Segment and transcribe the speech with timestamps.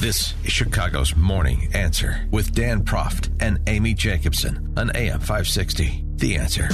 [0.00, 6.04] This is Chicago's Morning Answer with Dan Proft and Amy Jacobson on AM 560.
[6.14, 6.68] The Answer.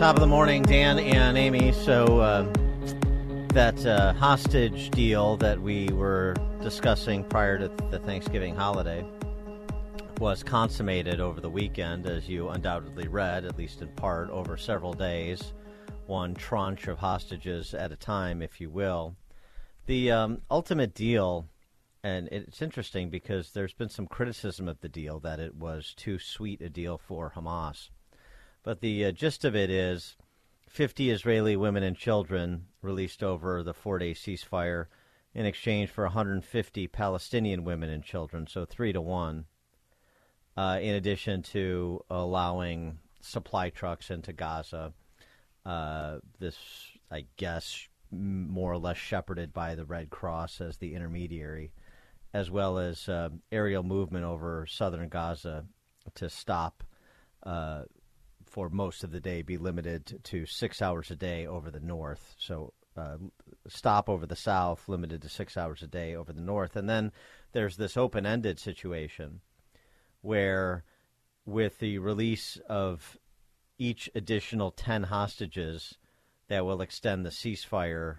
[0.00, 1.70] Top of the morning, Dan and Amy.
[1.70, 2.52] So, uh,
[3.54, 9.06] that uh, hostage deal that we were discussing prior to the Thanksgiving holiday
[10.20, 14.92] was consummated over the weekend, as you undoubtedly read, at least in part, over several
[14.92, 15.54] days,
[16.06, 19.16] one tranche of hostages at a time, if you will.
[19.86, 21.48] The um, ultimate deal,
[22.04, 26.18] and it's interesting because there's been some criticism of the deal that it was too
[26.18, 27.88] sweet a deal for Hamas.
[28.62, 30.18] But the uh, gist of it is
[30.68, 34.88] 50 Israeli women and children released over the four day ceasefire
[35.32, 39.46] in exchange for 150 Palestinian women and children, so three to one,
[40.56, 44.92] uh, in addition to allowing supply trucks into Gaza.
[45.64, 46.56] Uh, this,
[47.10, 51.72] I guess, more or less shepherded by the Red Cross as the intermediary,
[52.32, 55.66] as well as uh, aerial movement over southern Gaza
[56.14, 56.82] to stop
[57.44, 57.82] uh,
[58.44, 62.34] for most of the day be limited to six hours a day over the north.
[62.38, 63.16] So uh,
[63.68, 66.74] stop over the south, limited to six hours a day over the north.
[66.74, 67.12] And then
[67.52, 69.40] there's this open ended situation
[70.22, 70.84] where,
[71.44, 73.18] with the release of
[73.78, 75.96] each additional 10 hostages,
[76.48, 78.18] that will extend the ceasefire,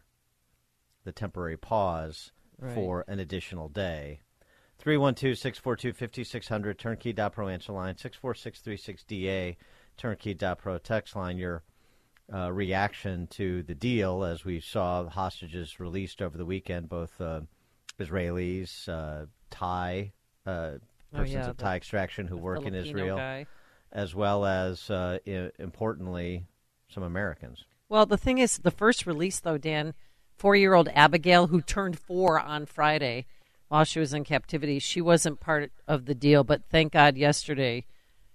[1.03, 2.73] the temporary pause, right.
[2.73, 4.21] for an additional day.
[4.79, 9.57] 312 642 5600, turnkey.pro answer line, 64636DA
[9.97, 11.63] turnkey.pro text line your
[12.33, 17.41] uh, reaction to the deal as we saw hostages released over the weekend, both uh,
[17.99, 20.13] Israelis, uh, Thai
[20.45, 20.71] uh,
[21.11, 23.45] persons oh, yeah, of Thai extraction who work Filipino in Israel, guy.
[23.91, 26.45] as well as uh, I- importantly
[26.89, 27.63] some Americans.
[27.89, 29.93] Well, the thing is, the first release though, Dan,
[30.37, 33.25] four-year-old Abigail, who turned four on Friday
[33.67, 37.85] while she was in captivity, she wasn't part of the deal, but thank God yesterday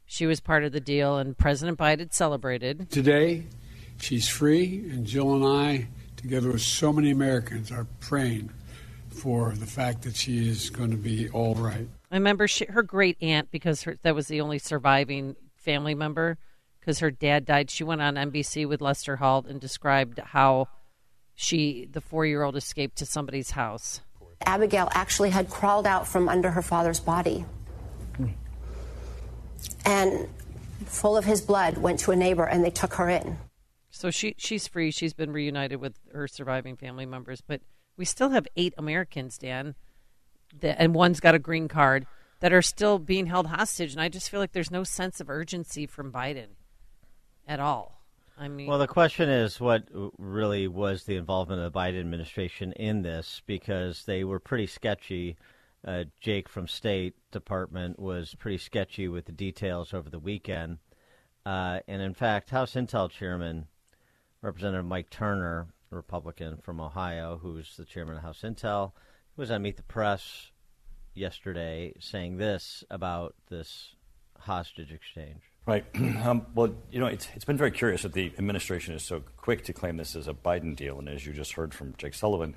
[0.06, 2.88] she was part of the deal, and President Biden celebrated.
[2.90, 3.46] Today,
[4.00, 8.50] she's free, and Jill and I, together with so many Americans, are praying
[9.10, 11.88] for the fact that she is going to be all right.
[12.10, 16.38] I remember she, her great aunt, because her, that was the only surviving family member,
[16.80, 17.70] because her dad died.
[17.70, 20.68] She went on NBC with Lester Holt and described how
[21.34, 24.00] she, the four year old, escaped to somebody's house.
[24.44, 27.44] Abigail actually had crawled out from under her father's body
[29.86, 30.28] and
[30.84, 33.38] full of his blood went to a neighbor and they took her in.
[33.90, 34.90] So she she's free.
[34.90, 37.62] She's been reunited with her surviving family members, but
[37.96, 39.74] we still have eight Americans, Dan,
[40.60, 42.06] that, and one's got a green card
[42.40, 43.92] that are still being held hostage.
[43.92, 46.48] And I just feel like there's no sense of urgency from Biden
[47.46, 48.02] at all.
[48.38, 49.84] I mean, well, the question is what
[50.18, 55.36] really was the involvement of the Biden administration in this because they were pretty sketchy
[55.86, 60.78] uh, Jake from State Department was pretty sketchy with the details over the weekend.
[61.44, 63.68] Uh, and in fact, House Intel Chairman,
[64.42, 68.92] Representative Mike Turner, Republican from Ohio, who's the chairman of House Intel,
[69.36, 70.50] was on Meet the Press
[71.14, 73.94] yesterday saying this about this
[74.38, 75.40] hostage exchange.
[75.66, 75.84] Right.
[76.26, 79.62] Um, well, you know, it's, it's been very curious that the administration is so quick
[79.64, 80.98] to claim this as a Biden deal.
[80.98, 82.56] And as you just heard from Jake Sullivan,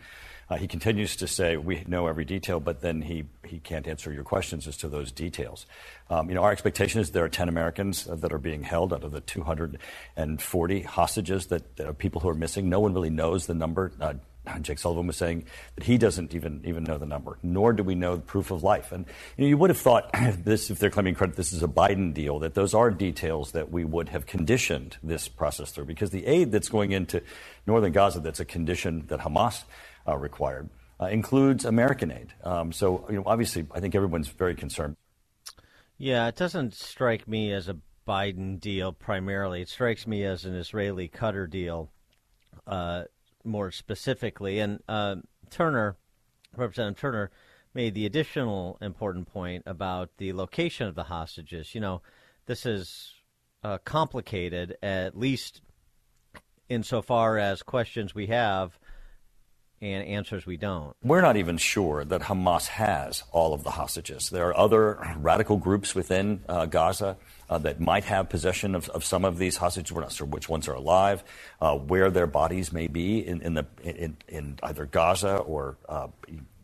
[0.49, 4.11] uh, he continues to say we know every detail, but then he, he can't answer
[4.11, 5.67] your questions as to those details.
[6.09, 9.03] Um, you know, our expectation is there are 10 Americans that are being held out
[9.03, 12.69] of the 240 hostages that, that are people who are missing.
[12.69, 13.91] No one really knows the number.
[14.01, 14.15] Uh,
[14.61, 17.95] Jake Sullivan was saying that he doesn't even even know the number, nor do we
[17.95, 18.91] know the proof of life.
[18.91, 19.05] And
[19.37, 20.09] you, know, you would have thought
[20.43, 23.71] this, if they're claiming credit, this is a Biden deal, that those are details that
[23.71, 27.21] we would have conditioned this process through, because the aid that's going into
[27.67, 29.63] northern Gaza, that's a condition that Hamas
[30.07, 30.69] uh, required,
[30.99, 32.33] uh, includes American aid.
[32.43, 34.95] Um, so, you know, obviously, I think everyone's very concerned.
[35.97, 39.61] Yeah, it doesn't strike me as a Biden deal primarily.
[39.61, 41.91] It strikes me as an Israeli Qatar deal,
[42.65, 43.03] uh,
[43.49, 44.59] more specifically.
[44.59, 45.17] And uh,
[45.49, 45.97] Turner,
[46.55, 47.31] Representative Turner,
[47.73, 51.75] made the additional important point about the location of the hostages.
[51.75, 52.01] You know,
[52.45, 53.13] this is
[53.63, 55.61] uh, complicated, at least
[56.69, 58.78] insofar as questions we have
[59.81, 60.95] and answers we don't.
[61.01, 64.29] We're not even sure that Hamas has all of the hostages.
[64.29, 67.17] There are other radical groups within uh, Gaza
[67.49, 69.91] uh, that might have possession of, of, some of these hostages.
[69.91, 71.23] We're not sure which ones are alive,
[71.61, 76.07] uh, where their bodies may be in, in the, in, in, either Gaza or uh,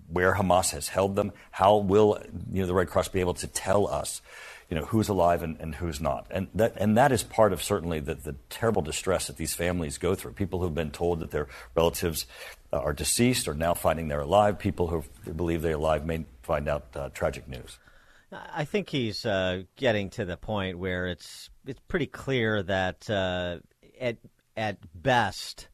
[0.09, 1.31] where Hamas has held them.
[1.51, 2.21] How will
[2.51, 4.21] you know, the Red Cross be able to tell us?
[4.69, 6.25] you know, who's alive and, and who's not.
[6.31, 9.97] And that, and that is part of certainly the, the terrible distress that these families
[9.97, 10.33] go through.
[10.33, 12.25] People who've been told that their relatives
[12.71, 14.59] are deceased are now finding they're alive.
[14.59, 17.79] People who believe they're alive may find out uh, tragic news.
[18.31, 23.57] I think he's uh, getting to the point where it's it's pretty clear that uh,
[23.99, 24.17] at
[24.57, 25.67] at best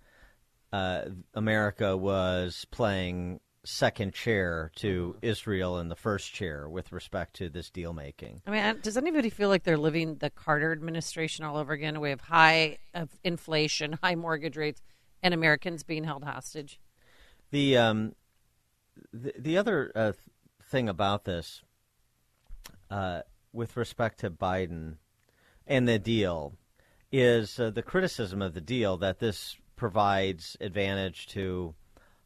[0.71, 7.47] uh, America was playing second chair to Israel in the first chair with respect to
[7.49, 8.41] this deal making.
[8.47, 11.99] I mean, does anybody feel like they're living the Carter administration all over again?
[11.99, 12.79] We have high
[13.23, 14.81] inflation, high mortgage rates,
[15.23, 16.79] and Americans being held hostage.
[17.51, 18.15] The um,
[19.13, 20.13] the, the other uh,
[20.63, 21.61] thing about this,
[22.89, 23.21] uh,
[23.53, 24.95] with respect to Biden
[25.67, 26.53] and the deal,
[27.11, 31.73] is uh, the criticism of the deal that this provides advantage to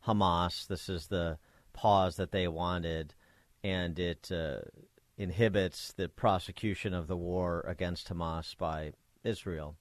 [0.06, 0.68] Hamas.
[0.68, 1.38] This is the
[1.74, 3.14] pause that they wanted,
[3.64, 4.60] and it uh,
[5.18, 8.92] inhibits the prosecution of the war against Hamas by
[9.24, 9.76] Israel.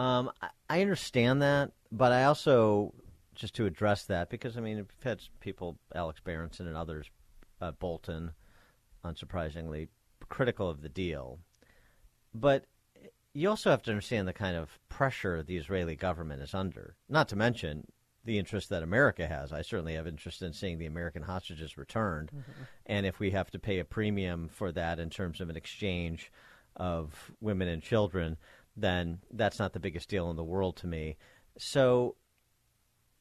[0.00, 0.30] Um,
[0.70, 2.94] I, understand that, but I also
[3.34, 7.10] just to address that because I mean we've had people, Alex Berenson and others,
[7.60, 8.32] uh, Bolton,
[9.04, 9.88] unsurprisingly,
[10.30, 11.38] critical of the deal,
[12.32, 12.64] but
[13.34, 16.96] you also have to understand the kind of pressure the Israeli government is under.
[17.06, 17.86] Not to mention
[18.24, 19.52] the interest that America has.
[19.52, 22.62] I certainly have interest in seeing the American hostages returned, mm-hmm.
[22.86, 26.32] and if we have to pay a premium for that in terms of an exchange
[26.76, 28.38] of women and children,
[28.76, 31.16] then that's not the biggest deal in the world to me.
[31.58, 32.16] So,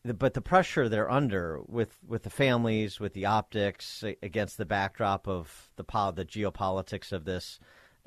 [0.04, 5.28] but the pressure they're under with, with the families, with the optics, against the backdrop
[5.28, 7.60] of the the geopolitics of this.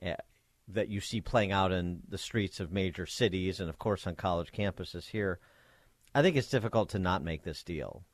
[0.04, 0.14] Uh,
[0.68, 4.14] that you see playing out in the streets of major cities and, of course, on
[4.14, 5.40] college campuses here
[6.14, 8.04] I think it's difficult to not make this deal.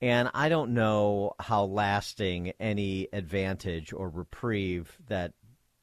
[0.00, 5.34] And I don't know how lasting any advantage or reprieve that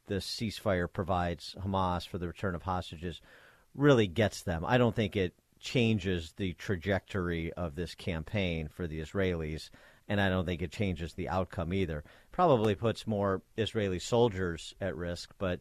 [0.07, 3.21] the ceasefire provides Hamas for the return of hostages
[3.75, 4.65] really gets them.
[4.65, 9.69] I don't think it changes the trajectory of this campaign for the Israelis,
[10.07, 12.03] and I don't think it changes the outcome either.
[12.31, 15.59] Probably puts more Israeli soldiers at risk, but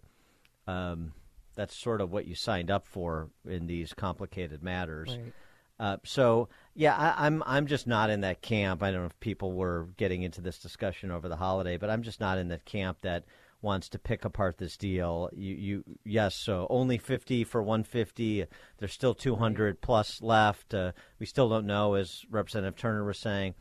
[0.66, 1.12] um,
[1.54, 5.10] that's sort of what you signed up for in these complicated matters.
[5.10, 5.32] Right.
[5.78, 8.82] Uh, so yeah, I, am I'm, I'm just not in that camp.
[8.82, 12.02] I don't know if people were getting into this discussion over the holiday, but I'm
[12.02, 13.24] just not in that camp that
[13.66, 15.28] wants to pick apart this deal.
[15.34, 18.46] You, you yes, so only 50 for 150.
[18.78, 20.72] There's still 200 plus left.
[20.72, 23.54] Uh, we still don't know, as Representative Turner was saying,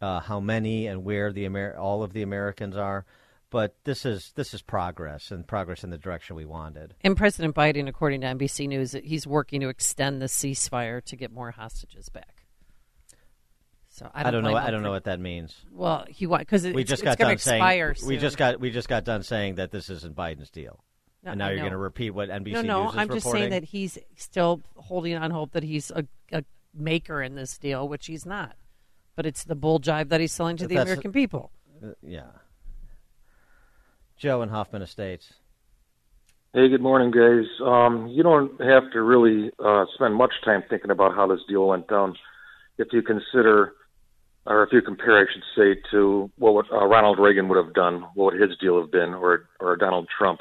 [0.00, 3.06] uh, how many and where the Amer- all of the Americans are
[3.52, 6.94] but this is this is progress and progress in the direction we wanted.
[7.02, 11.30] And President Biden, according to NBC News, he's working to extend the ceasefire to get
[11.30, 12.31] more hostages back.
[13.92, 14.56] So I don't, I don't know.
[14.56, 15.54] I don't know what that means.
[15.70, 19.04] Well, he want because we just got done saying we just got we just got
[19.04, 20.82] done saying that this isn't Biden's deal.
[21.22, 23.30] No, and now you're going to repeat what NBC no, no, News is I'm just
[23.30, 26.42] saying that he's still holding on hope that he's a, a
[26.74, 28.56] maker in this deal, which he's not.
[29.14, 31.52] But it's the bull jive that he's selling to the American people.
[31.84, 32.30] Uh, yeah.
[34.16, 35.34] Joe in Hoffman Estates.
[36.54, 37.44] Hey, good morning, guys.
[37.64, 41.68] Um, you don't have to really uh, spend much time thinking about how this deal
[41.68, 42.16] went down.
[42.78, 43.74] If you consider,
[44.46, 48.04] or if you compare, I should say, to what uh, Ronald Reagan would have done,
[48.14, 50.40] what would his deal have been, or or Donald Trump,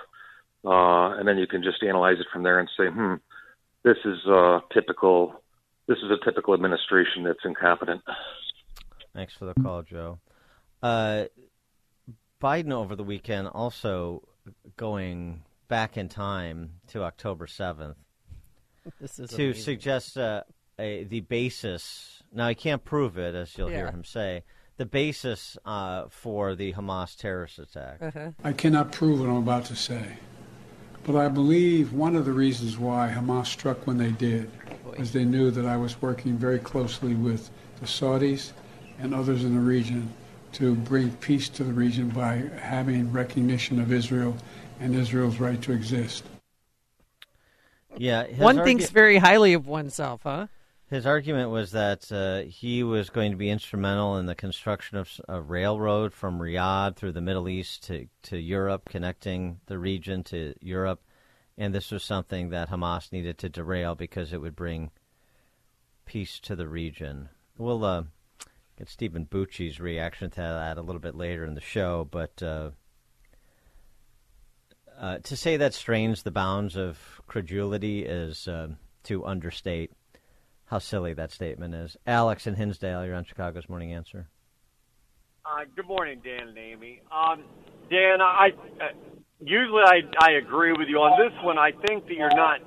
[0.66, 3.16] uh, and then you can just analyze it from there and say, hmm,
[3.84, 5.36] this is uh, typical.
[5.88, 8.02] This is a typical administration that's incompetent.
[9.14, 10.20] Thanks for the call, Joe.
[10.82, 11.26] Uh,
[12.42, 14.24] Biden over the weekend also
[14.78, 17.96] going back in time to October 7th
[19.06, 19.54] to amazing.
[19.54, 20.44] suggest uh,
[20.80, 22.21] a, the basis.
[22.34, 23.78] Now, I can't prove it, as you'll yeah.
[23.78, 24.44] hear him say,
[24.78, 28.02] the basis uh, for the Hamas terrorist attack.
[28.02, 28.32] Uh-huh.
[28.44, 30.18] I cannot prove what I'm about to say.
[31.04, 34.52] But I believe one of the reasons why Hamas struck when they did
[34.84, 34.92] Boy.
[35.00, 38.54] is they knew that I was working very closely with the Saudis
[39.00, 40.14] and others in the region
[40.54, 44.38] to bring peace to the region by having recognition of Israel
[44.80, 46.24] and Israel's right to exist.
[47.98, 50.48] Yeah, one argu- thinks very highly of oneself, huh?
[50.92, 55.10] His argument was that uh, he was going to be instrumental in the construction of
[55.30, 60.54] a railroad from Riyadh through the Middle East to, to Europe, connecting the region to
[60.60, 61.02] Europe.
[61.58, 64.92] And this was something that Hamas needed to derail because it would bring
[66.04, 67.30] peace to the region.
[67.58, 68.04] We'll uh,
[68.78, 72.72] get Steven Bucci's reaction to that a little bit later in the show, but uh,
[75.00, 78.68] uh, to say that strains the bounds of credulity is uh,
[79.04, 79.94] to understate
[80.72, 81.98] how silly that statement is.
[82.08, 84.30] Alex in Hinsdale, you're on Chicago's Morning Answer.
[85.46, 87.02] Uh, good morning, Dan and Amy.
[87.12, 87.44] Um,
[87.90, 88.86] Dan, I uh,
[89.42, 91.58] usually I, I agree with you on this one.
[91.58, 92.62] I think that you're not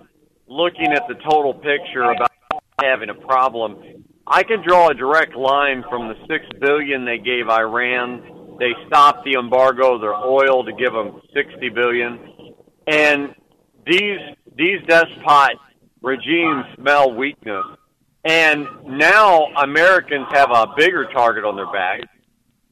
[0.46, 2.30] looking at the total picture about
[2.78, 4.04] having a problem.
[4.26, 8.58] I can draw a direct line from the six billion they gave Iran.
[8.58, 12.18] They stopped the embargo of their oil to give them sixty billion,
[12.86, 13.34] and
[13.86, 14.18] these
[14.54, 15.56] these despot
[16.02, 17.64] regimes smell weakness
[18.24, 22.00] and now Americans have a bigger target on their back,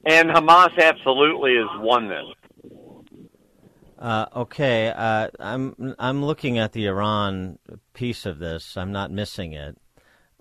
[0.05, 2.25] and Hamas absolutely has won this.
[3.99, 7.59] Uh, okay, uh, I'm I'm looking at the Iran
[7.93, 8.77] piece of this.
[8.77, 9.79] I'm not missing it,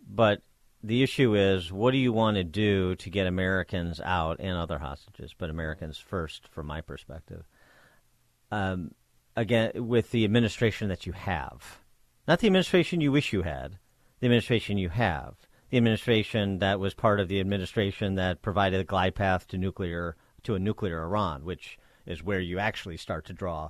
[0.01, 0.41] but
[0.83, 4.79] the issue is, what do you want to do to get Americans out and other
[4.79, 7.43] hostages, but Americans first, from my perspective.
[8.51, 8.95] Um,
[9.35, 11.81] again, with the administration that you have,
[12.27, 13.77] not the administration you wish you had,
[14.21, 15.35] the administration you have,
[15.71, 20.15] the administration that was part of the administration that provided a glide path to nuclear
[20.43, 23.69] to a nuclear Iran, which is where you actually start to draw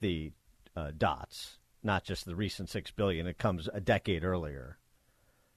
[0.00, 0.32] the
[0.74, 3.26] uh, dots, not just the recent six billion.
[3.26, 4.78] It comes a decade earlier,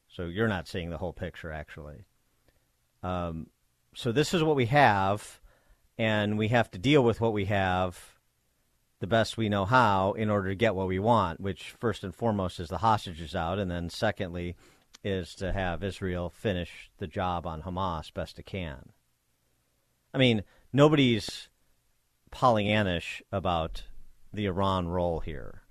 [0.07, 2.05] so you're not seeing the whole picture actually.
[3.01, 3.47] Um,
[3.95, 5.39] so this is what we have,
[5.97, 8.18] and we have to deal with what we have
[8.99, 12.13] the best we know how in order to get what we want, which first and
[12.13, 14.55] foremost is the hostages out, and then secondly
[15.03, 18.89] is to have Israel finish the job on Hamas best it can.
[20.13, 21.47] I mean, nobody's
[22.31, 23.83] Pollyannish about
[24.33, 25.61] the Iran role here.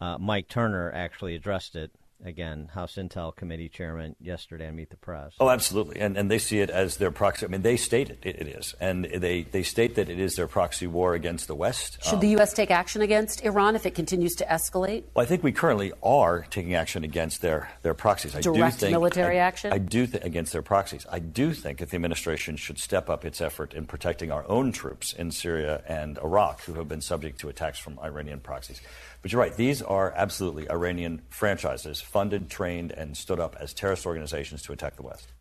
[0.00, 1.92] Uh, Mike Turner actually addressed it
[2.24, 5.34] again, House Intel Committee Chairman yesterday on Meet the Press.
[5.40, 6.00] Oh, absolutely.
[6.00, 7.46] And, and they see it as their proxy.
[7.46, 8.74] I mean, they state it, it is.
[8.80, 12.02] And they, they state that it is their proxy war against the West.
[12.02, 12.52] Should um, the U.S.
[12.52, 15.04] take action against Iran if it continues to escalate?
[15.14, 18.34] Well, I think we currently are taking action against their, their proxies.
[18.34, 19.72] I Direct do think, military I, action?
[19.72, 21.06] I do think against their proxies.
[21.10, 24.72] I do think that the administration should step up its effort in protecting our own
[24.72, 28.80] troops in Syria and Iraq who have been subject to attacks from Iranian proxies.
[29.22, 34.04] But you're right, these are absolutely Iranian franchises, funded, trained, and stood up as terrorist
[34.04, 35.32] organizations to attack the West.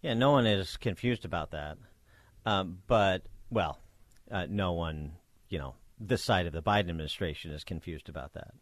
[0.00, 1.76] Yeah, no one is confused about that.
[2.46, 3.78] Um, but, well,
[4.30, 5.12] uh, no one,
[5.50, 8.54] you know, this side of the Biden administration is confused about that.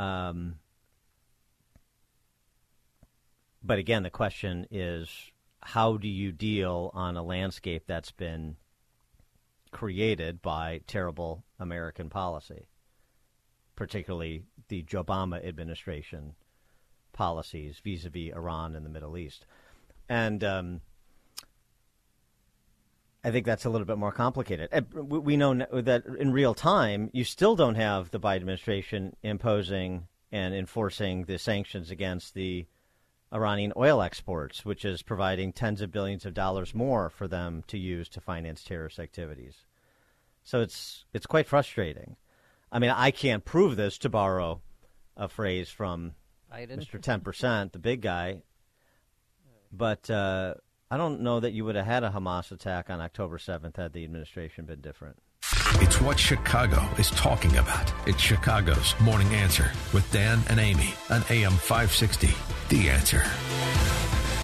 [0.00, 0.56] Um,
[3.64, 5.10] but again, the question is
[5.60, 8.56] how do you deal on a landscape that's been
[9.72, 12.68] created by terrible American policy?
[13.78, 16.34] Particularly the Obama administration
[17.12, 19.46] policies vis-a-vis Iran and the Middle East,
[20.08, 20.80] and um,
[23.22, 24.68] I think that's a little bit more complicated.
[24.92, 30.54] We know that in real time, you still don't have the Biden administration imposing and
[30.54, 32.66] enforcing the sanctions against the
[33.32, 37.78] Iranian oil exports, which is providing tens of billions of dollars more for them to
[37.78, 39.66] use to finance terrorist activities.
[40.42, 42.16] So it's it's quite frustrating.
[42.70, 44.60] I mean, I can't prove this to borrow
[45.16, 46.14] a phrase from
[46.52, 46.78] Biden.
[46.78, 47.00] Mr.
[47.00, 48.42] Ten Percent, the big guy,
[49.72, 50.54] but uh,
[50.90, 53.92] I don't know that you would have had a Hamas attack on October seventh had
[53.92, 55.16] the administration been different.
[55.80, 57.92] It's what Chicago is talking about.
[58.06, 62.30] It's Chicago's Morning Answer with Dan and Amy on AM 560.
[62.68, 63.22] The Answer.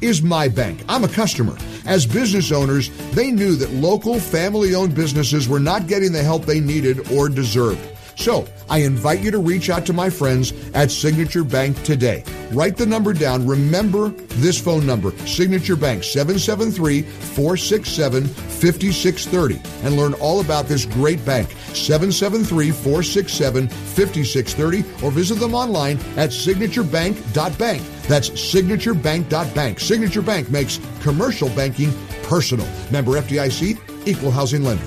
[0.00, 0.84] is my bank.
[0.88, 1.56] I'm a customer.
[1.86, 6.44] As business owners, they knew that local family owned businesses were not getting the help
[6.44, 7.80] they needed or deserved.
[8.18, 12.24] So I invite you to reach out to my friends at Signature Bank today.
[12.52, 13.46] Write the number down.
[13.46, 21.24] Remember this phone number Signature Bank 773 467 5630 and learn all about this great
[21.24, 27.82] bank 773 467 5630 or visit them online at signaturebank.bank.
[28.08, 29.80] That's signaturebank.bank.
[29.80, 32.66] Signature Bank makes commercial banking personal.
[32.90, 34.86] Member FDIC Equal housing lender.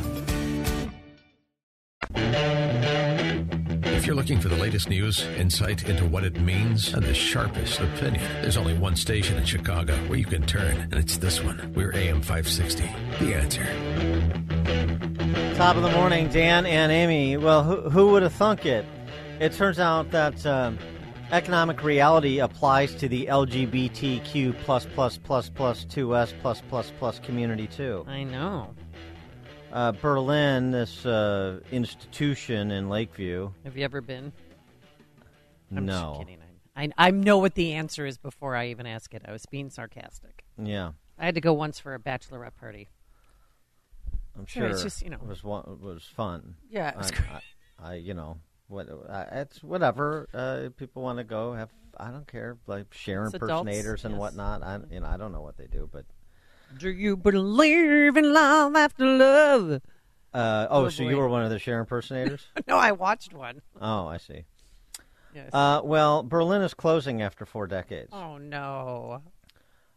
[3.84, 7.80] If you're looking for the latest news, insight into what it means, and the sharpest
[7.80, 11.72] opinion, there's only one station in Chicago where you can turn, and it's this one.
[11.76, 12.90] We're AM 560.
[13.20, 15.11] The answer.
[15.56, 17.38] Top of the morning, Dan and Amy.
[17.38, 18.86] Well, who, who would have thunk it?
[19.40, 20.78] It turns out that um,
[21.32, 27.20] economic reality applies to the LGBTQ plus plus plus plus two S plus plus plus
[27.20, 28.04] community too.
[28.08, 28.74] I know.
[29.72, 33.52] Uh, Berlin, this uh, institution in Lakeview.
[33.64, 34.34] Have you ever been?
[35.76, 36.16] I'm no.
[36.16, 36.38] just kidding.
[36.76, 39.22] I, I, I know what the answer is before I even ask it.
[39.26, 40.44] I was being sarcastic.
[40.58, 40.92] Yeah.
[41.18, 42.90] I had to go once for a bachelorette party.
[44.38, 45.18] I'm Sure, sure it's just, you know.
[45.18, 46.56] it was was fun.
[46.70, 47.30] Yeah, it was I, great.
[47.30, 47.42] I,
[47.92, 50.28] I, you know, what uh, it's whatever.
[50.34, 51.70] Uh, people want to go have.
[51.98, 52.58] I don't care.
[52.68, 54.20] Like Cher It's adults, impersonators and yes.
[54.20, 54.64] whatnot.
[54.64, 56.06] I, you know, I don't know what they do, but
[56.78, 59.82] Do you believe in love after love?
[60.34, 61.10] uh, oh, Oh, so boy.
[61.10, 62.48] you were one of the Cher impersonators?
[62.68, 63.62] no, I watched one.
[63.82, 64.46] oh, I see.
[65.36, 65.50] Yes.
[65.54, 68.10] Uh, well, Berlin is closing after four decades.
[68.14, 69.22] oh no.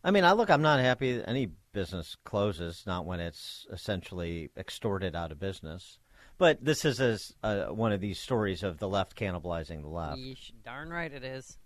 [0.05, 0.51] I mean, I look.
[0.51, 5.99] I'm not happy that any business closes, not when it's essentially extorted out of business.
[6.37, 10.19] But this is as, uh, one of these stories of the left cannibalizing the left.
[10.19, 11.59] Yeesh, darn right it is.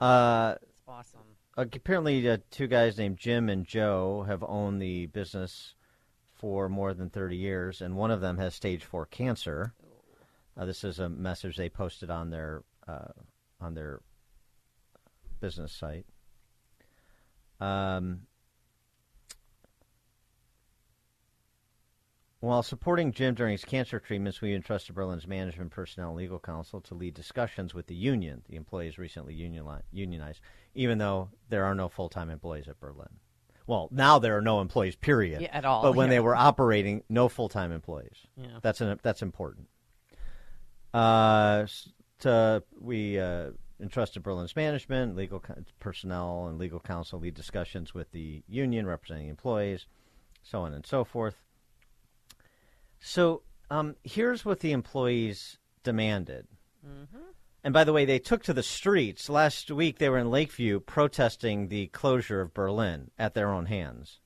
[0.00, 1.20] Uh, It's awesome.
[1.56, 5.74] apparently, uh, two guys named Jim and Joe have owned the business
[6.32, 9.74] for more than 30 years, and one of them has stage four cancer.
[10.56, 13.08] Uh, this is a message they posted on their uh,
[13.60, 14.00] on their
[15.40, 16.06] business site.
[17.60, 18.22] Um,
[22.40, 26.80] while supporting Jim during his cancer treatments, we entrusted Berlin's management personnel and legal counsel
[26.82, 28.42] to lead discussions with the union.
[28.48, 30.40] The employees recently unionized,
[30.74, 33.08] even though there are no full time employees at Berlin.
[33.66, 35.40] Well, now there are no employees, period.
[35.40, 36.14] Yeah, at all, But when yeah.
[36.14, 38.16] they were operating, no full time employees.
[38.36, 38.58] Yeah.
[38.62, 39.68] That's an, that's important.
[40.94, 41.66] Uh,
[42.20, 45.42] to, we uh, entrusted Berlin's management, legal
[45.80, 49.86] personnel, and legal counsel lead discussions with the union representing employees,
[50.42, 51.36] so on and so forth.
[53.00, 56.46] So um, here's what the employees demanded.
[57.64, 59.28] And by the way, they took to the streets.
[59.28, 64.20] Last week, they were in Lakeview protesting the closure of Berlin at their own hands.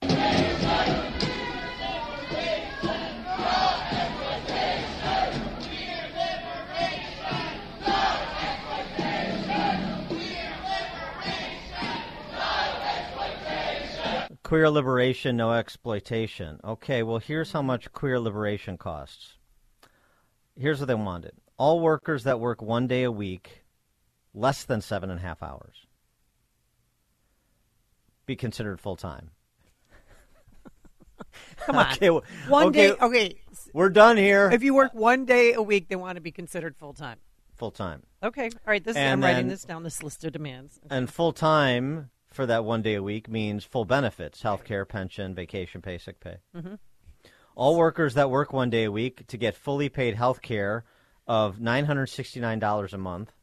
[14.51, 16.59] Queer liberation, no exploitation.
[16.61, 19.35] Okay, well, here's how much queer liberation costs.
[20.59, 23.63] Here's what they wanted all workers that work one day a week,
[24.33, 25.85] less than seven and a half hours,
[28.25, 29.31] be considered full time.
[31.65, 31.93] Come on.
[31.93, 32.95] Okay, well- one okay, day.
[33.01, 33.35] Okay.
[33.73, 34.49] We're done here.
[34.51, 37.19] If you work one day a week, they want to be considered full time.
[37.55, 38.03] Full time.
[38.21, 38.49] Okay.
[38.49, 38.83] All right.
[38.83, 39.83] This And I'm writing this down.
[39.83, 40.77] This list of demands.
[40.89, 45.35] And full time for that one day a week means full benefits health care, pension,
[45.35, 46.37] vacation pay, sick pay.
[46.55, 46.79] Mhm.
[47.55, 50.85] All workers that work one day a week to get fully paid health care
[51.27, 53.33] of $969 a month.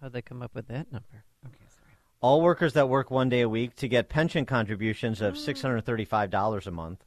[0.00, 1.24] How'd they come up with that number?
[1.44, 1.56] Okay.
[1.68, 1.90] Sorry.
[2.20, 6.70] All workers that work one day a week to get pension contributions of $635 a
[6.70, 7.04] month.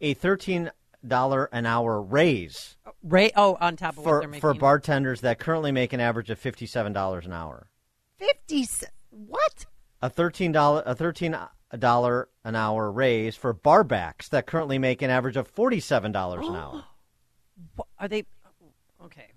[0.00, 0.70] A $13
[1.02, 3.30] an hour raise Ray.
[3.36, 4.40] Oh, on top of what for, they're making.
[4.40, 7.68] for bartenders that currently make an average of $57 an hour.
[8.18, 8.64] Fifty.
[8.64, 9.66] ce- What?
[10.02, 15.52] A $13 a $13 an hour raise for barbacks that currently make an average of
[15.54, 16.06] $47
[16.48, 16.84] an hour.
[17.76, 18.24] What- Are they?
[19.04, 19.28] Okay.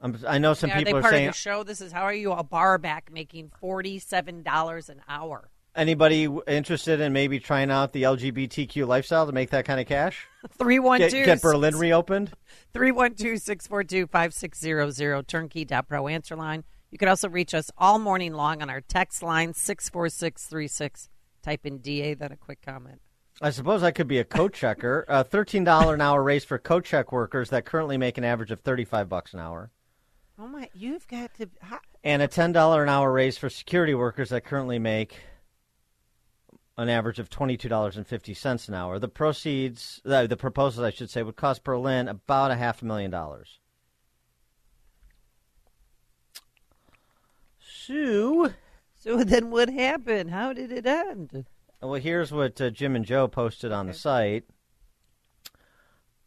[0.00, 1.62] Um, I know some Yeah, are people they are part saying of the show?
[1.64, 5.50] This is how are you a bar back making forty-seven dollars an hour?
[5.78, 10.26] Anybody interested in maybe trying out the LGBTQ lifestyle to make that kind of cash?
[10.58, 12.32] Three one Get, get Berlin reopened?
[12.74, 16.64] 312-642-5600 turnkey.pro answer line.
[16.90, 21.08] You can also reach us all morning long on our text line 64636.
[21.42, 23.00] Type in DA then a quick comment.
[23.40, 25.04] I suppose I could be a coat checker.
[25.08, 28.60] A $13 an hour raise for coat check workers that currently make an average of
[28.60, 29.70] 35 bucks an hour.
[30.40, 34.30] Oh my, you've got to how, And a $10 an hour raise for security workers
[34.30, 35.16] that currently make
[36.78, 38.98] an average of $22.50 an hour.
[39.00, 42.84] The proceeds, uh, the proposals, I should say, would cost Berlin about a half a
[42.84, 43.58] million dollars.
[47.60, 48.52] So,
[48.96, 50.30] So then what happened?
[50.30, 51.46] How did it end?
[51.82, 54.44] well, here's what uh, Jim and Joe posted on the site.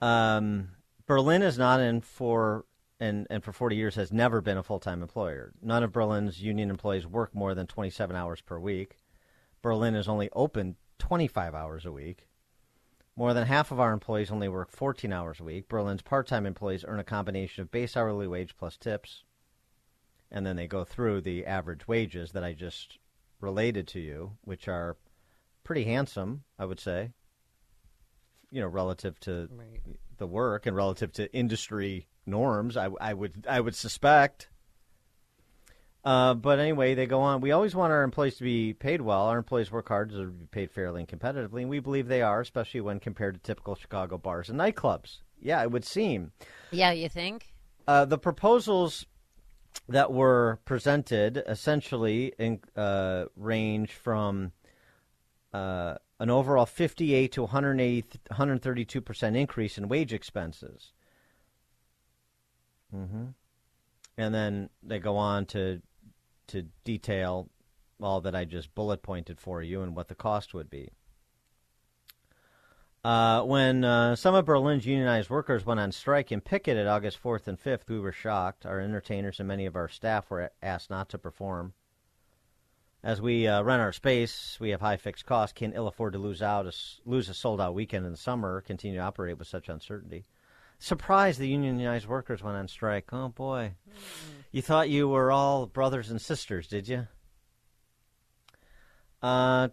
[0.02, 0.70] Um,
[1.06, 2.66] Berlin is not in for
[3.00, 5.54] and, and for 40 years has never been a full time employer.
[5.62, 8.98] None of Berlin's union employees work more than 27 hours per week.
[9.62, 12.28] Berlin is only open 25 hours a week.
[13.16, 15.68] More than half of our employees only work 14 hours a week.
[15.68, 19.24] Berlin's part time employees earn a combination of base hourly wage plus tips.
[20.32, 23.00] And then they go through the average wages that I just
[23.42, 24.96] related to you, which are
[25.64, 27.12] pretty handsome, I would say,
[28.50, 29.82] you know, relative to Right.
[30.18, 32.78] the work and relative to industry norms.
[32.78, 34.50] I, I would I would suspect.
[36.04, 37.42] Uh, but anyway, they go on.
[37.42, 39.28] We always want our employees to be paid well.
[39.28, 42.42] Our employees work hard to be paid fairly and competitively, and we believe they are,
[42.42, 45.18] especially when compared to typical Chicago bars and nightclubs.
[45.40, 46.32] Yeah, it would seem.
[46.72, 47.54] Yeah, you think?
[47.88, 49.06] Uh, the proposals
[49.88, 54.52] that were presented essentially in, uh, range from
[55.54, 60.94] uh, an overall 58 to 132 percent increase in wage expenses.
[62.92, 63.26] hmm
[64.18, 65.82] And then they go on to
[66.52, 67.50] to detail
[68.02, 70.90] all that I just bullet pointed for you and what the cost would be.
[73.04, 77.48] Uh, when uh, some of Berlin's unionized workers went on strike and picketed August 4th
[77.48, 78.66] and 5th, we were shocked.
[78.66, 81.74] Our entertainers and many of our staff were asked not to perform.
[83.04, 86.20] As we uh, rent our space, we have high fixed costs, can't ill afford to
[86.20, 89.48] lose out a, lose a sold out weekend in the summer, continue to operate with
[89.48, 90.26] such uncertainty.
[90.84, 93.14] Surprised the unionized workers went on strike.
[93.14, 93.76] Oh boy.
[94.52, 97.08] You thought you were all brothers and sisters, did you?
[99.22, 99.68] Uh.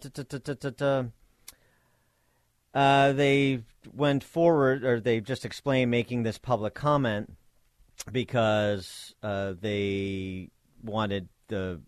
[2.75, 7.33] Uh, they went forward, or they just explained making this public comment
[8.11, 10.51] because uh, they
[10.83, 11.81] wanted the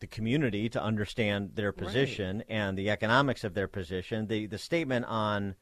[0.00, 4.26] the community to understand their position and the economics of their position.
[4.26, 5.54] The the statement on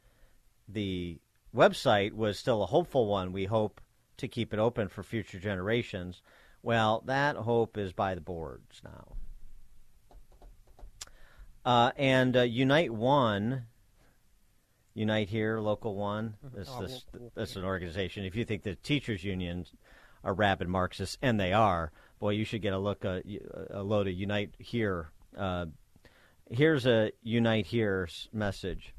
[0.67, 1.21] the
[1.55, 3.33] website was still a hopeful one.
[3.33, 3.81] We hope
[4.19, 6.23] to keep it open for future generations.
[6.63, 9.13] Well, that hope is by the boards now.
[11.65, 13.65] Uh, and uh, Unite One,
[14.95, 16.35] Unite Here, Local One.
[16.55, 18.25] This, Oh, this, this is an organization.
[18.25, 19.73] If you think the teachers' unions
[20.25, 23.21] are rabid Marxists, and they are, boy, you should get a look uh,
[23.71, 25.11] a load of Unite Here.
[25.37, 25.67] Uh,
[26.51, 28.95] here's a Unite Here message.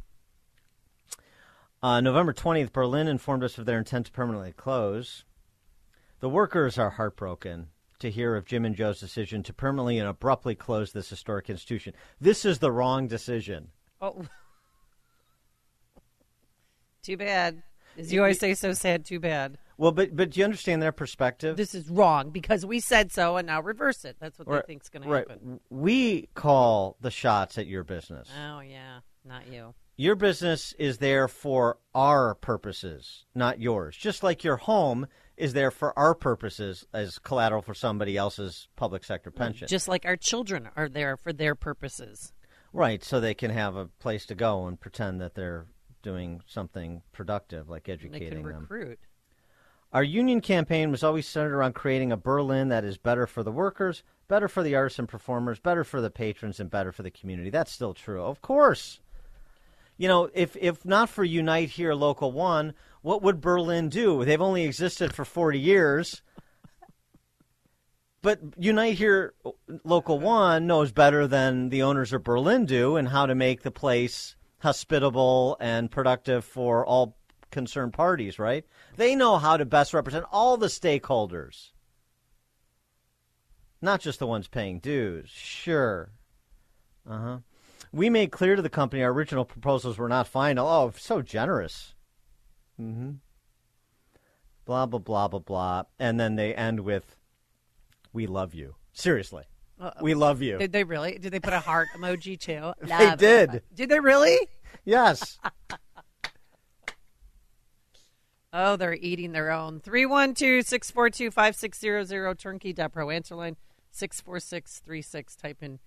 [1.83, 5.25] Uh, November 20th, Berlin informed us of their intent to permanently close.
[6.21, 7.67] The workers are heartbroken
[7.99, 11.93] to hear of Jim and Joe's decision to permanently and abruptly close this historic institution.
[12.21, 13.67] This is the wrong decision.
[14.01, 14.23] Oh,
[17.03, 17.61] too bad.
[17.97, 19.03] As you always say, so sad.
[19.03, 19.57] Too bad.
[19.77, 21.57] Well, but but do you understand their perspective?
[21.57, 24.15] This is wrong because we said so, and now reverse it.
[24.21, 25.27] That's what Right, they think's going to right.
[25.29, 25.59] happen.
[25.69, 28.29] We call the shots at your business.
[28.41, 29.73] Oh yeah, not you.
[30.03, 33.95] Your business is there for our purposes, not yours.
[33.95, 39.05] Just like your home is there for our purposes as collateral for somebody else's public
[39.05, 39.69] sector pension.
[39.69, 42.33] Just like our children are there for their purposes.
[42.73, 45.67] Right, so they can have a place to go and pretend that they're
[46.01, 48.67] doing something productive, like They educating them.
[48.67, 48.99] recruit.
[49.93, 53.53] Our union campaign was always centered around creating a Berlin that is better for the
[53.53, 57.11] workers, better for the artists and performers, better for the patrons, and better for the
[57.11, 57.49] community.
[57.49, 58.99] That's still true, of course.
[59.97, 64.25] You know, if if not for Unite Here Local One, what would Berlin do?
[64.25, 66.21] They've only existed for forty years.
[68.21, 69.33] But Unite Here
[69.83, 73.71] Local One knows better than the owners of Berlin do and how to make the
[73.71, 77.17] place hospitable and productive for all
[77.51, 78.65] concerned parties, right?
[78.95, 81.71] They know how to best represent all the stakeholders,
[83.81, 85.29] not just the ones paying dues.
[85.29, 86.11] Sure.
[87.07, 87.37] Uh huh.
[87.93, 90.67] We made clear to the company our original proposals were not final.
[90.67, 91.93] Oh, so generous.
[92.81, 93.11] Mm hmm.
[94.65, 95.83] Blah, blah, blah, blah, blah.
[95.99, 97.17] And then they end with,
[98.11, 98.75] We love you.
[98.93, 99.43] Seriously.
[100.01, 100.57] We love you.
[100.57, 101.17] Did they really?
[101.19, 102.73] Did they put a heart emoji too?
[102.87, 103.19] They Love.
[103.19, 103.61] did.
[103.73, 104.37] Did they really?
[104.85, 105.39] Yes.
[108.55, 109.79] Oh, they're eating their own.
[109.79, 113.57] 312 642 5600 turnkey.pro answer line
[113.89, 115.35] 64636.
[115.35, 115.79] Type in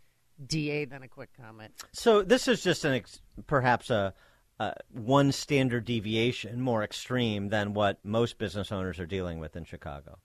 [0.44, 1.72] DA, then a quick comment.
[1.92, 4.14] So this is just an ex- perhaps a,
[4.58, 9.64] a one standard deviation more extreme than what most business owners are dealing with in
[9.64, 10.18] Chicago,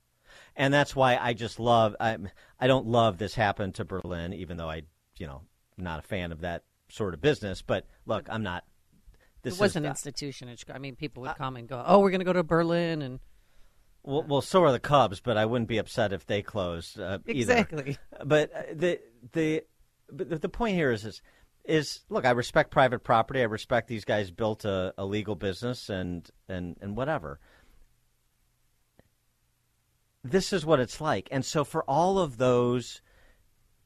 [0.56, 2.18] and that's why I just love I
[2.60, 4.82] I don't love this happened to Berlin, even though I
[5.16, 5.42] you know
[5.76, 7.62] not a fan of that sort of business.
[7.62, 8.64] But look, I'm not.
[9.42, 10.48] This it was is, an institution.
[10.48, 10.76] in Chicago.
[10.76, 13.02] I mean, people would come and go, oh, we're going to go to Berlin.
[13.02, 13.18] and
[14.04, 17.00] Well, well, so are the Cubs, but I wouldn't be upset if they closed.
[17.00, 17.54] Uh, either.
[17.54, 17.98] Exactly.
[18.24, 19.00] But uh, the
[19.32, 19.64] the
[20.12, 21.22] but the- point here is is
[21.64, 23.40] is look, I respect private property.
[23.40, 27.40] I respect these guys built a, a legal business and and and whatever.
[30.24, 33.00] This is what it's like, and so for all of those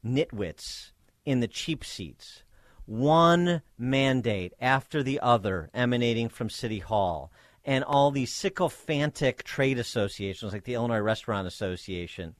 [0.04, 0.92] nitwits
[1.24, 2.42] in the cheap seats.
[2.86, 7.32] One mandate after the other emanating from City Hall.
[7.64, 12.36] And all these sycophantic trade associations, like the Illinois Restaurant Association,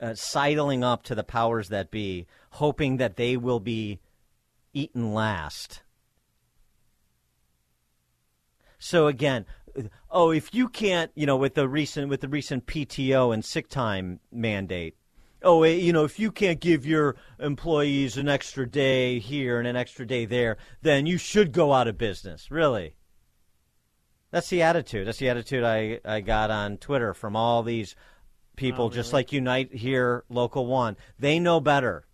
[0.00, 4.00] uh, sidling up to the powers that be, hoping that they will be
[4.72, 5.82] eaten last.
[8.78, 9.44] So again,
[10.10, 13.68] oh, if you can't, you know, with the recent with the recent PTO and sick
[13.68, 14.96] time mandate,
[15.42, 19.66] oh, eh, you know, if you can't give your employees an extra day here and
[19.66, 22.50] an extra day there, then you should go out of business.
[22.50, 22.94] Really?
[24.30, 25.06] That's the attitude.
[25.06, 27.96] That's the attitude I, I got on Twitter from all these
[28.58, 30.96] people, Oh, just like Unite here, Local One.
[31.18, 32.04] They know better.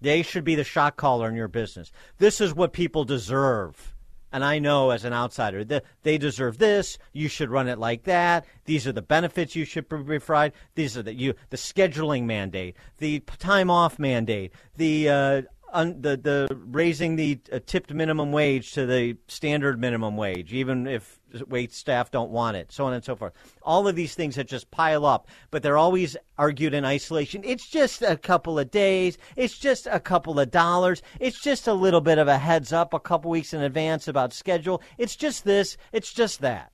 [0.00, 1.90] They should be the shot caller in your business.
[2.18, 3.94] This is what people deserve.
[4.32, 6.98] And I know as an outsider that they deserve this.
[7.12, 8.44] You should run it like that.
[8.66, 10.52] These are the benefits you should be provide.
[10.74, 16.16] These are the you the scheduling mandate, the time off mandate, the uh, un, the
[16.16, 21.72] the raising the uh, tipped minimum wage to the standard minimum wage, even if wait
[21.72, 23.32] staff don't want it, so on and so forth.
[23.62, 27.42] All of these things that just pile up, but they're always argued in isolation.
[27.44, 29.18] It's just a couple of days.
[29.36, 31.02] It's just a couple of dollars.
[31.20, 34.32] It's just a little bit of a heads up a couple weeks in advance about
[34.32, 34.82] schedule.
[34.98, 35.76] It's just this.
[35.92, 36.72] It's just that.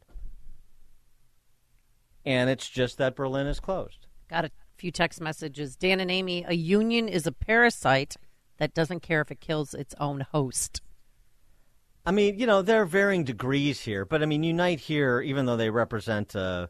[2.25, 4.07] And it's just that Berlin is closed.
[4.31, 5.77] Got a few text messages.
[5.77, 8.17] Dan and Amy, a union is a parasite
[8.59, 10.81] that doesn't care if it kills its own host.
[12.05, 15.47] I mean, you know, there are varying degrees here, but I mean, Unite here, even
[15.47, 16.67] though they represent uh,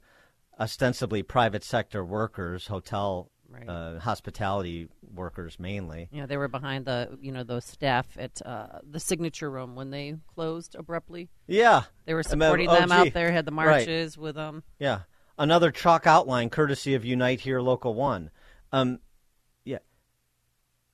[0.60, 3.30] ostensibly private sector workers, hotel,
[3.66, 6.08] uh, hospitality workers mainly.
[6.12, 9.90] Know, they were behind the you know those staff at uh, the signature room when
[9.90, 11.28] they closed abruptly.
[11.46, 12.94] Yeah, They were I mean, supporting oh, them gee.
[12.94, 13.32] out there.
[13.32, 13.86] Had the Right.
[13.86, 14.62] marches with them.
[14.78, 15.00] Yeah,
[15.38, 18.30] another chalk outline courtesy of Unite here, Local One.
[18.70, 19.00] Um, yeah,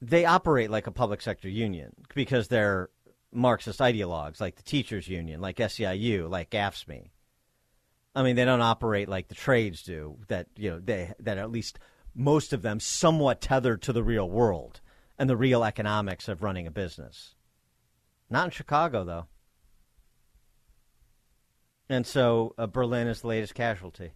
[0.01, 2.91] they operate like a public sector union because they're
[3.33, 7.11] Marxist ideologues, like the teachers' union, like SEIU, like AFSCME.
[8.15, 10.19] I mean, they don't operate like the trades do.
[10.29, 11.79] That you know, they that at least
[12.15, 14.81] most of them somewhat tethered to the real world
[15.19, 17.35] and the real economics of running a business.
[18.31, 19.27] Not in Chicago, though.
[21.89, 24.13] And so uh, Berlin is the latest casualty.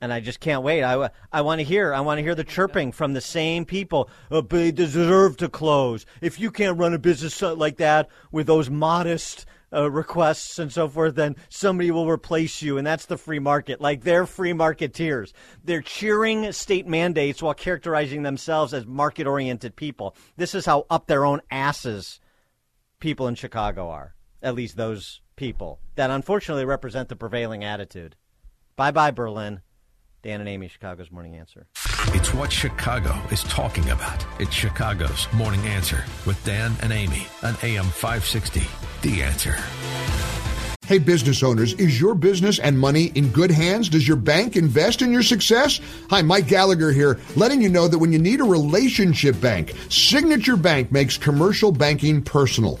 [0.00, 0.82] And I just can't wait.
[0.82, 1.92] I, I want to hear.
[1.92, 4.08] I want to hear the chirping from the same people.
[4.30, 6.06] Oh, they deserve to close.
[6.22, 10.88] If you can't run a business like that with those modest uh, requests and so
[10.88, 13.80] forth, then somebody will replace you, and that's the free market.
[13.80, 15.32] Like they're free marketeers.
[15.62, 20.16] They're cheering state mandates while characterizing themselves as market-oriented people.
[20.36, 22.20] This is how up their own asses
[23.00, 24.14] people in Chicago are.
[24.42, 28.16] At least those people that unfortunately represent the prevailing attitude.
[28.76, 29.60] Bye bye, Berlin.
[30.22, 31.66] Dan and Amy, Chicago's Morning Answer.
[32.08, 34.24] It's what Chicago is talking about.
[34.38, 38.62] It's Chicago's Morning Answer with Dan and Amy on AM 560.
[39.00, 39.56] The Answer.
[40.84, 43.88] Hey, business owners, is your business and money in good hands?
[43.88, 45.80] Does your bank invest in your success?
[46.10, 50.56] Hi, Mike Gallagher here, letting you know that when you need a relationship bank, Signature
[50.56, 52.80] Bank makes commercial banking personal.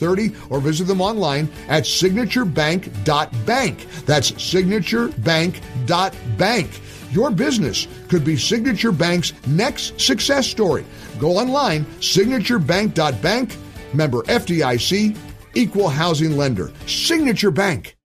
[0.49, 3.87] or visit them online at signaturebank.bank.
[4.05, 6.81] That's signaturebank.bank.
[7.11, 10.85] Your business could be Signature Bank's next success story.
[11.19, 13.57] Go online, signaturebank.bank,
[13.93, 15.17] member FDIC,
[15.53, 16.71] equal housing lender.
[16.87, 17.97] Signature Bank.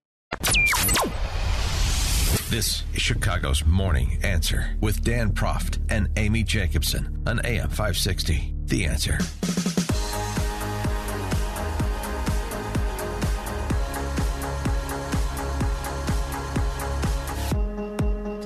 [2.48, 8.54] This is Chicago's Morning Answer with Dan Proft and Amy Jacobson on AM 560.
[8.66, 9.18] The Answer.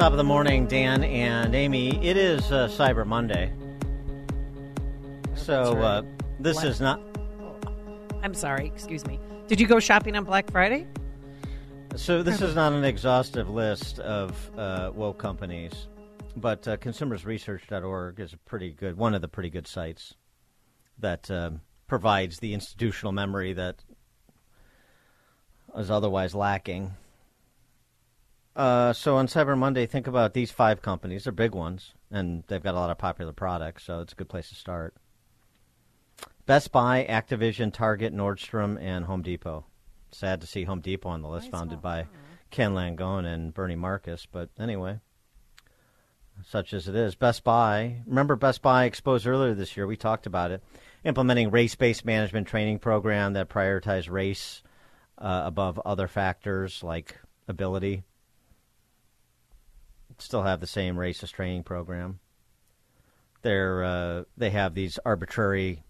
[0.01, 2.03] Top of the morning, Dan and Amy.
[2.03, 3.53] It is uh, Cyber Monday.
[5.35, 5.85] So right.
[5.85, 6.03] uh,
[6.39, 6.67] this What?
[6.69, 7.03] is not.
[8.23, 8.67] I'm sorry.
[8.69, 9.21] Excuse me.
[9.47, 10.87] Did you go shopping on Black Friday?
[11.97, 15.89] So this is not an exhaustive list of uh, woke companies,
[16.35, 20.15] but uh, consumersresearch.org is a pretty good one of the pretty good sites
[20.99, 23.85] that um provides the institutional memory that
[25.77, 26.95] is otherwise lacking.
[28.57, 31.25] Uh, so on Cyber Monday, think about these five companies.
[31.25, 34.29] They're big ones, and they've got a lot of popular products, so it's a good
[34.29, 34.95] place to start.
[36.47, 39.67] Best Buy, Activision, Target, Nordstrom, and Home Depot.
[40.11, 42.07] Sad to see Home Depot on the list, founded by
[42.51, 44.27] Ken Langone and Bernie Marcus.
[44.27, 44.99] But anyway,
[46.45, 47.15] such as it is.
[47.15, 48.03] Best Buy.
[48.07, 49.87] Remember Best Buy exposed earlier this year?
[49.87, 50.63] We talked about it.
[51.05, 54.63] Implementing race-based management training program that prioritized race
[55.19, 58.03] uh, above other factors like ability.
[60.21, 62.21] Still have the same racist training program.
[63.43, 65.83] They're uh, they have these arbitrary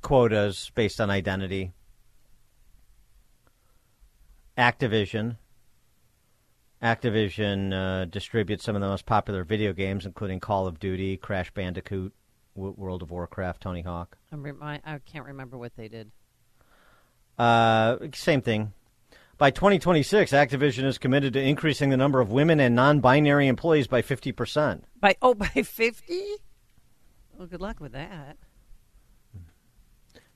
[0.00, 1.72] quotas based on identity.
[4.56, 5.36] Activision.
[6.82, 11.50] Activision uh, distributes some of the most popular video games, including Call of Duty, Crash
[11.50, 12.12] Bandicoot,
[12.54, 14.16] w- World of Warcraft, Tony Hawk.
[14.30, 16.12] I'm remi- I can't remember what they did.
[17.38, 18.72] Uh, same thing.
[19.36, 24.00] By 2026, Activision is committed to increasing the number of women and non-binary employees by
[24.00, 24.82] 50%.
[25.00, 26.22] By oh, by fifty.
[27.36, 28.36] Well, good luck with that.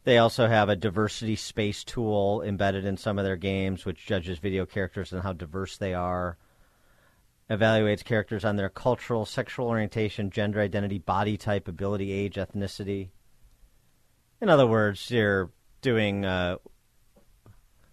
[0.03, 4.39] They also have a diversity space tool embedded in some of their games, which judges
[4.39, 6.39] video characters and how diverse they are.
[7.51, 13.11] Evaluates characters on their cultural, sexual orientation, gender identity, body type, ability, age, ethnicity.
[14.41, 15.51] In other words, you're
[15.83, 16.57] doing uh,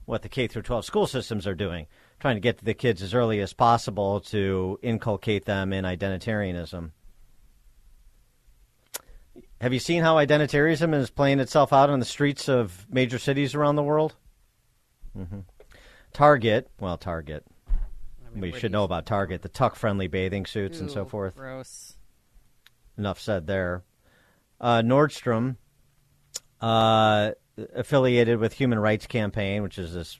[0.05, 1.87] what the K through 12 school systems are doing,
[2.19, 6.91] trying to get to the kids as early as possible to inculcate them in identitarianism.
[9.61, 13.55] Have you seen how identitarianism is playing itself out on the streets of major cities
[13.55, 14.15] around the world?
[15.13, 15.39] hmm
[16.13, 17.45] Target, well, Target.
[18.33, 21.35] we should know about Target, the tuck friendly bathing suits and so forth.
[21.35, 21.97] Gross.
[22.97, 23.83] Enough said there.
[24.61, 25.57] Uh, Nordstrom,
[26.61, 27.31] uh,
[27.73, 30.19] affiliated with Human Rights Campaign, which is this,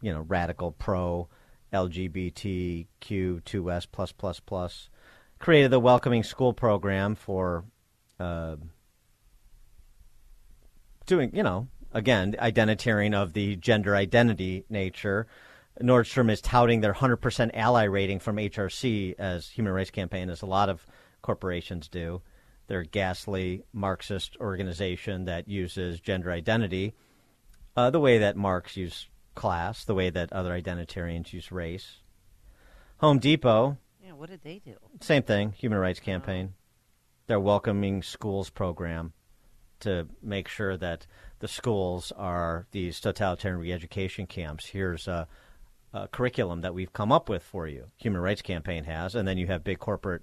[0.00, 1.28] you know, radical pro
[1.72, 4.90] LGBTQ2S plus plus plus,
[5.38, 7.64] created the Welcoming School program for
[8.18, 8.56] uh,
[11.06, 15.26] doing, you know, again, identitarian of the gender identity nature.
[15.80, 20.46] Nordstrom is touting their 100% ally rating from HRC as Human Rights Campaign, as a
[20.46, 20.86] lot of
[21.22, 22.20] corporations do.
[22.70, 26.94] They're a ghastly Marxist organization that uses gender identity
[27.76, 31.96] uh, the way that Marx used class, the way that other identitarians use race.
[32.98, 34.76] Home Depot, Yeah, what did they do?
[35.00, 36.54] same thing, Human Rights Campaign.
[37.26, 39.14] Their Welcoming Schools program
[39.80, 41.08] to make sure that
[41.40, 44.66] the schools are these totalitarian re-education camps.
[44.66, 45.26] Here's a,
[45.92, 47.86] a curriculum that we've come up with for you.
[47.96, 50.22] Human Rights Campaign has, and then you have big corporate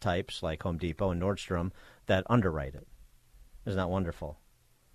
[0.00, 1.72] types like Home Depot and Nordstrom
[2.06, 2.88] that underwrite it.
[3.66, 4.38] Isn't that wonderful?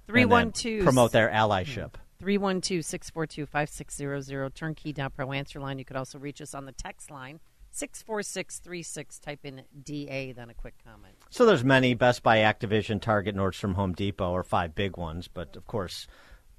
[0.07, 1.93] Three one two promote their allyship.
[2.21, 5.77] 312-642-5600 turnkey.pro answer line.
[5.77, 7.41] You could also reach us on the text line
[7.75, 11.15] 64636 type in DA then a quick comment.
[11.29, 15.57] So there's many Best Buy, Activision, Target, Nordstrom, Home Depot are five big ones, but
[15.57, 16.07] of course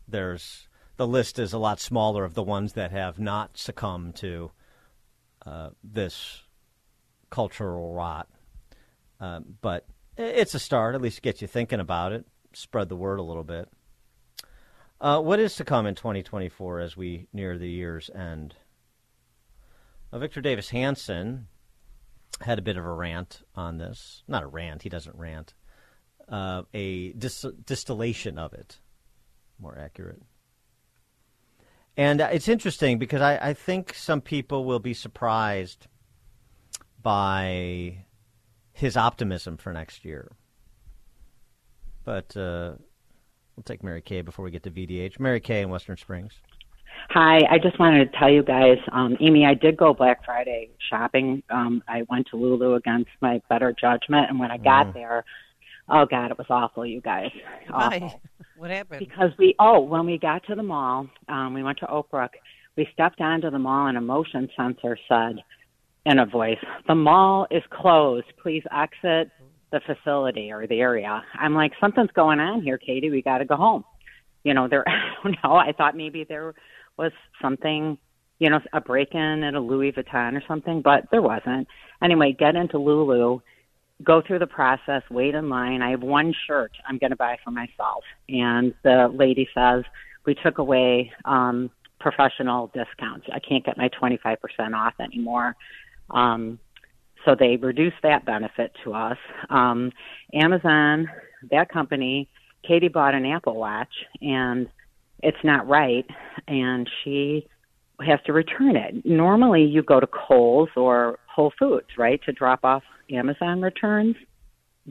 [0.07, 4.51] there's the list is a lot smaller of the ones that have not succumbed to
[5.47, 6.43] uh, this
[7.31, 8.29] cultural rot.
[9.21, 10.95] Um, but it's a start.
[10.95, 12.27] At least get you thinking about it.
[12.53, 13.69] Spread the word a little bit.
[15.01, 18.55] Uh, what is to come in 2024 as we near the year's end?
[20.13, 21.47] Victor Davis Hanson
[22.41, 24.23] had a bit of a rant on this.
[24.29, 25.55] Not a rant, he doesn't rant.
[26.29, 28.79] Uh, a dis- distillation of it,
[29.59, 30.23] more accurate.
[31.97, 35.87] And uh, it's interesting because I, I think some people will be surprised
[37.01, 38.06] by
[38.77, 40.31] his optimism for next year.
[42.05, 42.75] But uh,
[43.57, 45.19] we'll take Mary Kay before we get to VDH.
[45.19, 46.35] Mary Kay in Western Springs.
[47.09, 50.71] Hi, I just wanted to tell you guys, um, Amy, I did go Black Friday
[50.91, 51.43] shopping.
[51.49, 54.95] Um, I went to Lulu against my better judgment, and when I got Mm.
[54.95, 55.25] there,
[55.89, 57.31] oh God, it was awful, you guys.
[57.73, 58.01] Awful.
[58.01, 58.21] Why?
[58.57, 58.99] What happened?
[59.01, 62.33] Because we, oh, when we got to the mall, um, we went to Oak Brook.
[62.77, 65.37] We stepped onto the mall, and a motion sensor said,
[66.07, 68.27] in a voice, "The mall is closed.
[68.42, 69.31] Please exit
[69.71, 73.11] the facility or the area." I'm like, "Something's going on here, Katie.
[73.11, 73.85] We got to go home."
[74.42, 74.85] You know, there.
[74.88, 75.57] I don't know.
[75.57, 76.55] I thought maybe there
[76.97, 77.12] was
[77.43, 77.99] something,
[78.39, 81.68] you know, a break-in at a Louis Vuitton or something, but there wasn't.
[82.03, 83.41] Anyway, get into Lulu
[84.03, 85.83] go through the process, wait in line.
[85.83, 88.05] I have one shirt I'm going to buy for myself.
[88.28, 89.85] And the lady says,
[90.26, 91.70] We took away um,
[92.01, 93.26] professional discounts.
[93.33, 94.37] I can't get my 25%
[94.74, 95.57] off anymore.
[96.11, 96.59] Um,
[97.25, 99.19] so they reduced that benefit to us.
[99.51, 99.91] Um,
[100.33, 101.09] Amazon,
[101.51, 102.29] that company,
[102.67, 104.69] Katie bought an Apple Watch and
[105.23, 106.07] it's not right.
[106.47, 107.47] And she
[108.01, 109.05] has to return it.
[109.05, 114.17] Normally, you go to Kohl's or Whole Foods, right, to drop off Amazon returns.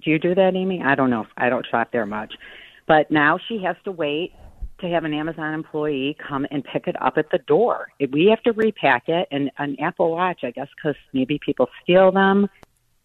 [0.04, 0.82] Do you do that, Amy?
[0.84, 1.26] I don't know.
[1.38, 2.34] I don't shop there much.
[2.88, 4.34] But now she has to wait
[4.80, 7.88] to have an Amazon employee come and pick it up at the door.
[8.12, 12.12] We have to repack it, and an Apple Watch, I guess, because maybe people steal
[12.12, 12.50] them.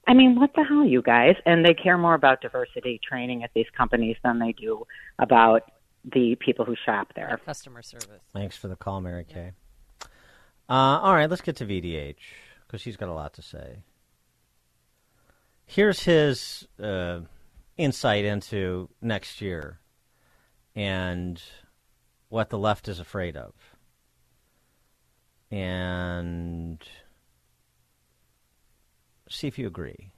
[0.07, 1.37] I mean, what the hell, you guys?
[1.47, 4.87] And they care more about diversity training at these companies than they do
[5.19, 5.71] about
[6.05, 7.39] the people who shop there.
[7.45, 8.23] Customer service.
[8.33, 9.53] Thanks for the call, Mary Kay.
[10.69, 12.17] Uh, all right, let's get to VDH
[12.67, 13.83] because he's got a lot to say.
[15.67, 17.21] Here's his uh,
[17.77, 19.79] insight into next year
[20.75, 21.43] and
[22.31, 23.53] what the left is afraid of.
[25.51, 26.83] And
[29.29, 30.13] see if you agree.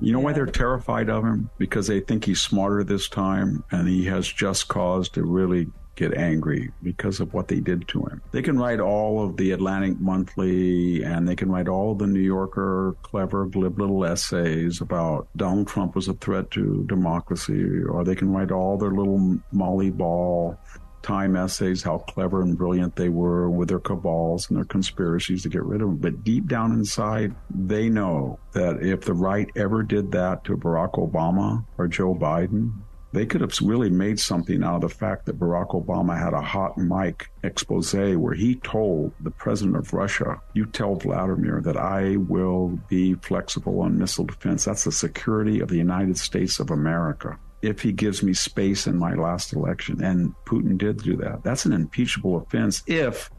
[0.00, 1.50] You know why they're terrified of him?
[1.58, 5.66] Because they think he's smarter this time and he has just cause to really
[5.98, 8.22] get angry because of what they did to him.
[8.30, 12.20] They can write all of the Atlantic Monthly and they can write all the New
[12.20, 18.14] Yorker clever, glib little essays about Donald Trump was a threat to democracy, or they
[18.14, 20.58] can write all their little Molly Ball
[21.02, 25.48] time essays how clever and brilliant they were with their cabals and their conspiracies to
[25.48, 25.96] get rid of him.
[25.96, 30.92] But deep down inside, they know that if the right ever did that to Barack
[30.92, 32.72] Obama or Joe Biden,
[33.12, 36.40] they could have really made something out of the fact that Barack Obama had a
[36.40, 42.16] hot mic expose where he told the president of Russia, You tell Vladimir that I
[42.16, 44.66] will be flexible on missile defense.
[44.66, 47.38] That's the security of the United States of America.
[47.62, 51.64] If he gives me space in my last election, and Putin did do that, that's
[51.64, 53.30] an impeachable offense if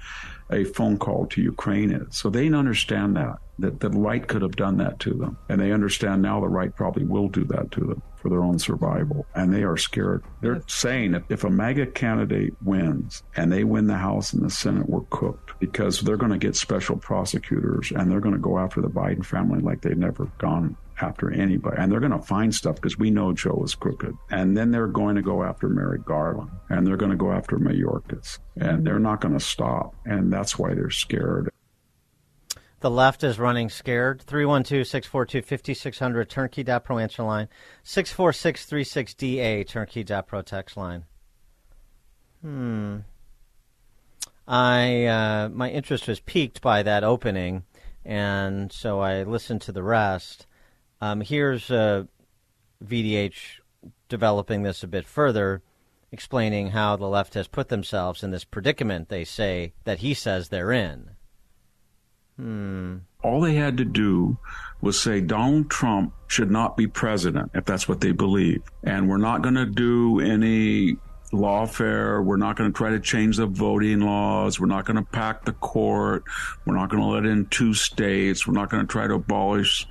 [0.52, 2.18] a phone call to Ukraine is.
[2.18, 5.38] So they understand that, that the right could have done that to them.
[5.50, 8.60] And they understand now the right probably will do that to them for their own
[8.60, 9.26] survival.
[9.36, 10.24] And they are scared.
[10.42, 14.50] They're saying if, if a MAGA candidate wins and they win the House and the
[14.50, 18.58] Senate, we're cooked because they're going to get special prosecutors and they're going to go
[18.60, 21.78] after the Biden family like they've never gone after anybody.
[21.80, 24.16] And they're going to find stuff because we know Joe is crooked.
[24.30, 27.58] And then they're going to go after Merrick Garland and they're going to go after
[27.58, 28.40] Mayorkas.
[28.58, 29.96] And they're not going to stop.
[30.06, 31.50] And that's why they're scared.
[32.82, 34.22] The left is running scared.
[34.22, 37.50] 312 642 5600, turnkey.pro answer line.
[37.84, 41.04] 64636DA, turnkey.pro text line.
[42.42, 43.00] Hmm.
[44.48, 47.64] I, uh, my interest was piqued by that opening,
[48.04, 50.48] and so I listened to the rest.
[51.02, 52.06] Um, here's uh,
[52.84, 53.60] VDH
[54.08, 55.62] developing this a bit further,
[56.12, 60.50] explaining how the left has put themselves in this predicament they say that he says
[60.50, 61.12] they're in.
[62.40, 63.00] Hmm.
[63.22, 64.38] All they had to do
[64.80, 68.62] was say Donald Trump should not be president if that's what they believe.
[68.82, 70.96] And we're not going to do any
[71.34, 72.24] lawfare.
[72.24, 74.58] We're not going to try to change the voting laws.
[74.58, 76.24] We're not going to pack the court.
[76.66, 78.48] We're not going to let in two states.
[78.48, 79.86] We're not going to try to abolish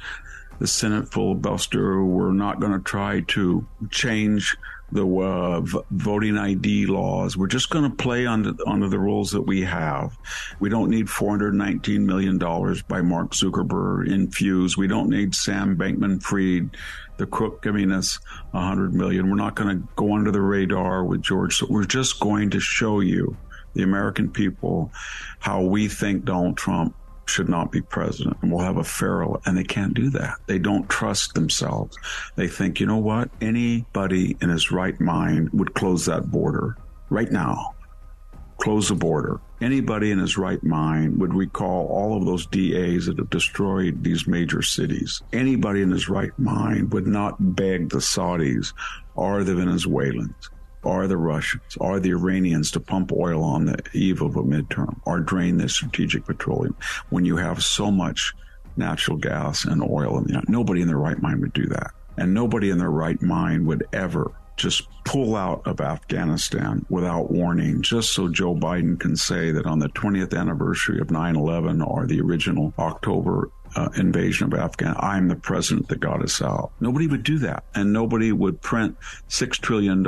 [0.58, 2.02] the Senate filibuster.
[2.02, 4.56] We're not going to try to change
[4.90, 5.60] the uh,
[5.90, 7.36] voting ID laws.
[7.36, 10.16] We're just going to play under, under the rules that we have.
[10.60, 14.76] We don't need $419 million by Mark Zuckerberg infused.
[14.76, 16.70] We don't need Sam Bankman Fried,
[17.18, 18.18] the crook, giving us
[18.52, 19.28] 100 million.
[19.28, 21.56] We're not going to go under the radar with George.
[21.56, 23.36] So we're just going to show you,
[23.74, 24.90] the American people,
[25.38, 26.94] how we think Donald Trump
[27.28, 30.36] should not be president and we'll have a feral and they can't do that.
[30.46, 31.96] They don't trust themselves.
[32.36, 33.30] They think, you know what?
[33.40, 36.76] Anybody in his right mind would close that border
[37.10, 37.74] right now.
[38.58, 39.40] Close the border.
[39.60, 44.26] Anybody in his right mind would recall all of those DAs that have destroyed these
[44.26, 45.22] major cities.
[45.32, 48.72] Anybody in his right mind would not beg the Saudis
[49.14, 50.50] or the Venezuelans
[50.82, 55.00] or the Russians are the Iranians to pump oil on the eve of a midterm
[55.04, 56.76] or drain the strategic petroleum
[57.10, 58.34] when you have so much
[58.76, 60.18] natural gas and oil.
[60.18, 61.92] And you know, nobody in their right mind would do that.
[62.16, 67.80] And nobody in their right mind would ever just pull out of Afghanistan without warning,
[67.80, 72.06] just so Joe Biden can say that on the 20th anniversary of 9 11 or
[72.06, 76.72] the original October uh, invasion of Afghanistan, I'm the president that got us out.
[76.80, 77.64] Nobody would do that.
[77.74, 78.96] And nobody would print
[79.28, 80.04] $6 trillion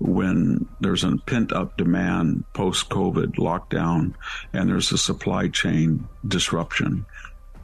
[0.00, 4.14] when there's a pent up demand post COVID lockdown
[4.52, 7.04] and there's a supply chain disruption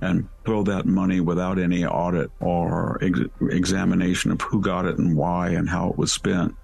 [0.01, 3.21] and throw that money without any audit or ex-
[3.51, 6.55] examination of who got it and why and how it was spent,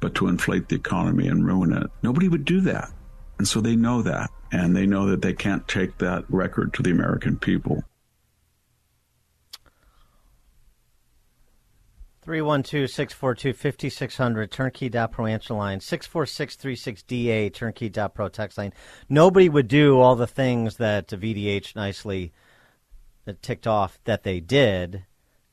[0.00, 1.86] but to inflate the economy and ruin it.
[2.02, 2.90] Nobody would do that.
[3.40, 4.28] And so they know that.
[4.52, 7.82] And they know that they can't take that record to the American people.
[12.26, 18.74] 312-642-5600, turnkey.pro answer line, 64636DA, turnkey.pro text line.
[19.08, 22.34] Nobody would do all the things that VDH nicely
[23.40, 25.06] ticked off that they did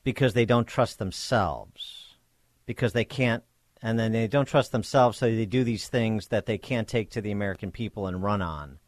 [0.03, 2.17] because they don't trust themselves,
[2.65, 3.45] because they can't,
[3.88, 7.09] and then they don't trust themselves, so they do these things that they can't take
[7.11, 8.79] to the American people and run on.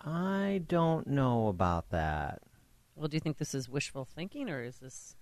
[0.00, 2.40] I don't know about that.
[2.96, 5.16] Well, do you think this is wishful thinking, or is this?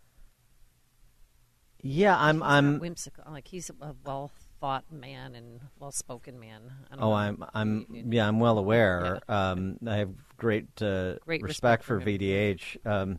[1.81, 2.37] Yeah, I'm.
[2.37, 3.25] He's I'm whimsical.
[3.29, 4.31] Like he's a well
[4.61, 6.71] thought man and well spoken man.
[6.93, 7.13] Oh, know.
[7.15, 7.45] I'm.
[7.53, 7.87] I'm.
[7.91, 9.19] Yeah, I'm well aware.
[9.29, 12.07] Um, I have great, uh, Great respect, respect for him.
[12.07, 13.19] VDH, um,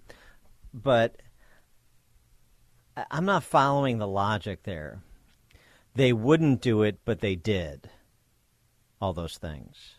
[0.74, 1.18] but
[2.96, 5.02] I'm not following the logic there.
[5.96, 7.90] They wouldn't do it, but they did.
[9.02, 9.96] All those things,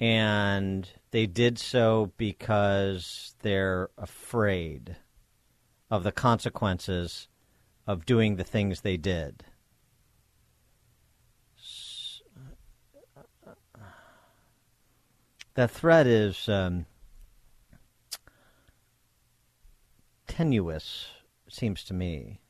[0.00, 4.96] and they did so because they're afraid
[5.90, 7.28] of the consequences
[7.86, 9.44] of doing the things they did.
[13.16, 13.78] Uh, uh, uh,
[15.54, 16.86] that threat is um,
[20.26, 21.06] tenuous,
[21.56, 22.40] seems to me.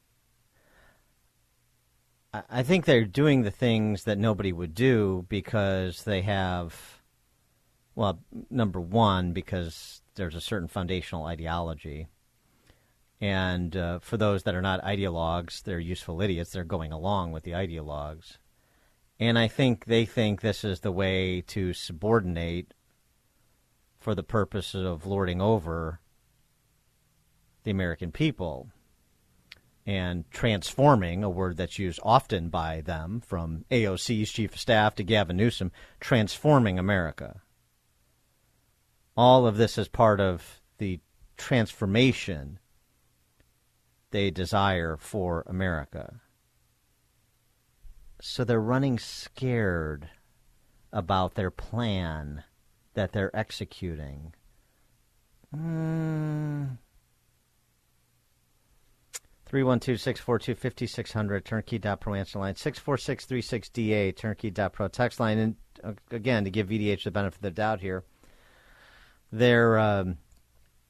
[2.50, 7.00] I, think they're doing the things that nobody would do because they have,
[7.94, 12.09] well, number one, because there's a certain foundational ideology.
[13.20, 16.50] And uh, for those that are not ideologues, they're useful idiots.
[16.50, 18.36] They're going along with the ideologues.
[19.18, 22.74] And I think they think this is the way to subordinate
[23.98, 26.00] for the purpose of lording over
[27.64, 28.70] the American people
[29.87, 35.05] and transforming, a word that's used often by them, from AOC's chief of staff to
[35.05, 35.70] Gavin Newsom,
[36.01, 37.41] transforming America.
[39.16, 41.01] All of this is part of the
[41.37, 42.59] transformation
[44.11, 46.20] they desire for America.
[48.20, 50.09] So they're running scared
[50.93, 52.43] about their plan
[52.95, 54.34] that they're executing.
[55.55, 56.78] Mm.
[59.51, 65.38] 312-642-5600, turnkey.pro answer line, 64636DA, turnkey.pro text line.
[65.38, 68.05] And uh, again, to give VDH the benefit of the doubt here,
[69.30, 70.18] they're, um,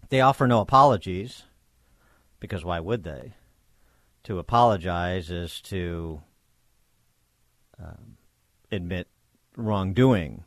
[0.09, 1.42] they offer no apologies,
[2.40, 3.34] because why would they?
[4.24, 6.22] To apologize is to
[7.78, 8.16] um,
[8.72, 9.09] admit
[9.57, 10.44] wrongdoing,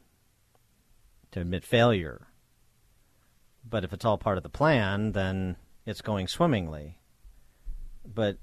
[1.32, 2.28] to admit failure.
[3.68, 6.99] But if it's all part of the plan, then it's going swimmingly.
[8.06, 8.38] But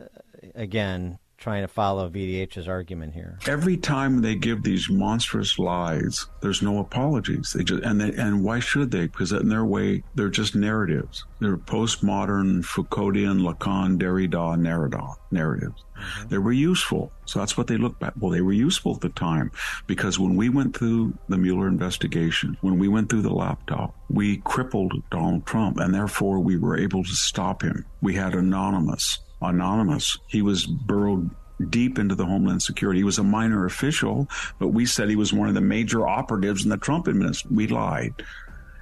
[0.00, 0.06] uh,
[0.54, 3.38] again, trying to follow VDH's argument here.
[3.46, 7.54] Every time they give these monstrous lies, there's no apologies.
[7.56, 9.06] They just and they, and why should they?
[9.06, 11.24] Because in their way, they're just narratives.
[11.40, 15.82] They're postmodern Foucauldian, Lacan, Derrida narrative narratives.
[15.96, 16.28] Mm-hmm.
[16.28, 18.12] They were useful, so that's what they look back.
[18.18, 19.50] Well, they were useful at the time
[19.86, 24.38] because when we went through the Mueller investigation, when we went through the laptop, we
[24.38, 27.86] crippled Donald Trump, and therefore we were able to stop him.
[28.02, 30.18] We had anonymous anonymous.
[30.26, 31.30] He was burrowed
[31.68, 33.00] deep into the Homeland Security.
[33.00, 34.28] He was a minor official,
[34.58, 37.56] but we said he was one of the major operatives in the Trump administration.
[37.56, 38.22] We lied.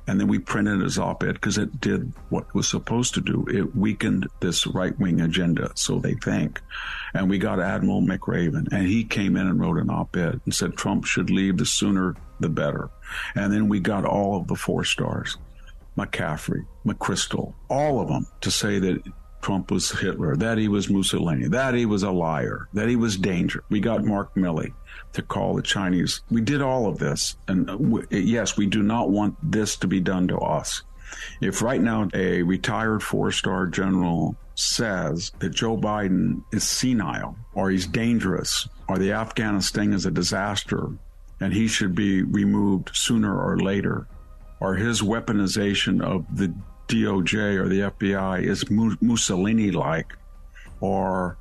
[0.06, 3.20] And then we printed his op ed because it did what it was supposed to
[3.20, 3.44] do.
[3.50, 6.62] It weakened this right wing agenda, so they think.
[7.12, 10.54] And we got Admiral McRaven, and he came in and wrote an op ed and
[10.54, 12.88] said Trump should leave the sooner the better.
[13.34, 15.36] And then we got all of the four stars
[15.98, 19.02] McCaffrey, McChrystal, all of them to say that
[19.48, 23.16] Trump was Hitler, that he was Mussolini, that he was a liar, that he was
[23.16, 23.64] danger.
[23.70, 24.74] We got Mark Milley
[25.14, 26.20] to call the Chinese.
[26.30, 27.34] We did all of this.
[27.48, 30.82] And uh, w- yes, we do not want this to be done to us.
[31.40, 37.70] If right now a retired four star general says that Joe Biden is senile or
[37.70, 40.90] he's dangerous or the Afghanistan is a disaster
[41.40, 44.08] and he should be removed sooner or later,
[44.60, 46.52] or his weaponization of the
[46.88, 48.64] DOJ or the FBI is
[49.00, 50.14] Mussolini like,
[50.80, 51.36] or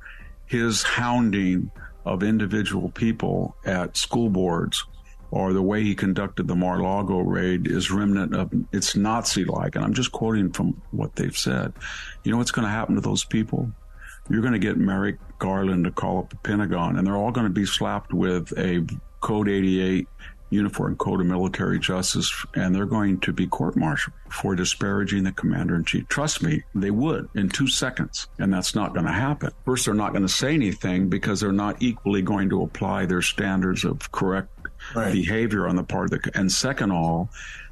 [0.46, 1.70] his hounding
[2.04, 4.84] of individual people at school boards,
[5.30, 9.76] or the way he conducted the Mar Lago raid is remnant of it's Nazi like.
[9.76, 11.72] And I'm just quoting from what they've said.
[12.24, 13.70] You know what's going to happen to those people?
[14.30, 17.46] You're going to get Merrick Garland to call up the Pentagon, and they're all going
[17.46, 18.86] to be slapped with a
[19.20, 20.08] Code 88
[20.50, 25.32] Uniform Code of Military Justice, and they're going to be court martialed for disparaging the
[25.32, 26.08] commander in chief.
[26.08, 29.50] Trust me, they would in two seconds, and that's not going to happen.
[29.64, 33.22] First, they're not going to say anything because they're not equally going to apply their
[33.22, 34.48] standards of correct
[34.94, 35.12] Right.
[35.12, 36.30] behavior on the part of the.
[36.38, 37.28] And second, all,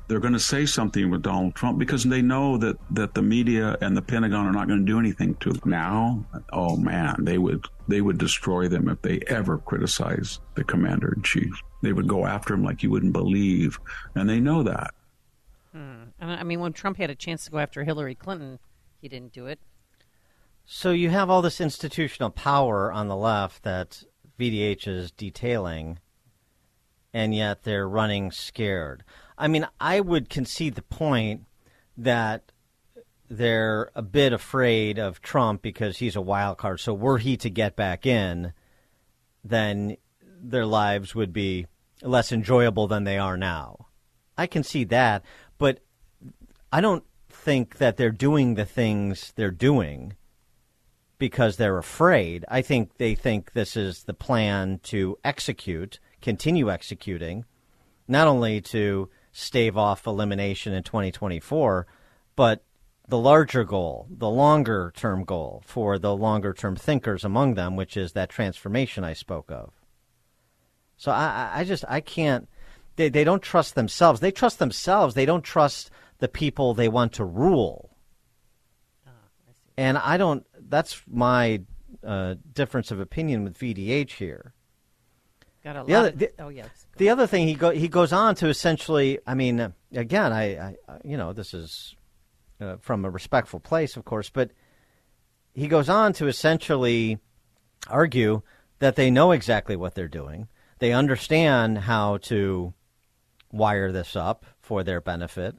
[0.09, 3.77] they're going to say something with Donald Trump because they know that that the media
[3.81, 5.70] and the Pentagon are not going to do anything to them.
[5.70, 11.12] Now, oh man, they would they would destroy them if they ever criticize the commander
[11.14, 11.53] in chief.
[11.87, 13.78] They would go after him like you wouldn't believe,
[14.16, 14.93] and they know that.
[15.70, 16.03] Hmm.
[16.20, 18.59] I mean, when Trump had a chance to go after Hillary Clinton,
[19.01, 19.61] he didn't do it.
[20.64, 24.03] So you have all this institutional power on the left that
[24.37, 26.01] VDH is detailing,
[27.14, 29.05] and yet they're running scared.
[29.39, 31.45] I mean, I would concede the point
[31.97, 32.51] that
[33.30, 36.80] they're a bit afraid of Trump because he's a wild card.
[36.80, 38.53] So were he to get back in,
[39.45, 41.68] then their lives would be
[42.07, 43.87] less enjoyable than they are now.
[44.37, 45.25] I can see that,
[45.59, 45.81] but
[46.73, 50.15] I don't think that they're doing the things they're doing
[51.19, 52.45] because they're afraid.
[52.49, 57.45] I think they think this is the plan to execute, continue executing,
[58.07, 61.87] not only to stave off elimination in 2024,
[62.35, 62.63] but
[63.09, 67.97] the larger goal, the longer term goal for the longer term thinkers among them, which
[67.97, 69.76] is that transformation I spoke of.
[70.97, 72.49] So I, I just I can't.
[72.97, 74.21] They they don't trust themselves.
[74.21, 75.15] They trust themselves.
[75.15, 77.91] They don't trust the people they want to rule.
[79.77, 80.47] and I don't.
[80.69, 81.63] That's my
[82.05, 84.53] uh, difference of opinion with VDH here.
[85.63, 85.99] Got a The lot.
[85.99, 86.87] other- the- oh yes.
[86.97, 89.19] The other thing he go he goes on to essentially.
[89.27, 91.95] I mean, again, I, I I- you know this is
[92.61, 94.51] uh, from a respectful place, of course, but
[95.55, 97.19] he goes on to essentially
[97.89, 98.43] argue
[98.79, 100.49] that they know exactly what they're doing.
[100.79, 102.74] They understand how to
[103.51, 105.57] wire this up for their benefit,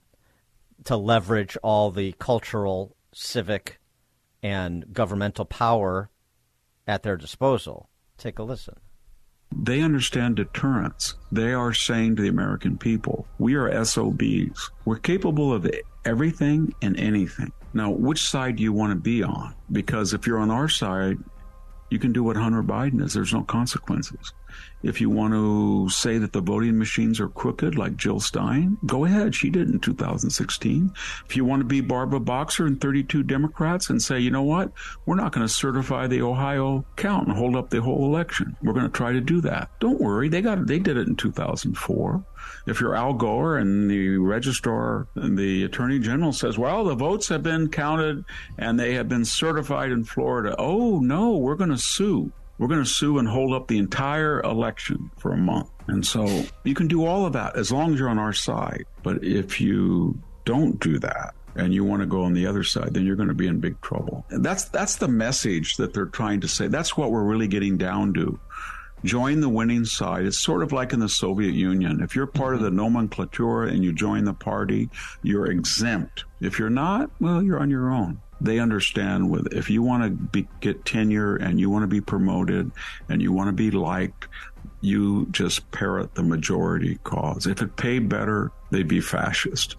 [0.83, 3.79] to leverage all the cultural, civic,
[4.43, 6.09] and governmental power
[6.85, 7.89] at their disposal.
[8.17, 8.75] Take a listen.
[9.55, 11.15] They understand deterrence.
[11.31, 14.71] They are saying to the American people, we are SOBs.
[14.85, 15.69] We're capable of
[16.05, 17.51] everything and anything.
[17.73, 19.55] Now, which side do you want to be on?
[19.71, 21.17] Because if you're on our side,
[21.89, 23.13] you can do what Hunter Biden is.
[23.13, 24.33] There's no consequences.
[24.83, 29.05] If you want to say that the voting machines are crooked, like Jill Stein, go
[29.05, 29.33] ahead.
[29.33, 30.93] She did in 2016.
[31.25, 34.71] If you want to be Barbara Boxer and 32 Democrats and say, you know what,
[35.05, 38.55] we're not going to certify the Ohio count and hold up the whole election.
[38.61, 39.71] We're going to try to do that.
[39.79, 42.23] Don't worry, they got they did it in 2004.
[42.67, 47.29] If you're Al Gore and the registrar and the attorney general says, well, the votes
[47.29, 48.25] have been counted
[48.57, 50.55] and they have been certified in Florida.
[50.57, 52.31] Oh no, we're going to sue.
[52.57, 55.69] We're going to sue and hold up the entire election for a month.
[55.87, 58.85] And so you can do all of that as long as you're on our side.
[59.03, 62.93] But if you don't do that and you want to go on the other side,
[62.93, 64.25] then you're going to be in big trouble.
[64.29, 66.67] And that's that's the message that they're trying to say.
[66.67, 68.39] That's what we're really getting down to.
[69.03, 70.25] Join the winning side.
[70.25, 72.01] It's sort of like in the Soviet Union.
[72.01, 72.97] If you're part of the mm-hmm.
[72.97, 74.89] nomenclatura and you join the party,
[75.21, 76.25] you're exempt.
[76.41, 80.47] If you're not, well, you're on your own they understand with if you want to
[80.59, 82.71] get tenure and you want to be promoted
[83.09, 84.27] and you want to be liked
[84.81, 87.47] you just parrot the majority cause.
[87.47, 89.75] If it paid better they'd be fascist.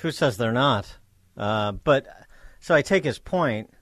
[0.00, 0.96] Who says they're not?
[1.36, 2.06] Uh, but
[2.60, 3.72] so i take his point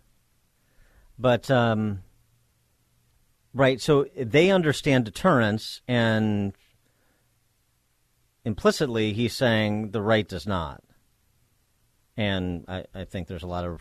[1.19, 2.01] but um,
[3.53, 6.55] right so they understand deterrence and
[8.45, 10.83] implicitly he's saying the right does not.
[12.17, 13.81] And I, I think there's a lot of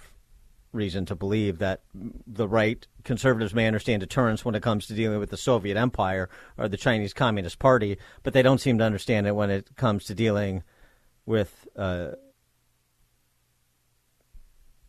[0.72, 5.20] reason to believe that the right conservatives may understand deterrence when it comes to dealing
[5.20, 9.28] with the Soviet Empire or the Chinese Communist Party, but they don't seem to understand
[9.28, 10.64] it when it comes to dealing
[11.26, 12.10] with uh,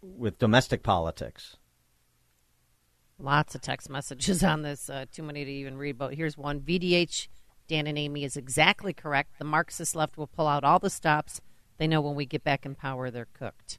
[0.03, 1.57] with domestic politics.
[3.18, 4.89] Lots of text messages on this.
[4.89, 5.99] Uh, too many to even read.
[5.99, 7.28] But here's one: VDH
[7.70, 9.39] Dan and Amy is exactly correct.
[9.39, 11.41] The Marxist left will pull out all the stops.
[11.78, 13.78] They know when we get back in power, they're cooked.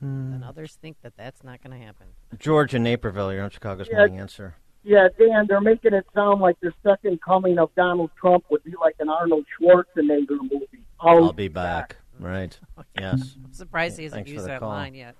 [0.00, 0.32] Hmm.
[0.34, 2.06] And others think that that's not going to happen.
[2.38, 3.98] George in Naperville, you're on Chicago's Yeah.
[3.98, 4.54] Morning Answer.
[4.84, 8.74] Yeah, Dan, they're making it sound like the second coming of Donald Trump would be
[8.80, 10.84] like an Arnold Schwarzenegger movie.
[11.00, 11.96] I'll be back.
[12.18, 12.58] Right.
[12.98, 13.36] Yes.
[13.44, 14.70] I'm surprised he hasn't Thanks used that call.
[14.70, 15.14] line yet.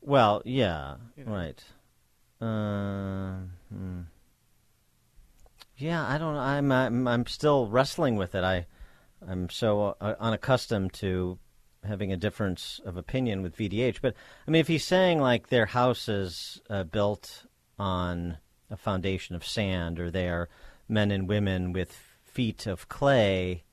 [0.00, 1.32] Well, yeah, You know.
[1.32, 1.64] right.
[2.40, 3.36] Uh,
[3.72, 4.00] hmm.
[5.76, 6.36] Yeah, I don't.
[6.36, 8.42] I'm, I'm I'm still wrestling with it.
[8.42, 8.66] I
[9.28, 11.38] I'm so uh, unaccustomed to
[11.88, 13.98] having a difference of opinion with VDH.
[14.00, 14.14] But
[14.46, 17.46] I mean, if he's saying like their house is uh, built
[17.78, 18.38] on
[18.70, 20.48] a foundation of sand, or they are
[20.88, 21.92] men and women with
[22.24, 23.64] feet of clay,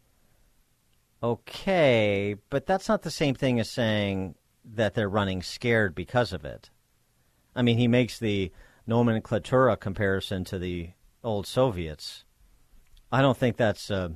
[1.21, 6.45] okay, but that's not the same thing as saying that they're running scared because of
[6.45, 6.69] it.
[7.55, 8.51] I mean, he makes the
[8.87, 10.89] nomenclatura comparison to the
[11.23, 12.23] old Soviets.
[13.11, 14.09] I don't think that's uh,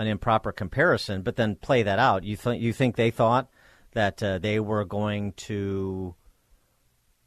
[0.00, 2.24] an improper comparison, but then play that out.
[2.24, 3.50] You, th- you think they thought
[3.92, 6.14] that uh, they were going to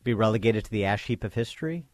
[0.04, 1.86] be relegated to the ash heap of history?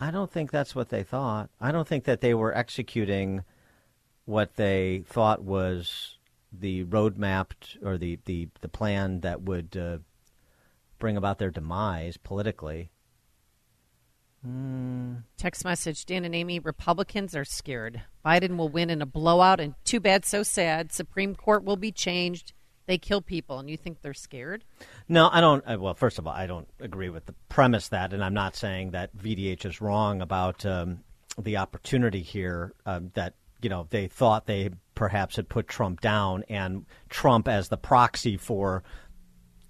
[0.00, 1.50] I don't think that's what they thought.
[1.60, 3.44] I don't think that they were executing
[4.24, 6.16] what they thought was
[6.50, 7.50] the roadmap
[7.82, 9.98] or the, the, the plan that would uh,
[10.98, 12.90] bring about their demise politically.
[14.46, 15.22] Mm.
[15.36, 18.02] Text message Dan and Amy Republicans are scared.
[18.24, 20.92] Biden will win in a blowout, and too bad, so sad.
[20.92, 22.52] Supreme Court will be changed.
[22.86, 24.64] They kill people, and you think they're scared?
[25.08, 25.64] No, I don't.
[25.66, 28.54] uh, Well, first of all, I don't agree with the premise that, and I'm not
[28.54, 31.00] saying that VDH is wrong about um,
[31.38, 36.44] the opportunity here um, that you know they thought they perhaps had put Trump down,
[36.48, 38.84] and Trump as the proxy for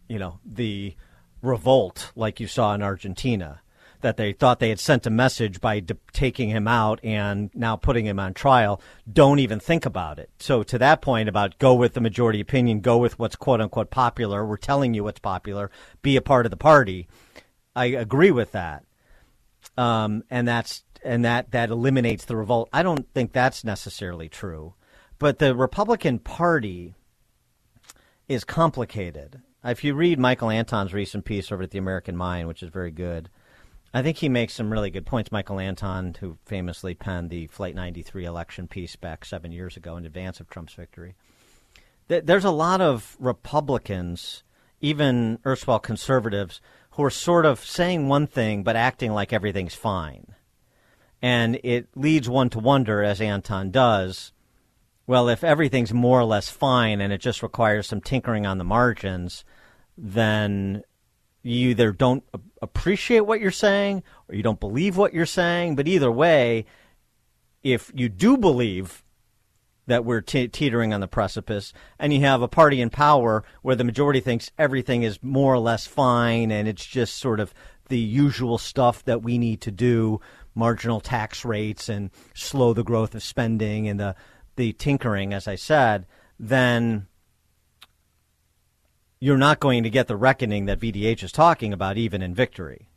[0.09, 0.95] you know the
[1.41, 3.61] revolt, like you saw in Argentina.
[4.01, 7.77] That they thought they had sent a message by de- taking him out and now
[7.77, 8.81] putting him on trial.
[9.11, 10.31] Don't even think about it.
[10.39, 13.91] So, to that point about go with the majority opinion, go with what's quote unquote
[13.91, 15.71] popular, we're telling you what's popular,
[16.03, 17.09] be a part of the party.
[17.75, 18.85] I agree with that.
[19.77, 22.69] Um, and that's and that that eliminates the revolt.
[22.73, 24.75] I don't think that's necessarily true,
[25.19, 26.95] but the Republican Party
[28.29, 29.43] is complicated.
[29.65, 32.91] If you read Michael Anton's recent piece over at the American Mind, which is very
[32.91, 33.29] good,
[33.97, 35.33] I think he makes some really good points.
[35.33, 40.05] Michael Anton, who famously penned the Flight 93 election piece back seven years ago in
[40.05, 41.15] advance of Trump's victory.
[42.07, 44.43] There's a lot of Republicans,
[44.83, 50.35] even erstwhile conservatives, who are sort of saying one thing but acting like everything's fine.
[51.23, 54.31] And it leads one to wonder, as Anton does,
[55.07, 58.63] well, if everything's more or less fine and it just requires some tinkering on the
[58.63, 59.43] margins,
[59.97, 60.83] then
[61.47, 62.25] you either don't
[62.61, 65.77] appreciate what you're saying or you don't believe what you're saying.
[65.77, 66.67] But either way,
[67.63, 69.05] if you do believe
[69.87, 73.77] that we're te- teetering on the precipice, and you have a party in power where
[73.77, 77.55] the majority thinks everything is more or less fine and it's just sort of
[77.89, 80.21] the usual stuff that we need to do
[80.57, 84.17] marginal tax rates and slow the growth of spending and the,
[84.57, 86.07] the tinkering, as I said,
[86.41, 87.07] then
[89.19, 92.89] you're not going to get the reckoning that VDH is talking about, even in victory.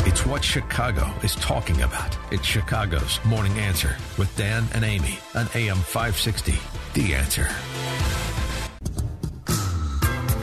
[0.00, 2.16] It's what Chicago is talking about.
[2.32, 6.54] It's Chicago's Morning Answer with Dan and Amy on AM 560.
[6.94, 7.48] The Answer.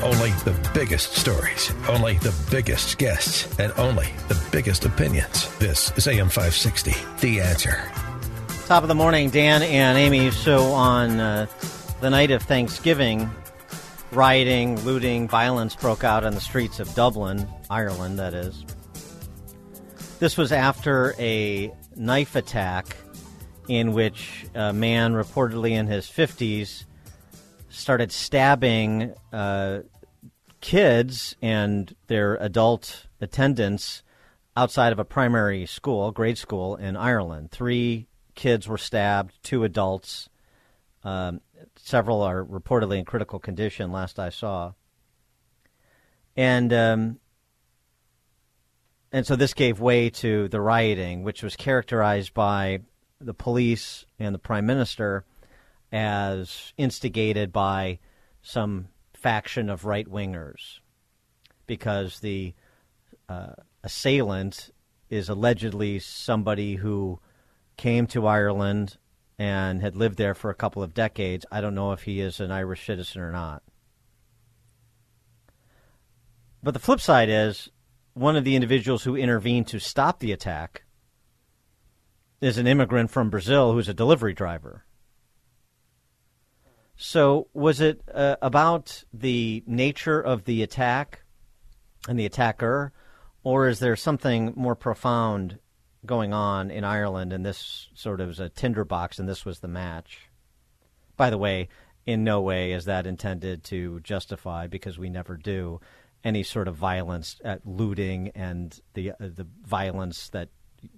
[0.04, 5.54] Only the biggest stories, only the biggest guests, and only the biggest opinions.
[5.58, 6.94] This is AM 560.
[7.20, 7.92] The Answer.
[8.68, 10.32] Top of the morning, Dan and Amy.
[10.32, 11.48] So on uh,
[12.02, 13.30] the night of Thanksgiving,
[14.16, 18.66] rioting, looting, violence broke out on the streets of Dublin, Ireland, that is.
[20.20, 22.95] This was after a knife attack
[23.68, 26.86] in which a man reportedly in his 50s
[27.70, 29.80] started stabbing uh,
[30.61, 34.01] kids and their adult attendants
[34.55, 37.51] outside of a primary school, grade school in Ireland.
[37.51, 40.30] Three kids were stabbed, two adults.
[41.03, 41.41] Um,
[41.86, 44.74] several are reportedly in critical condition, last I saw.
[46.36, 47.20] And um,
[49.12, 52.80] and so this gave way to the rioting, which was characterized by
[53.22, 55.26] the police and the prime minister
[55.92, 58.00] as instigated by
[58.42, 60.80] some faction of right wingers,
[61.68, 62.54] because the
[63.30, 64.72] uh, assailant
[65.10, 67.20] is allegedly somebody who
[67.78, 68.98] came to Ireland
[69.38, 71.46] and had lived there for a couple of decades.
[71.52, 73.64] I don't know if he is an Irish citizen or not.
[76.64, 77.70] But the flip side is
[78.14, 80.84] one of the individuals who intervened to stop the attack
[82.42, 84.86] is an immigrant from Brazil who's a delivery driver.
[86.98, 91.24] So, was it uh, about the nature of the attack
[92.08, 92.94] and the attacker,
[93.44, 95.60] or is there something more profound
[96.06, 99.68] going on in Ireland, and this sort of is a tinderbox, and this was the
[99.68, 100.30] match?
[101.18, 101.70] By the way,
[102.06, 105.80] in no way is that intended to justify, because we never do,
[106.24, 110.49] any sort of violence, at looting, and the uh, the violence that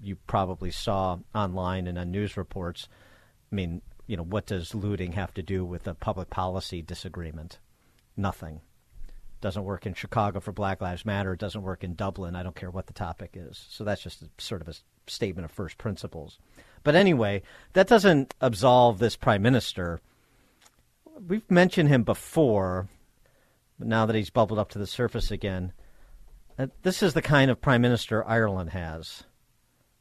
[0.02, 2.88] you probably saw online and on news reports.
[3.52, 7.60] I mean, you know, what does looting have to do with a public policy disagreement?
[8.16, 8.62] Nothing.
[9.40, 11.34] Doesn't work in Chicago for Black Lives Matter.
[11.34, 12.36] It doesn't work in Dublin.
[12.36, 13.64] I don't care what the topic is.
[13.70, 14.74] So that's just a, sort of a
[15.10, 16.40] statement of first principles.
[16.84, 17.42] But anyway,
[17.74, 20.00] that doesn't absolve this prime minister.
[21.28, 22.88] We've mentioned him before,
[23.80, 25.74] but now that he's bubbled up to the surface again,
[26.60, 29.24] uh, this is the kind of prime minister Ireland has.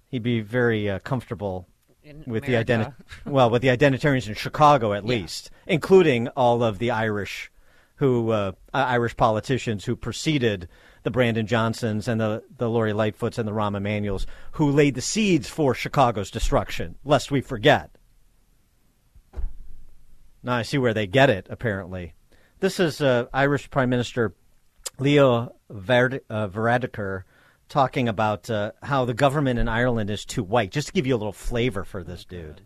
[0.09, 1.67] He'd be very uh, comfortable
[2.03, 2.95] In with the America.
[3.27, 7.51] identi- well, with the identitarians in Chicago at least, including all of the Irish
[7.97, 10.69] who uh, Irish politicians who preceded
[11.07, 15.01] the Brandon Johnsons and the the Lori Lightfoots and the Rahm Emanuels who laid the
[15.01, 16.97] seeds for Chicago's destruction.
[17.05, 17.97] Lest we forget.
[20.43, 21.47] Now I see where they get it.
[21.49, 22.15] Apparently,
[22.59, 24.35] this is uh, Irish Prime Minister
[24.99, 27.21] Leo Verd- uh,
[27.69, 30.73] talking about uh, how the government in Ireland is too white.
[30.73, 32.63] Just to give you a little flavor for this dude.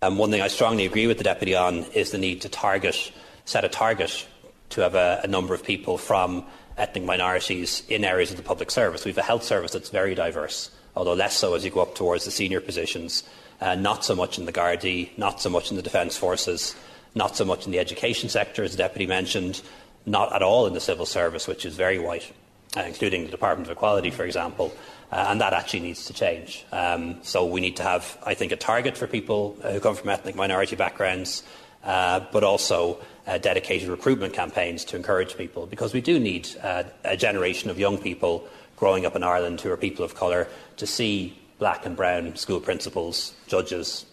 [0.00, 3.10] Um, one thing I strongly agree with the deputy on is the need to target,
[3.44, 4.28] set a target
[4.70, 6.46] to have a, a number of people from
[6.76, 9.04] ethnic minorities in areas of the public service.
[9.04, 11.94] We have a health service that's very diverse, although less so as you go up
[11.94, 13.22] towards the senior positions.
[13.60, 16.74] Uh, not so much in the Gardaí, not so much in the Defence Forces,
[17.14, 19.62] not so much in the education sector, as the Deputy mentioned,
[20.06, 22.30] not at all in the civil service, which is very white,
[22.76, 24.74] uh, including the Department of Equality, for example.
[25.12, 26.66] Uh, and that actually needs to change.
[26.72, 30.08] Um, so we need to have, I think, a target for people who come from
[30.08, 31.44] ethnic minority backgrounds,
[31.84, 36.84] uh, but also uh, dedicated recruitment campaigns to encourage people, because we do need uh,
[37.04, 38.46] a generation of young people
[38.76, 42.60] growing up in Ireland who are people of colour to see black and brown school
[42.60, 44.06] principals, judges,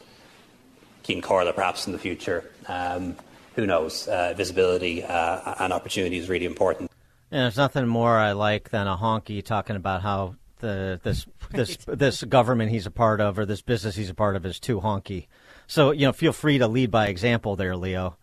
[1.04, 2.50] Ceann Comhairle perhaps in the future.
[2.68, 3.16] Um,
[3.56, 4.08] who knows?
[4.08, 6.90] Uh, visibility uh, and opportunity is really important.
[7.32, 11.78] And there's nothing more I like than a honky talking about how the this this
[11.88, 14.80] this government he's a part of or this business he's a part of is too
[14.80, 15.28] honky.
[15.68, 18.18] So you know, feel free to lead by example there, Leo.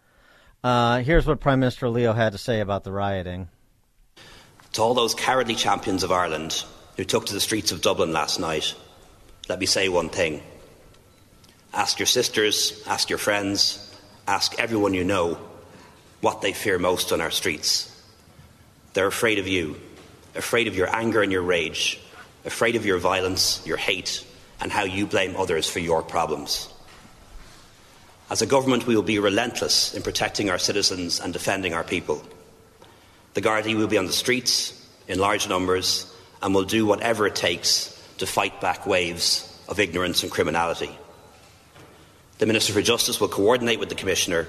[0.62, 3.48] Uh, here's what Prime Minister Leo had to say about the rioting.
[4.72, 6.64] To all those cowardly champions of Ireland
[6.96, 8.74] who took to the streets of Dublin last night,
[9.48, 10.42] let me say one thing.
[11.72, 13.96] Ask your sisters, ask your friends,
[14.26, 15.38] ask everyone you know
[16.20, 17.94] what they fear most on our streets.
[18.94, 19.76] They're afraid of you,
[20.34, 22.00] afraid of your anger and your rage,
[22.44, 24.26] afraid of your violence, your hate,
[24.60, 26.68] and how you blame others for your problems.
[28.30, 32.22] As a government, we will be relentless in protecting our citizens and defending our people.
[33.34, 34.74] The Gardaí will be on the streets
[35.06, 36.12] in large numbers
[36.42, 40.90] and will do whatever it takes to fight back waves of ignorance and criminality.
[42.38, 44.46] The Minister for Justice will coordinate with the Commissioner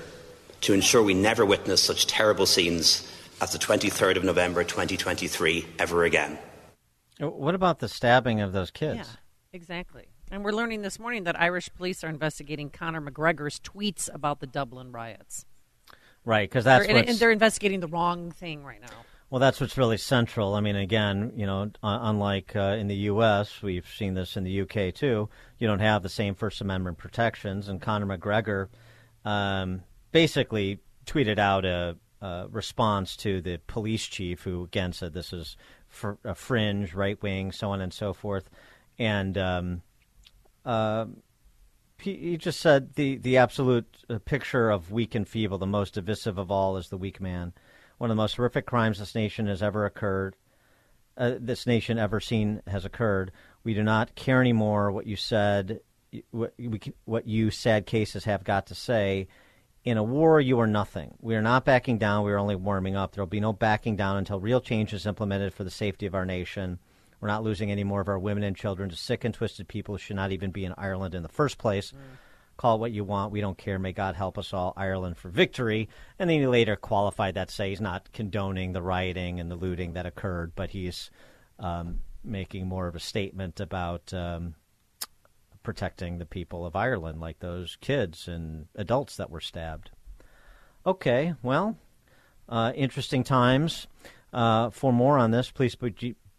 [0.61, 3.09] to ensure we never witness such terrible scenes
[3.41, 6.38] as the 23rd of November 2023 ever again.
[7.19, 8.97] What about the stabbing of those kids?
[8.97, 9.05] Yeah,
[9.53, 10.09] exactly.
[10.32, 14.47] And we're learning this morning that Irish police are investigating Conor McGregor's tweets about the
[14.47, 15.45] Dublin riots.
[16.23, 18.89] Right, because that's they're, and they're investigating the wrong thing right now.
[19.32, 20.53] Well, that's what's really central.
[20.55, 24.51] I mean, again, you know, unlike uh, in the U.S., we've seen this in the
[24.51, 24.91] U.K.
[24.91, 25.30] too.
[25.57, 28.67] You don't have the same First Amendment protections, and Conor McGregor
[29.25, 35.32] um, basically tweeted out a, a, response to the police chief, who again said this
[35.32, 35.57] is
[35.88, 38.49] fr- a fringe, right wing, so on and so forth,
[38.97, 39.82] and um,
[40.66, 41.05] uh,
[41.97, 46.49] just said the the absolute uh, picture of weak and feeble, the most divisive of
[46.51, 47.53] all, is the weak man
[47.99, 50.36] one of the most horrific crimes this nation has ever occurred,
[51.18, 53.32] uh, this nation ever seen has occurred.
[53.64, 55.82] We do not care anymore what you said,
[56.32, 59.28] what, we, what you sad cases have got to say.
[59.84, 61.14] In a war, you are nothing.
[61.20, 62.24] We are not backing down.
[62.24, 63.14] We are only warming up.
[63.14, 66.16] There will be no backing down until real change is implemented for the safety of
[66.16, 66.80] our nation.
[67.20, 69.95] We're not losing any more of our women and children to sick and twisted people
[69.95, 71.91] who should not even be in Ireland in the first place.
[71.91, 71.97] Mm.
[72.57, 73.32] Call it what you want.
[73.32, 73.80] We don't care.
[73.80, 74.74] May God help us all.
[74.76, 75.88] Ireland for victory.
[76.17, 79.93] And then he later qualified that, say he's not condoning the rioting and the looting
[79.93, 81.09] that occurred, but he's
[81.57, 84.55] um, making more of a statement about um,
[85.63, 89.91] protecting the people of Ireland, like those kids and adults that were stabbed.
[90.86, 91.78] Okay, well,
[92.47, 93.88] uh, interesting times.
[94.34, 95.76] Uh, for more on this, please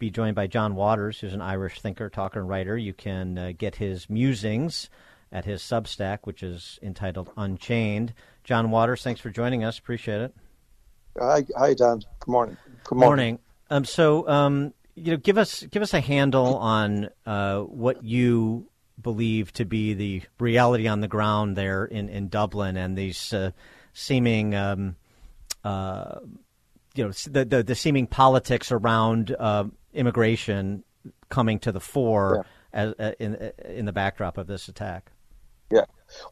[0.00, 2.76] be joined by John Waters, who's an Irish thinker, talker, and writer.
[2.76, 4.90] You can uh, get his musings
[5.30, 8.14] at his Substack, which is entitled Unchained.
[8.42, 9.78] John Waters, thanks for joining us.
[9.78, 10.34] Appreciate it.
[11.20, 12.00] Hi, hi, Dan.
[12.18, 12.56] Good morning.
[12.84, 13.06] Good morning.
[13.08, 13.38] morning.
[13.68, 18.68] Um, so, um, you know, give us give us a handle on uh, what you
[19.00, 23.50] believe to be the reality on the ground there in, in Dublin and these uh,
[23.92, 24.96] seeming, um,
[25.62, 26.20] uh,
[26.94, 29.64] you know, the, the, the seeming politics around uh,
[29.94, 30.84] immigration
[31.28, 32.80] coming to the fore yeah.
[32.80, 35.10] as, uh, in in the backdrop of this attack.
[35.70, 35.84] Yeah.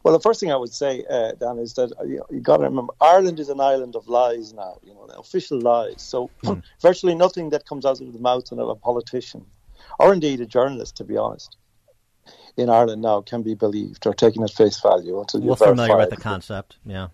[0.03, 2.41] Well, the first thing I would say, uh, Dan, is that uh, you, know, you
[2.41, 4.79] got to remember Ireland is an island of lies now.
[4.83, 6.03] You know, official lies.
[6.03, 6.63] So mm.
[6.83, 9.47] virtually nothing that comes out of the mouth of a politician,
[9.99, 11.57] or indeed a journalist, to be honest,
[12.57, 16.11] in Ireland now can be believed or taken at face value until you're familiar with
[16.11, 16.79] the concept.
[16.85, 17.09] Yeah.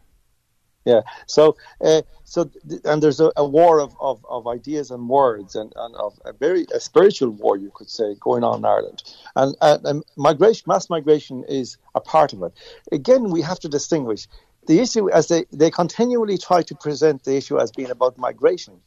[0.84, 1.00] Yeah.
[1.26, 2.50] So, uh, so,
[2.84, 6.32] and there's a, a war of, of, of, ideas and words, and, and of a
[6.32, 9.02] very a spiritual war, you could say, going on in Ireland.
[9.34, 12.52] And, and migration, mass migration, is a part of it.
[12.92, 14.28] Again, we have to distinguish
[14.66, 18.80] the issue as they they continually try to present the issue as being about migration.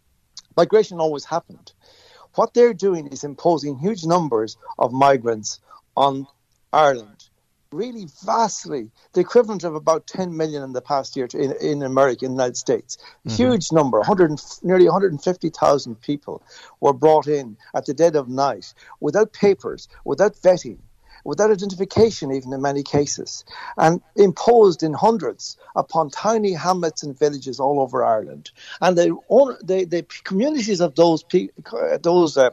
[0.56, 1.72] Migration always happened.
[2.36, 5.60] What they're doing is imposing huge numbers of migrants
[5.96, 6.28] on
[6.72, 7.17] Ireland
[7.72, 11.84] really vastly the equivalent of about 10 million in the past year to, in, in
[11.84, 12.98] America, in the United States.
[12.98, 13.36] Mm-hmm.
[13.36, 16.44] Huge number, 100, nearly 150,000 people
[16.80, 20.80] were brought in at the dead of night without papers, without vetting,
[21.24, 23.44] without identification, even in many cases,
[23.78, 28.52] and imposed in hundreds upon tiny hamlets and villages all over Ireland.
[28.82, 29.18] And the,
[29.64, 31.26] the, the communities of those,
[32.02, 32.52] those uh,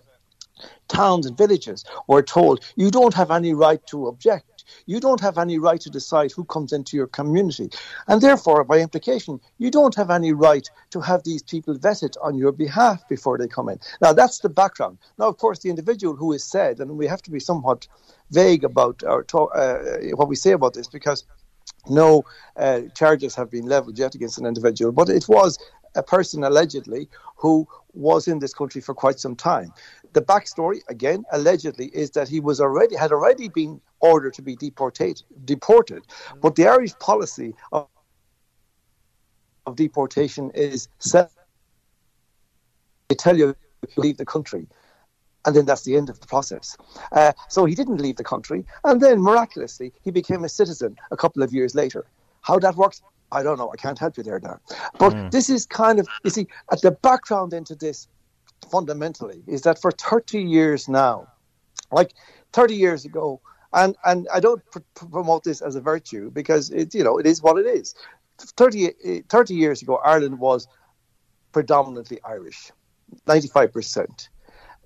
[0.88, 4.53] towns and villages were told, you don't have any right to object.
[4.86, 7.70] You don't have any right to decide who comes into your community.
[8.08, 12.36] And therefore, by implication, you don't have any right to have these people vetted on
[12.36, 13.78] your behalf before they come in.
[14.00, 14.98] Now, that's the background.
[15.18, 17.86] Now, of course, the individual who is said, and we have to be somewhat
[18.30, 19.78] vague about our talk, uh,
[20.14, 21.24] what we say about this because
[21.88, 22.24] no
[22.56, 25.58] uh, charges have been leveled yet against an individual, but it was
[25.94, 29.72] a person allegedly who was in this country for quite some time.
[30.14, 34.54] The backstory, again, allegedly, is that he was already had already been ordered to be
[34.54, 36.02] deported, deported.
[36.40, 37.88] But the Irish policy of,
[39.66, 41.30] of deportation is set.
[43.08, 44.68] They tell you to leave the country,
[45.44, 46.76] and then that's the end of the process.
[47.10, 51.16] Uh, so he didn't leave the country, and then miraculously he became a citizen a
[51.16, 52.06] couple of years later.
[52.42, 53.02] How that works,
[53.32, 53.70] I don't know.
[53.72, 54.60] I can't help you there now.
[54.98, 55.30] But mm.
[55.32, 58.06] this is kind of, you see, at the background into this
[58.70, 61.28] fundamentally is that for 30 years now,
[61.92, 62.14] like
[62.52, 63.40] 30 years ago,
[63.72, 67.26] and, and I don't pr- promote this as a virtue because it, you know, it
[67.26, 67.94] is what it is.
[68.38, 70.66] 30, 30 years ago, Ireland was
[71.52, 72.70] predominantly Irish,
[73.26, 74.28] 95%.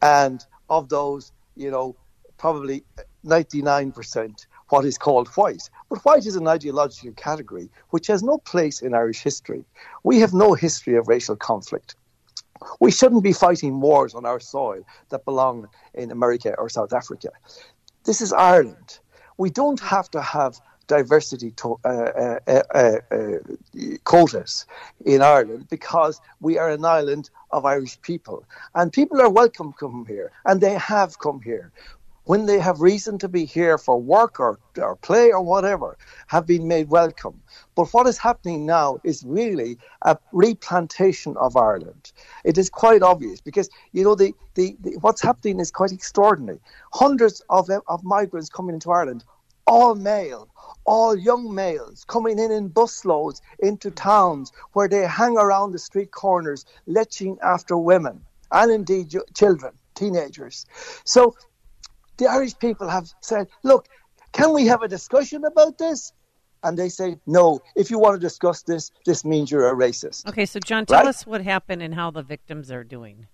[0.02, 1.96] And of those, you know,
[2.36, 2.84] probably
[3.26, 5.68] 99% what is called white.
[5.88, 9.64] But white is an ideological category which has no place in Irish history.
[10.04, 11.96] We have no history of racial conflict.
[12.80, 17.30] We shouldn't be fighting wars on our soil that belong in America or South Africa.
[18.04, 18.98] This is Ireland.
[19.36, 23.38] We don't have to have diversity to, uh, uh, uh, uh,
[24.04, 24.66] quotas
[25.04, 28.44] in Ireland because we are an island of Irish people.
[28.74, 31.70] And people are welcome to come here, and they have come here
[32.28, 36.46] when they have reason to be here for work or, or play or whatever, have
[36.46, 37.40] been made welcome.
[37.74, 42.12] But what is happening now is really a replantation of Ireland.
[42.44, 46.60] It is quite obvious because, you know, the, the, the what's happening is quite extraordinary.
[46.92, 49.24] Hundreds of, of migrants coming into Ireland,
[49.66, 50.48] all male,
[50.84, 56.10] all young males coming in in busloads into towns where they hang around the street
[56.10, 58.20] corners, leching after women
[58.52, 60.66] and indeed children, teenagers.
[61.04, 61.34] So
[62.18, 63.88] the Irish people have said, look,
[64.32, 66.12] can we have a discussion about this?
[66.64, 70.26] And they say, no, if you want to discuss this, this means you're a racist.
[70.28, 71.08] Okay, so John, tell right?
[71.08, 73.28] us what happened and how the victims are doing.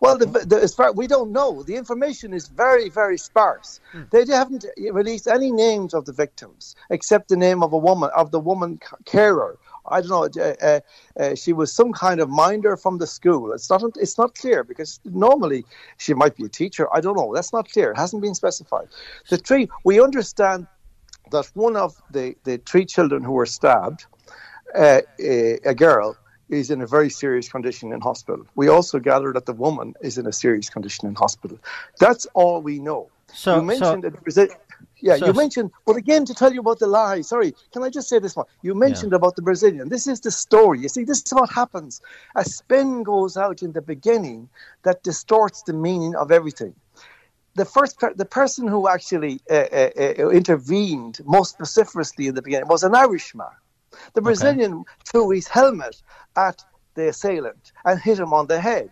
[0.00, 1.62] Well, the, the, as far, we don't know.
[1.62, 3.80] The information is very, very sparse.
[3.92, 4.02] Hmm.
[4.10, 8.30] They haven't released any names of the victims except the name of a woman, of
[8.30, 10.42] the woman carer I don't know.
[10.42, 10.80] Uh, uh,
[11.18, 13.52] uh, she was some kind of minder from the school.
[13.52, 13.82] It's not.
[13.96, 15.64] It's not clear because normally
[15.98, 16.88] she might be a teacher.
[16.94, 17.34] I don't know.
[17.34, 17.92] That's not clear.
[17.92, 18.88] It hasn't been specified.
[19.28, 19.68] The three.
[19.84, 20.66] We understand
[21.30, 24.06] that one of the the three children who were stabbed,
[24.74, 26.16] uh, a, a girl,
[26.48, 28.44] is in a very serious condition in hospital.
[28.54, 31.58] We also gather that the woman is in a serious condition in hospital.
[31.98, 33.08] That's all we know.
[33.32, 34.50] So you mentioned so, that
[35.00, 37.90] yeah, so, you mentioned, but again, to tell you about the lie, sorry, can I
[37.90, 38.46] just say this one?
[38.62, 39.16] You mentioned yeah.
[39.16, 39.88] about the Brazilian.
[39.88, 40.80] This is the story.
[40.80, 42.00] You see, this is what happens.
[42.36, 44.48] A spin goes out in the beginning
[44.82, 46.74] that distorts the meaning of everything.
[47.54, 52.42] The first, per- the person who actually uh, uh, uh, intervened most vociferously in the
[52.42, 53.48] beginning was an Irishman.
[54.14, 54.84] The Brazilian okay.
[55.04, 56.00] threw his helmet
[56.36, 56.64] at
[56.94, 58.90] the assailant and hit him on the head.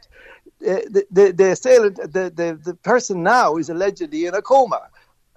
[0.60, 4.88] Uh, the, the, the assailant, the, the, the person now is allegedly in a coma.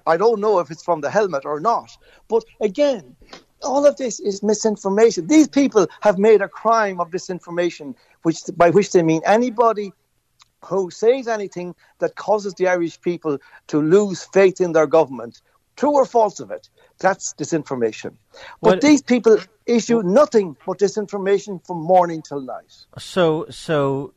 [0.06, 1.96] I don't know if it's from the helmet or not.
[2.28, 3.16] But again,
[3.64, 5.28] all of this is misinformation.
[5.28, 9.94] These people have made a crime of disinformation, which by which they mean anybody
[10.66, 15.42] who says anything that causes the Irish people to lose faith in their government,
[15.76, 18.16] true or false of it, that's disinformation.
[18.62, 22.86] But what, these people issue nothing but disinformation from morning till night.
[23.00, 24.14] So, so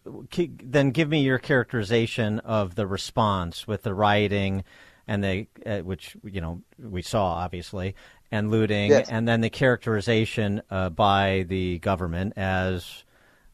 [0.62, 4.64] then give me your characterization of the response with the rioting
[5.06, 7.94] and they uh, which you know we saw obviously
[8.30, 9.08] and looting yes.
[9.08, 13.04] and then the characterization uh, by the government as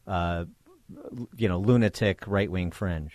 [0.07, 0.45] uh,
[1.37, 3.13] you know lunatic right wing fringe.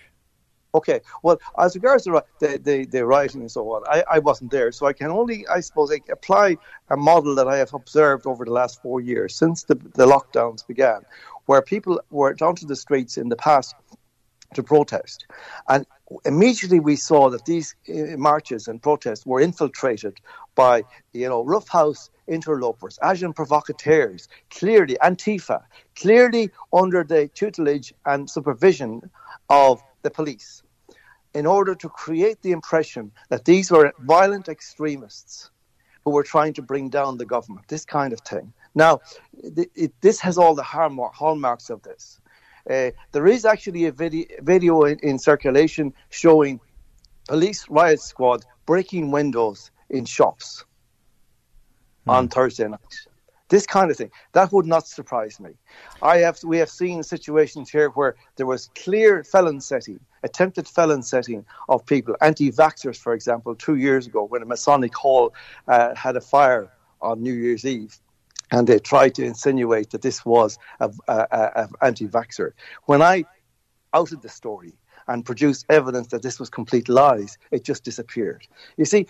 [0.74, 4.50] Okay, well, as regards to the, the, the writing and so on, I, I wasn't
[4.50, 6.58] there, so I can only, I suppose, apply
[6.90, 10.66] a model that I have observed over the last four years since the, the lockdowns
[10.66, 11.00] began,
[11.46, 13.74] where people were down to the streets in the past
[14.52, 15.26] to protest.
[15.66, 15.86] And
[16.24, 20.20] immediately we saw that these uh, marches and protests were infiltrated
[20.54, 25.62] by, you know, roughhouse interlopers, agent provocateurs, clearly Antifa,
[25.94, 29.10] clearly under the tutelage and supervision
[29.48, 30.62] of the police,
[31.34, 35.50] in order to create the impression that these were violent extremists
[36.04, 38.52] who were trying to bring down the government, this kind of thing.
[38.74, 39.00] Now,
[39.42, 42.20] it, it, this has all the hallmarks of this.
[42.68, 46.60] Uh, there is actually a video, video in, in, circulation showing
[47.28, 50.64] police riot squad breaking windows in shops
[52.06, 52.12] mm.
[52.12, 52.80] on Thursday night.
[53.48, 55.50] This kind of thing that would not surprise me.
[56.02, 61.04] I have we have seen situations here where there was clear felon setting, attempted felon
[61.04, 65.32] setting of people, anti-vaxxers, for example, two years ago when a Masonic hall
[65.68, 66.68] uh, had a fire
[67.00, 68.00] on New Year's Eve
[68.50, 70.92] and they tried to insinuate that this was an
[71.82, 72.52] anti-vaxxer.
[72.84, 73.24] When I
[73.92, 74.74] outed the story
[75.08, 78.46] and produced evidence that this was complete lies, it just disappeared.
[78.76, 79.06] You see,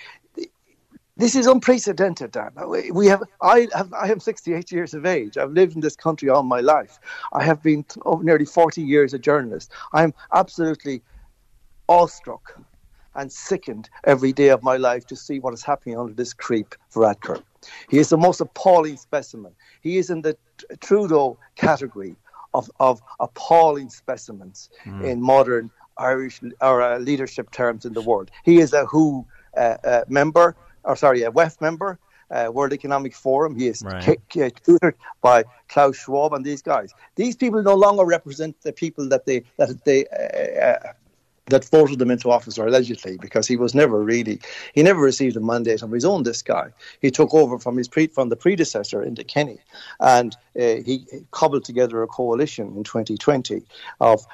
[1.19, 2.51] this is unprecedented, Dan.
[2.93, 5.39] We have, I, have, I am 68 years of age.
[5.39, 6.99] I've lived in this country all my life.
[7.33, 9.73] I have been over nearly 40 years a journalist.
[9.95, 11.03] I'm absolutely
[11.89, 12.61] awestruck
[13.17, 16.75] and sickened every day of my life to see what is happening under this creep
[16.93, 17.43] Varadkar.
[17.89, 19.53] He is the most appalling specimen.
[19.81, 20.37] He is in the
[20.81, 22.17] Trudeau category
[22.55, 25.05] of, of appalling specimens mm.
[25.05, 28.31] in modern Irish or uh, leadership terms in the world.
[28.45, 31.99] He is a WHO uh, uh, member, or sorry, a WEF member,
[32.31, 33.57] uh, World Economic Forum.
[33.57, 34.19] He is right.
[34.29, 36.93] tutored by Klaus Schwab and these guys.
[37.15, 40.93] These people no longer represent the people that they that they uh, uh,
[41.49, 44.41] that voted him into office, or allegedly, because he was never really,
[44.75, 46.23] he never received a mandate of his own.
[46.25, 46.71] This guy,
[47.01, 49.59] he took over from his pre, from the predecessor, Enda Kenny,
[50.01, 53.63] and uh, he cobbled together a coalition in 2020
[54.01, 54.27] of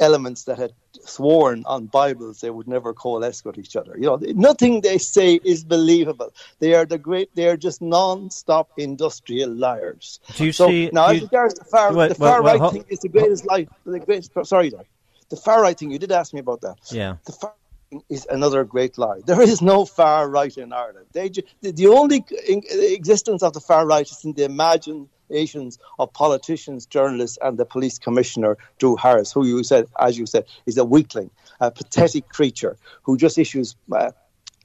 [0.00, 3.96] elements that had sworn on Bibles they would never coalesce with each other.
[3.96, 6.32] You know, nothing they say is believable.
[6.58, 7.34] They are the great.
[7.34, 10.20] They are just non-stop industrial liars.
[10.36, 10.90] Do you so, see?
[10.92, 13.68] Now, as regards the far, the far right thing is the greatest lie.
[13.84, 14.32] The greatest.
[14.44, 14.86] Sorry, Doug.
[15.30, 16.78] The far right thing, you did ask me about that.
[16.90, 17.16] Yeah.
[17.26, 17.54] The far
[17.92, 19.20] right is another great lie.
[19.26, 21.06] There is no far right in Ireland.
[21.12, 26.86] They, the, the only existence of the far right is in the imaginations of politicians,
[26.86, 30.84] journalists, and the police commissioner, Drew Harris, who you said, as you said, is a
[30.84, 34.10] weakling, a pathetic creature who just issues uh,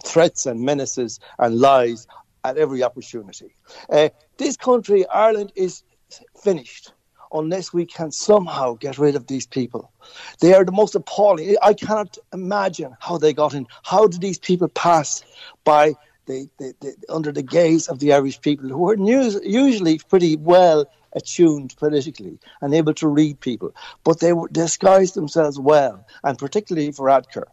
[0.05, 2.07] threats and menaces and lies
[2.43, 3.55] at every opportunity.
[3.89, 5.83] Uh, this country, Ireland, is
[6.41, 6.93] finished
[7.33, 9.91] unless we can somehow get rid of these people.
[10.39, 11.55] They are the most appalling.
[11.61, 13.67] I cannot imagine how they got in.
[13.83, 15.23] How did these people pass
[15.63, 19.99] by the, the, the under the gaze of the Irish people who are news, usually
[19.99, 23.73] pretty well attuned politically and able to read people,
[24.03, 27.45] but they disguised themselves well, and particularly Varadkar.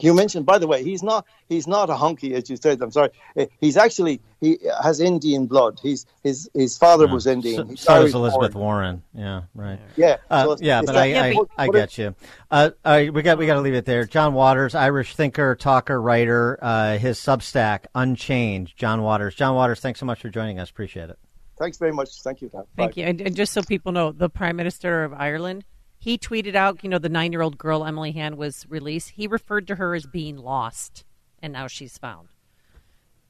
[0.00, 2.82] You mentioned, by the way, he's not he's not a hunky, as you said.
[2.82, 3.10] I'm sorry.
[3.36, 5.78] Eh, he's actually he has Indian blood.
[5.80, 7.12] He's his his father yeah.
[7.12, 7.76] was Indian.
[7.76, 9.04] So, so is Elizabeth Warren.
[9.14, 9.78] Yeah, right.
[9.96, 12.14] Yeah, uh, so yeah, but I, I, I, get you.
[12.50, 14.04] Uh, we got we got to leave it there.
[14.04, 16.58] John Waters, Irish thinker, talker, writer.
[16.60, 18.72] Uh, his Substack, Unchained.
[18.74, 19.36] John Waters.
[19.36, 20.70] John Waters, thanks so much for joining us.
[20.70, 21.18] Appreciate it.
[21.56, 22.20] Thanks very much.
[22.22, 22.48] Thank you.
[22.48, 22.64] Tom.
[22.76, 23.00] Thank Bye.
[23.00, 23.06] you.
[23.06, 25.64] And, and just so people know, the Prime Minister of Ireland
[26.04, 29.12] he tweeted out, you know, the nine year old girl, Emily Hand, was released.
[29.12, 31.02] He referred to her as being lost,
[31.42, 32.28] and now she's found.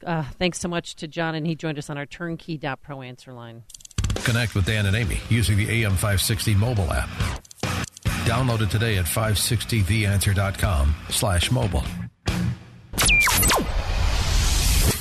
[0.04, 3.62] Uh, thanks so much to John, and he joined us on our turnkey.pro answer line.
[4.24, 7.08] Connect with Dan and Amy using the AM560 mobile app.
[8.26, 11.84] Download it today at 560theanswer.com slash mobile.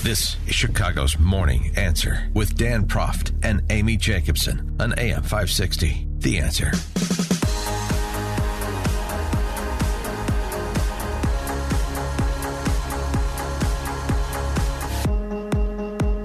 [0.03, 6.07] This is Chicago's Morning Answer with Dan Proft and Amy Jacobson on AM 560.
[6.19, 6.71] The Answer.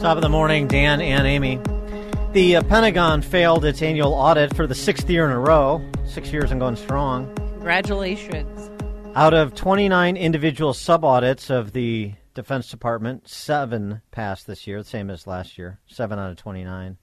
[0.09, 1.61] Top of the morning, Dan and Amy.
[2.33, 5.85] The uh, Pentagon failed its annual audit for the sixth year in a row.
[6.07, 7.31] Six years and going strong.
[7.37, 8.71] Congratulations.
[9.15, 14.89] Out of 29 individual sub audits of the Defense Department, seven passed this year, the
[14.89, 15.79] same as last year.
[15.87, 16.97] Seven out of 29.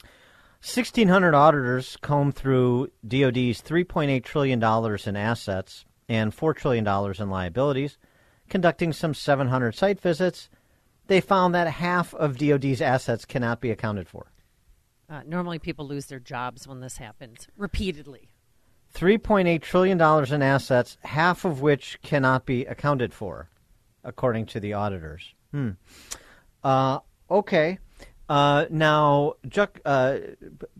[0.00, 4.64] 1,600 auditors combed through DoD's $3.8 trillion
[5.04, 6.88] in assets and $4 trillion
[7.20, 7.98] in liabilities,
[8.48, 10.48] conducting some 700 site visits
[11.08, 14.30] they found that half of DoD's assets cannot be accounted for.
[15.10, 18.28] Uh, normally, people lose their jobs when this happens repeatedly.
[18.94, 20.00] $3.8 trillion
[20.32, 23.48] in assets, half of which cannot be accounted for,
[24.04, 25.34] according to the auditors.
[25.50, 25.70] Hmm.
[26.62, 27.78] Uh, okay.
[28.28, 30.18] Uh, now, ju- uh,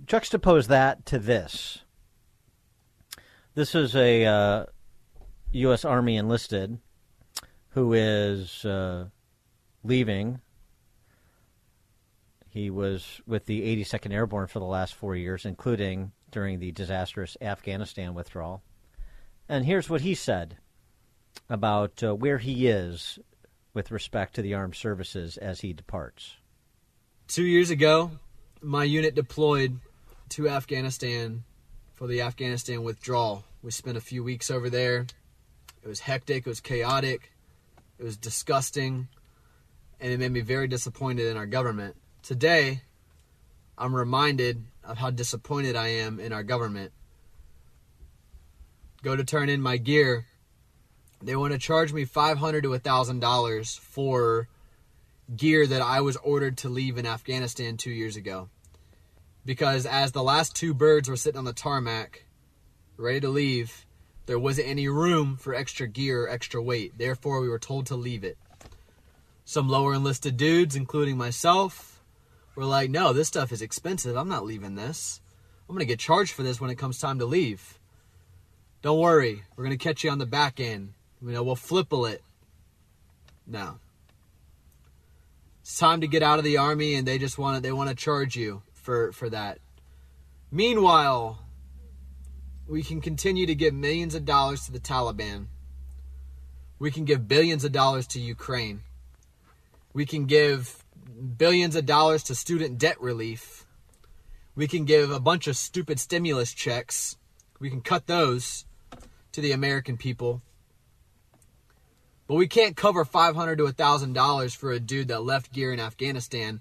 [0.04, 1.78] juxtapose that to this.
[3.54, 4.66] This is a, uh,
[5.52, 5.84] U.S.
[5.84, 6.78] Army enlisted
[7.70, 9.06] who is uh,
[9.88, 10.40] leaving.
[12.50, 17.36] He was with the 82nd Airborne for the last four years, including during the disastrous
[17.40, 18.62] Afghanistan withdrawal.
[19.48, 20.58] And here's what he said
[21.48, 23.18] about uh, where he is
[23.72, 26.36] with respect to the armed services as he departs.
[27.26, 28.10] Two years ago,
[28.60, 29.78] my unit deployed
[30.30, 31.44] to Afghanistan
[31.94, 33.44] for the Afghanistan withdrawal.
[33.62, 35.06] We spent a few weeks over there.
[35.82, 37.32] It was hectic, it was chaotic,
[37.98, 39.08] it was disgusting,
[40.00, 41.96] and it made me very disappointed in our government.
[42.22, 42.82] Today,
[43.76, 46.92] I'm reminded of how disappointed I am in our government.
[49.02, 50.26] Go to turn in my gear.
[51.22, 54.48] They want to charge me $500 to $1,000 for
[55.34, 58.48] gear that I was ordered to leave in Afghanistan two years ago.
[59.44, 62.24] Because as the last two birds were sitting on the tarmac,
[62.96, 63.86] ready to leave,
[64.26, 66.98] there wasn't any room for extra gear or extra weight.
[66.98, 68.36] Therefore, we were told to leave it.
[69.48, 72.02] Some lower enlisted dudes, including myself,
[72.54, 74.14] were like, no, this stuff is expensive.
[74.14, 75.22] I'm not leaving this.
[75.66, 77.78] I'm going to get charged for this when it comes time to leave.
[78.82, 79.44] Don't worry.
[79.56, 80.92] We're going to catch you on the back end.
[81.22, 82.22] You know, we'll flipple it.
[83.46, 83.78] No.
[85.62, 87.88] It's time to get out of the army and they just want to, they want
[87.88, 89.60] to charge you for, for that.
[90.52, 91.38] Meanwhile,
[92.68, 95.46] we can continue to give millions of dollars to the Taliban.
[96.78, 98.82] We can give billions of dollars to Ukraine.
[99.92, 100.84] We can give
[101.36, 103.66] billions of dollars to student debt relief.
[104.54, 107.16] We can give a bunch of stupid stimulus checks.
[107.60, 108.64] We can cut those
[109.32, 110.42] to the American people.
[112.26, 116.60] But we can't cover $500 to $1,000 for a dude that left gear in Afghanistan.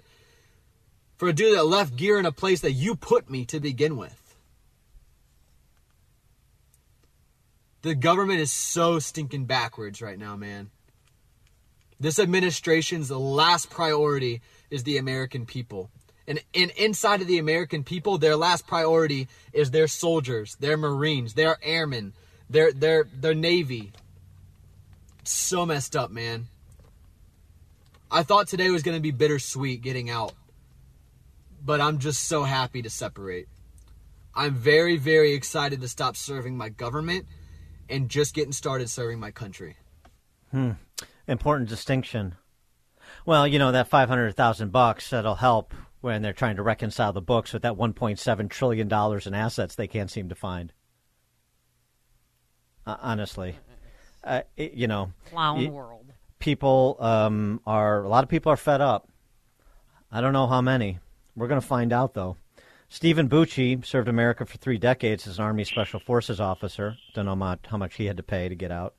[1.17, 3.97] For a dude that left gear in a place that you put me to begin
[3.97, 4.35] with.
[7.81, 10.69] The government is so stinking backwards right now, man.
[11.99, 15.89] This administration's last priority is the American people.
[16.27, 21.33] And, and inside of the American people, their last priority is their soldiers, their Marines,
[21.33, 22.13] their airmen,
[22.49, 23.91] their their their Navy.
[25.23, 26.47] So messed up, man.
[28.11, 30.33] I thought today was gonna be bittersweet getting out.
[31.63, 33.47] But I'm just so happy to separate.
[34.35, 37.25] I'm very, very excited to stop serving my government
[37.89, 39.75] and just getting started serving my country.
[40.51, 40.71] Hmm.
[41.27, 42.35] Important distinction.
[43.25, 47.13] Well, you know that five hundred thousand bucks that'll help when they're trying to reconcile
[47.13, 50.35] the books with that one point seven trillion dollars in assets they can't seem to
[50.35, 50.71] find.
[52.85, 53.57] Uh, honestly,
[54.23, 56.05] uh, it, you know, Clown y- world.
[56.39, 59.09] People um, are a lot of people are fed up.
[60.11, 60.99] I don't know how many.
[61.35, 62.37] We're going to find out though.
[62.89, 66.95] Steven Bucci served America for three decades as an Army Special Forces officer.
[67.13, 68.95] Don't know how much he had to pay to get out.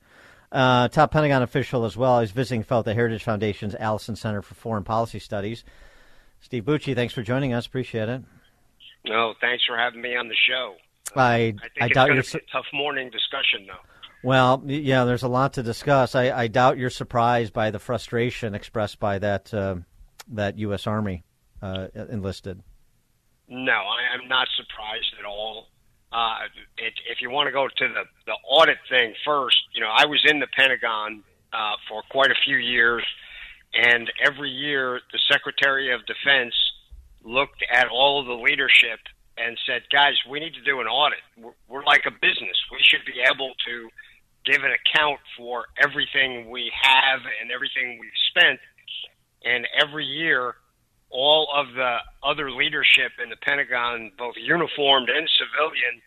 [0.51, 2.19] Uh, top Pentagon official as well.
[2.21, 5.63] He's visiting fellow at the Heritage Foundation's Allison Center for Foreign Policy Studies.
[6.41, 7.65] Steve Bucci, thanks for joining us.
[7.67, 8.21] Appreciate it.
[9.05, 10.75] No, thanks for having me on the show.
[11.15, 12.23] I I think I it's doubt you're.
[12.23, 13.79] su- tough morning discussion, though.
[14.23, 16.13] Well, yeah, there's a lot to discuss.
[16.15, 19.75] I, I doubt you're surprised by the frustration expressed by that uh,
[20.29, 20.87] that U.S.
[20.87, 21.23] Army
[21.61, 22.61] uh, enlisted.
[23.47, 25.67] No, I am not surprised at all.
[26.11, 29.91] Uh, it, if you want to go to the, the audit thing first, you know,
[29.93, 31.23] I was in the Pentagon
[31.53, 33.05] uh, for quite a few years,
[33.73, 36.55] and every year the Secretary of Defense
[37.23, 38.99] looked at all of the leadership
[39.37, 41.19] and said, guys, we need to do an audit.
[41.37, 42.57] We're, we're like a business.
[42.71, 43.89] We should be able to
[44.45, 48.59] give an account for everything we have and everything we've spent.
[49.45, 50.55] And every year,
[51.09, 56.01] all of the other leadership in the Pentagon, both uniformed and civilian,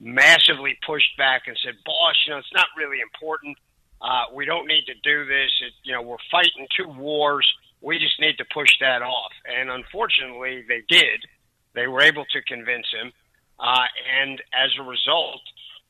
[0.00, 3.56] massively pushed back and said, "Boss, you know it's not really important.
[4.00, 5.50] Uh, we don't need to do this.
[5.60, 7.46] It, you know, we're fighting two wars.
[7.80, 11.26] We just need to push that off." And unfortunately, they did.
[11.74, 13.12] They were able to convince him,
[13.58, 13.86] uh,
[14.20, 15.40] and as a result,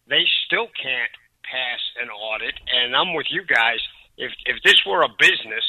[0.07, 1.13] they still can't
[1.43, 2.55] pass an audit.
[2.73, 3.81] And I'm with you guys.
[4.17, 5.65] If if this were a business,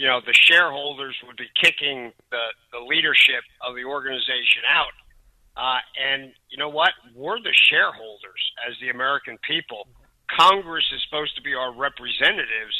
[0.00, 4.96] you know, the shareholders would be kicking the, the leadership of the organization out.
[5.60, 6.92] Uh, and you know what?
[7.14, 9.88] We're the shareholders as the American people.
[10.32, 12.72] Congress is supposed to be our representatives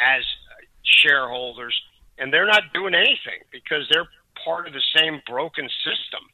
[0.00, 0.24] as
[0.80, 1.78] shareholders,
[2.16, 4.08] and they're not doing anything because they're
[4.42, 6.24] part of the same broken system.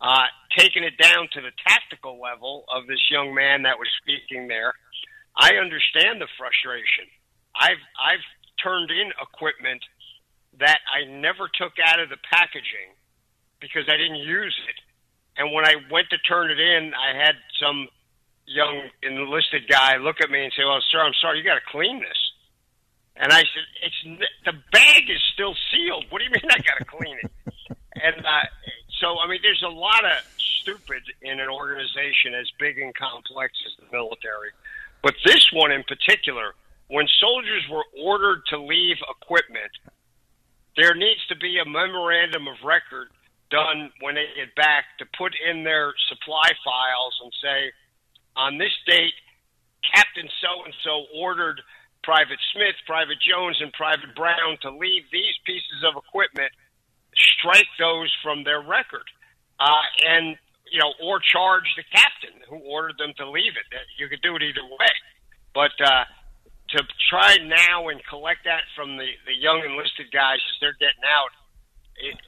[0.00, 0.24] Uh,
[0.56, 4.72] taking it down to the tactical level of this young man that was speaking there,
[5.36, 7.12] I understand the frustration.
[7.60, 8.24] I've I've
[8.62, 9.82] turned in equipment
[10.58, 12.96] that I never took out of the packaging
[13.60, 14.78] because I didn't use it.
[15.36, 17.88] And when I went to turn it in, I had some
[18.46, 21.70] young enlisted guy look at me and say, "Well, sir, I'm sorry, you got to
[21.70, 22.20] clean this."
[23.16, 26.06] And I said, "It's the bag is still sealed.
[26.10, 27.30] What do you mean I got to clean it?"
[28.02, 28.46] and uh,
[29.00, 33.52] so, I mean, there's a lot of stupid in an organization as big and complex
[33.66, 34.50] as the military.
[35.02, 36.54] But this one in particular,
[36.88, 39.70] when soldiers were ordered to leave equipment,
[40.76, 43.08] there needs to be a memorandum of record
[43.50, 47.72] done when they get back to put in their supply files and say,
[48.36, 49.14] on this date,
[49.94, 51.60] Captain so and so ordered
[52.02, 56.52] Private Smith, Private Jones, and Private Brown to leave these pieces of equipment,
[57.38, 59.06] strike those from their record,
[59.58, 60.36] uh, and
[60.70, 63.66] you know, or charge the captain who ordered them to leave it.
[63.98, 64.94] You could do it either way,
[65.54, 66.04] but uh,
[66.76, 71.04] to try now and collect that from the the young enlisted guys as they're getting
[71.04, 71.32] out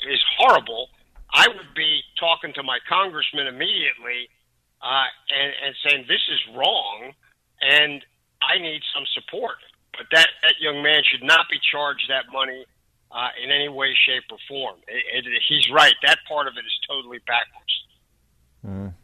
[0.08, 0.88] is horrible.
[1.32, 4.32] I would be talking to my congressman immediately
[4.80, 7.12] uh, and, and saying this is wrong,
[7.60, 8.04] and
[8.40, 9.60] I need some support.
[9.92, 12.64] But that that young man should not be charged that money
[13.10, 14.76] uh, in any way, shape, or form.
[14.86, 15.94] It, it, he's right.
[16.06, 17.74] That part of it is totally backwards.
[18.64, 18.94] Mm.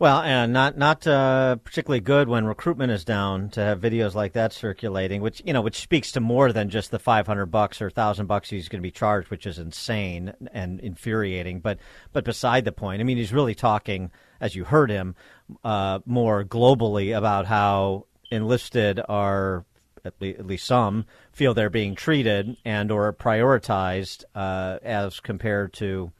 [0.00, 4.32] Well, and not not uh, particularly good when recruitment is down to have videos like
[4.32, 7.82] that circulating, which you know, which speaks to more than just the five hundred bucks
[7.82, 11.60] or thousand bucks he's going to be charged, which is insane and infuriating.
[11.60, 11.80] But
[12.14, 14.10] but beside the point, I mean, he's really talking,
[14.40, 15.16] as you heard him,
[15.64, 19.66] uh, more globally about how enlisted are
[20.02, 25.74] at, le- at, least some feel they're being treated and or prioritized uh, as compared
[25.74, 26.10] to.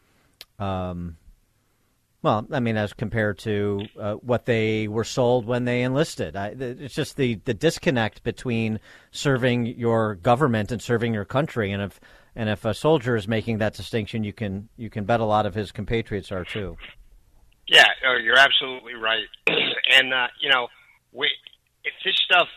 [0.58, 1.16] Um,
[2.22, 6.48] well, I mean, as compared to uh, what they were sold when they enlisted, I,
[6.48, 8.78] it's just the, the disconnect between
[9.10, 11.72] serving your government and serving your country.
[11.72, 11.98] And if
[12.36, 15.46] and if a soldier is making that distinction, you can you can bet a lot
[15.46, 16.76] of his compatriots are too.
[17.66, 19.26] Yeah, oh, you're absolutely right.
[19.46, 20.68] and uh, you know,
[21.12, 21.28] we,
[21.84, 22.48] if this stuff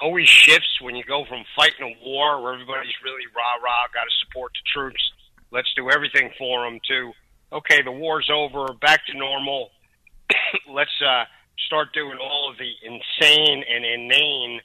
[0.00, 4.04] always shifts when you go from fighting a war where everybody's really rah rah, got
[4.04, 5.02] to support the troops,
[5.50, 7.12] let's do everything for them, to
[7.52, 9.70] okay, the war's over, back to normal.
[10.70, 11.24] Let's uh,
[11.66, 14.60] start doing all of the insane and inane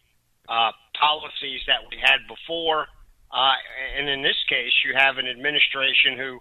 [0.50, 2.88] uh, policies that we had before.
[3.32, 3.56] Uh,
[3.98, 6.40] and in this case, you have an administration who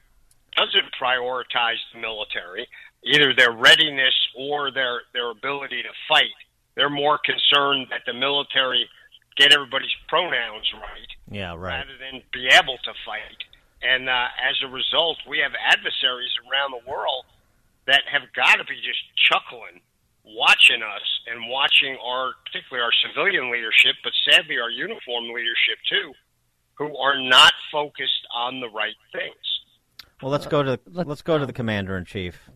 [0.56, 2.69] doesn't prioritize the military,
[3.05, 6.36] either their readiness or their, their ability to fight.
[6.77, 8.89] They're more concerned that the military
[9.36, 13.40] get everybody's pronouns right, yeah, right, rather than be able to fight.
[13.83, 17.25] And uh, as a result, we have adversaries around the world
[17.87, 19.83] that have got to be just chuckling,
[20.25, 26.13] watching us and watching our, particularly our civilian leadership, but sadly our uniform leadership too,
[26.75, 29.35] who are not focused on the right things.
[30.23, 32.49] Well, let's go to let's go to the commander in chief.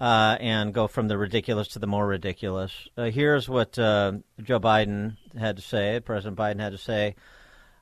[0.00, 2.72] Uh, and go from the ridiculous to the more ridiculous.
[2.96, 7.16] Uh, here's what uh, Joe Biden had to say, President Biden had to say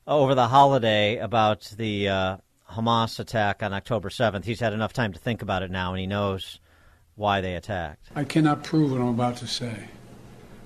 [0.04, 2.36] over the holiday about the uh,
[2.70, 4.44] Hamas attack on October 7th.
[4.44, 6.60] He's had enough time to think about it now, and he knows
[7.14, 8.10] why they attacked.
[8.14, 9.88] I cannot prove what I'm about to say,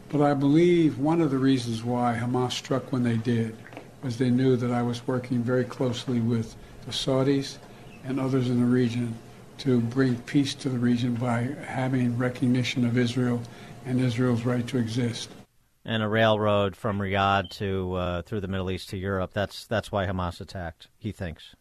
[0.09, 3.57] but I believe one of the reasons why Hamas struck when they did
[4.03, 7.59] was they knew that I was working very closely with the Saudis
[8.05, 9.17] and others in the region
[9.59, 13.41] to bring peace to the region by having recognition of Israel
[13.87, 15.31] and Israel's right to exist.
[15.85, 19.33] And a railroad from Riyadh to uh, through the Middle East to Europe.
[19.33, 20.89] That's that's why Hamas attacked.
[20.99, 21.55] He thinks.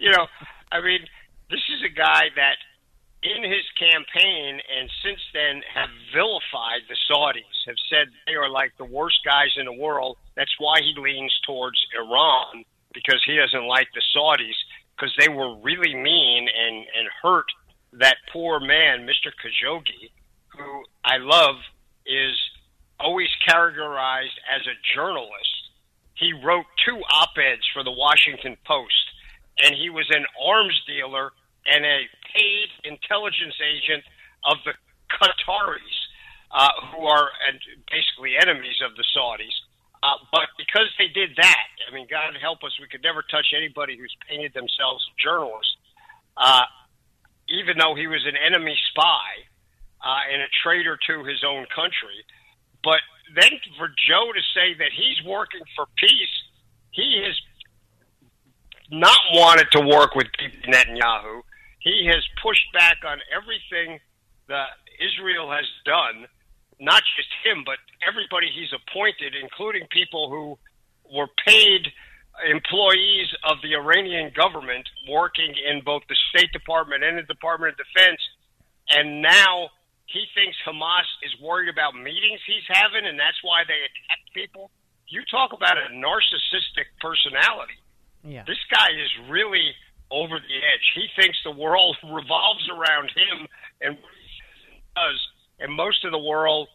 [0.00, 0.26] You know,
[0.72, 1.00] I mean,
[1.50, 2.56] this is a guy that
[3.22, 8.72] in his campaign and since then have vilified the Saudis, have said they are like
[8.78, 10.16] the worst guys in the world.
[10.36, 12.64] That's why he leans towards Iran
[12.94, 14.56] because he doesn't like the Saudis
[14.96, 17.46] because they were really mean and, and hurt
[17.92, 19.30] that poor man, Mr.
[19.36, 20.10] Khashoggi,
[20.56, 21.56] who I love,
[22.06, 22.36] is
[22.98, 25.68] always characterized as a journalist.
[26.14, 29.09] He wrote two op-eds for the Washington Post
[29.64, 31.32] and he was an arms dealer
[31.66, 34.04] and a paid intelligence agent
[34.48, 34.72] of the
[35.12, 35.98] Qataris,
[36.50, 37.28] uh, who are
[37.90, 39.54] basically enemies of the Saudis.
[40.02, 43.52] Uh, but because they did that, I mean, God help us, we could never touch
[43.54, 45.76] anybody who's painted themselves a journalist.
[46.36, 46.64] Uh,
[47.50, 49.44] even though he was an enemy spy
[50.00, 52.24] uh, and a traitor to his own country.
[52.82, 53.02] But
[53.34, 56.36] then for Joe to say that he's working for peace,
[56.90, 57.36] he has
[58.90, 60.26] not wanted to work with
[60.66, 61.42] Netanyahu.
[61.80, 64.00] He has pushed back on everything
[64.48, 64.68] that
[65.00, 66.26] Israel has done,
[66.78, 70.58] not just him, but everybody he's appointed, including people who
[71.14, 71.88] were paid
[72.48, 77.78] employees of the Iranian government working in both the State Department and the Department of
[77.84, 78.20] Defense.
[78.88, 79.70] And now
[80.06, 84.70] he thinks Hamas is worried about meetings he's having, and that's why they attack people.
[85.06, 87.78] You talk about a narcissistic personality.
[88.24, 88.44] Yeah.
[88.46, 89.72] This guy is really
[90.10, 90.86] over the edge.
[90.94, 93.46] He thinks the world revolves around him
[93.80, 95.20] and what he says and does,
[95.60, 96.68] and most of the world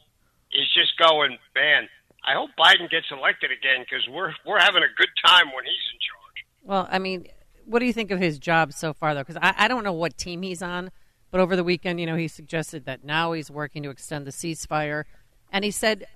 [0.53, 1.87] is just going, man.
[2.27, 5.85] I hope Biden gets elected again because we're we're having a good time when he's
[5.93, 6.45] in charge.
[6.63, 7.27] Well, I mean,
[7.65, 9.21] what do you think of his job so far, though?
[9.21, 10.89] Because I, I don't know what team he's on,
[11.29, 14.31] but over the weekend, you know, he suggested that now he's working to extend the
[14.31, 15.03] ceasefire,
[15.51, 16.07] and he said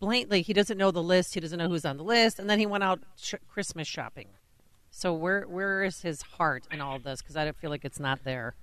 [0.00, 2.58] blatantly he doesn't know the list, he doesn't know who's on the list, and then
[2.58, 4.28] he went out sh- Christmas shopping.
[4.90, 7.22] So where where is his heart in all this?
[7.22, 8.54] Because I don't feel like it's not there.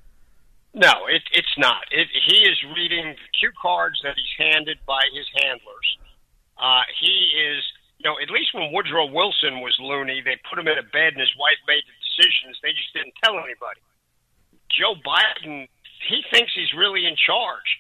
[0.76, 1.88] No, it, it's not.
[1.92, 5.88] It, he is reading the cue cards that he's handed by his handlers.
[6.60, 7.64] Uh, he is,
[7.98, 11.16] you know, at least when Woodrow Wilson was loony, they put him in a bed
[11.16, 12.60] and his wife made the decisions.
[12.60, 13.80] They just didn't tell anybody.
[14.68, 15.72] Joe Biden,
[16.12, 17.80] he thinks he's really in charge,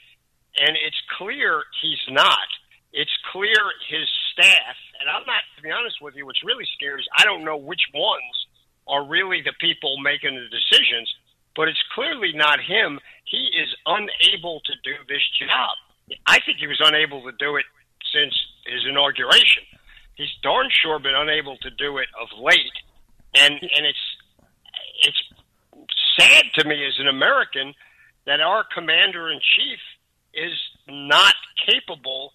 [0.56, 2.48] and it's clear he's not.
[2.96, 3.60] It's clear
[3.92, 7.26] his staff, and I'm not, to be honest with you, what's really scary is I
[7.28, 8.36] don't know which ones
[8.88, 11.12] are really the people making the decisions,
[11.60, 13.00] but it's clearly not him.
[13.26, 15.76] He is unable to do this job.
[16.26, 17.66] I think he was unable to do it
[18.16, 18.32] since
[18.64, 19.68] his inauguration.
[20.16, 22.78] He's darn sure been unable to do it of late,
[23.36, 24.06] and and it's
[25.04, 25.24] it's
[26.16, 27.74] sad to me as an American
[28.26, 29.80] that our commander in chief
[30.34, 30.56] is
[30.88, 31.36] not
[31.68, 32.32] capable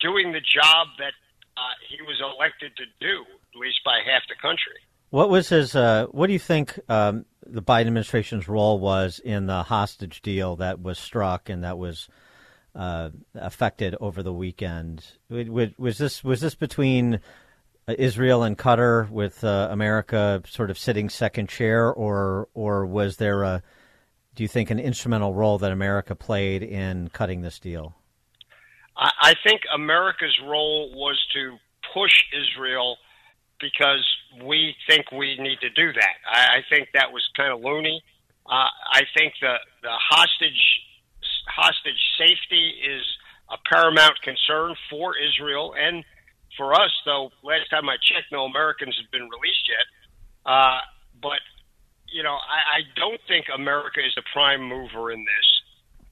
[0.00, 1.12] doing the job that
[1.56, 4.80] uh, he was elected to do, at least by half the country.
[5.10, 5.76] What was his?
[5.76, 10.56] Uh, what do you think um, the Biden administration's role was in the hostage deal
[10.56, 12.08] that was struck and that was
[12.74, 15.04] uh, affected over the weekend?
[15.28, 17.20] Was this was this between
[17.86, 23.42] Israel and Qatar, with uh, America sort of sitting second chair, or or was there
[23.42, 23.62] a?
[24.34, 27.94] Do you think an instrumental role that America played in cutting this deal?
[28.96, 31.56] I, I think America's role was to
[31.94, 32.96] push Israel
[33.60, 34.04] because
[34.44, 36.14] we think we need to do that.
[36.28, 38.02] I, I think that was kind of loony.
[38.44, 40.80] Uh, I think the the hostage
[41.46, 43.02] hostage safety is
[43.50, 46.04] a paramount concern for Israel and
[46.56, 46.90] for us.
[47.04, 49.86] Though last time I checked, no Americans have been released yet.
[50.44, 50.78] Uh,
[51.20, 51.38] but
[52.12, 55.61] you know, I, I don't think America is the prime mover in this.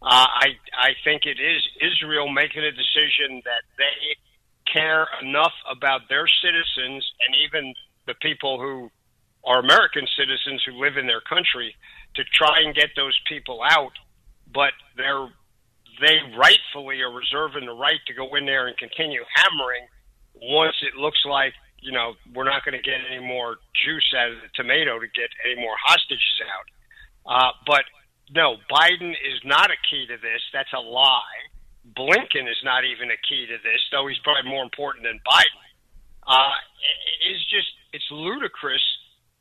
[0.02, 4.16] Uh, I I think it is Israel making a decision that they
[4.72, 7.74] care enough about their citizens and even
[8.06, 8.90] the people who
[9.44, 11.74] are American citizens who live in their country
[12.14, 13.92] to try and get those people out,
[14.52, 15.28] but they're
[16.00, 19.84] they rightfully are reserving the right to go in there and continue hammering
[20.34, 24.32] once it looks like you know we're not going to get any more juice out
[24.32, 26.66] of the tomato to get any more hostages out.
[27.28, 27.84] Uh, but
[28.34, 30.42] no, Biden is not a key to this.
[30.52, 31.42] That's a lie.
[31.96, 35.64] Blinken is not even a key to this, though he's probably more important than Biden.
[36.26, 36.54] Uh,
[37.26, 38.84] it's just it's ludicrous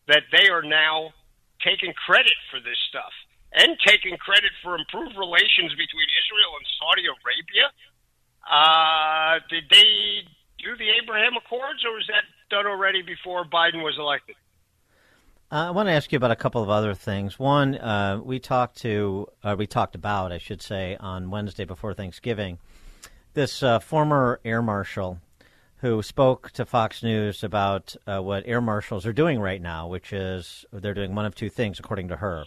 [0.07, 1.14] that they are now
[1.61, 3.14] taking credit for this stuff
[3.53, 7.68] and taking credit for improved relations between Israel and Saudi Arabia.
[8.48, 10.26] Uh, did they
[10.57, 14.36] do the Abraham Accords, or was that done already before Biden was elected?
[15.51, 17.39] Uh, I want to ask you about a couple of other things.
[17.39, 21.95] One, uh, we talked to, uh, we talked about, I should say, on Wednesday before
[21.95, 22.59] Thanksgiving,
[23.34, 25.19] this uh, former air marshal
[25.77, 30.13] who spoke to Fox News about uh, what air marshals are doing right now, which
[30.13, 32.45] is they're doing one of two things, according to her.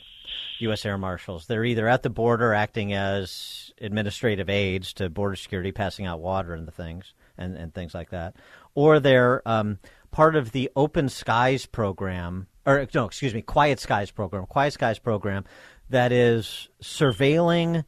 [0.61, 0.87] U.S.
[0.87, 1.47] air marshals.
[1.47, 6.55] They're either at the border acting as administrative aides to border security, passing out water
[6.55, 8.37] and the things and, and things like that,
[8.75, 9.79] or they're um,
[10.13, 15.01] part of the Open Skies program, or no, excuse me, Quiet Skies program, Quiet Skies
[15.01, 15.45] program
[15.91, 17.85] that is surveilling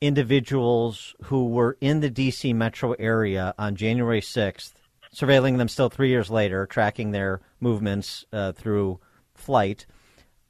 [0.00, 2.52] individuals who were in the D.C.
[2.52, 4.74] metro area on January 6th,
[5.14, 9.00] surveilling them still three years later, tracking their movements uh, through
[9.34, 9.86] flight.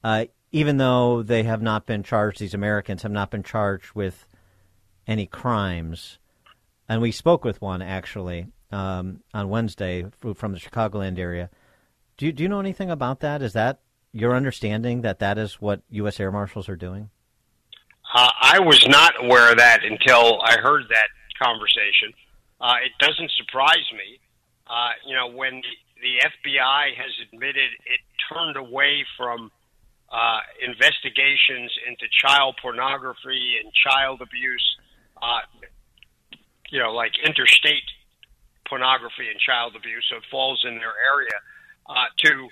[0.03, 4.27] Uh, even though they have not been charged, these Americans have not been charged with
[5.07, 6.19] any crimes.
[6.89, 11.51] And we spoke with one actually um, on Wednesday from the Chicagoland area.
[12.17, 13.43] Do you, do you know anything about that?
[13.43, 13.81] Is that
[14.13, 16.19] your understanding that that is what U.S.
[16.19, 17.11] air marshals are doing?
[18.15, 21.09] Uh, I was not aware of that until I heard that
[21.43, 22.13] conversation.
[22.61, 24.19] Uh, it doesn't surprise me.
[24.67, 25.63] Uh, you know, when
[26.03, 28.01] the FBI has admitted it
[28.33, 29.51] turned away from
[30.11, 34.77] uh, investigations into child pornography and child abuse,
[35.23, 35.41] uh,
[36.71, 37.85] you know, like interstate
[38.69, 41.39] pornography and child abuse, so it falls in their area,
[41.89, 42.49] uh, to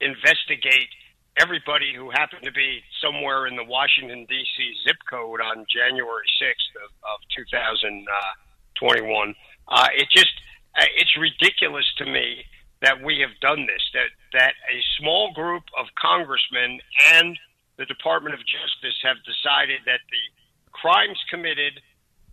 [0.00, 0.90] investigate
[1.38, 4.74] everybody who happened to be somewhere in the Washington D.C.
[4.86, 9.34] zip code on January 6th of, of 2021.
[9.68, 10.34] Uh, it just
[10.76, 12.44] uh, it's ridiculous to me
[12.82, 13.82] that we have done this.
[13.94, 16.80] That that a small group of congressmen
[17.14, 17.38] and
[17.78, 20.24] the Department of Justice have decided that the
[20.72, 21.80] crimes committed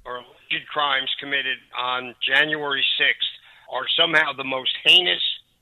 [0.06, 0.22] or
[0.72, 3.32] crimes committed on January 6th
[3.74, 5.22] are somehow the most heinous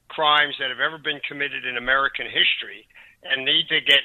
[0.10, 2.86] crimes that have ever been committed in American history
[3.24, 4.00] and need to get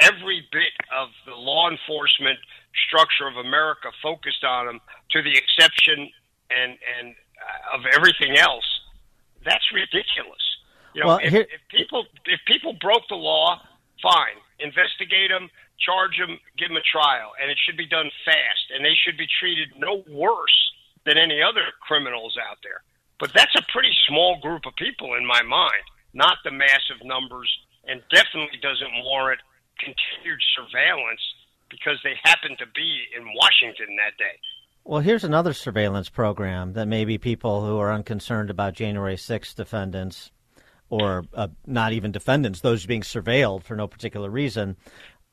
[0.00, 2.38] every bit of the law enforcement
[2.86, 4.80] structure of America focused on them
[5.10, 6.08] to the exception
[6.50, 8.64] and and uh, of everything else.
[9.44, 10.42] That's ridiculous.
[10.94, 13.60] You know, Well, if, here- if people if people broke the law,
[14.02, 15.48] fine, investigate them,
[15.78, 19.16] charge them, give them a trial, and it should be done fast, and they should
[19.16, 20.58] be treated no worse
[21.06, 22.82] than any other criminals out there.
[23.18, 25.84] But that's a pretty small group of people in my mind,
[26.14, 27.50] not the massive numbers,
[27.86, 29.40] and definitely doesn't warrant
[29.78, 31.22] continued surveillance
[31.70, 34.38] because they happen to be in Washington that day.
[34.84, 40.30] Well, here's another surveillance program that maybe people who are unconcerned about January 6th defendants,
[40.88, 44.76] or uh, not even defendants, those being surveilled for no particular reason,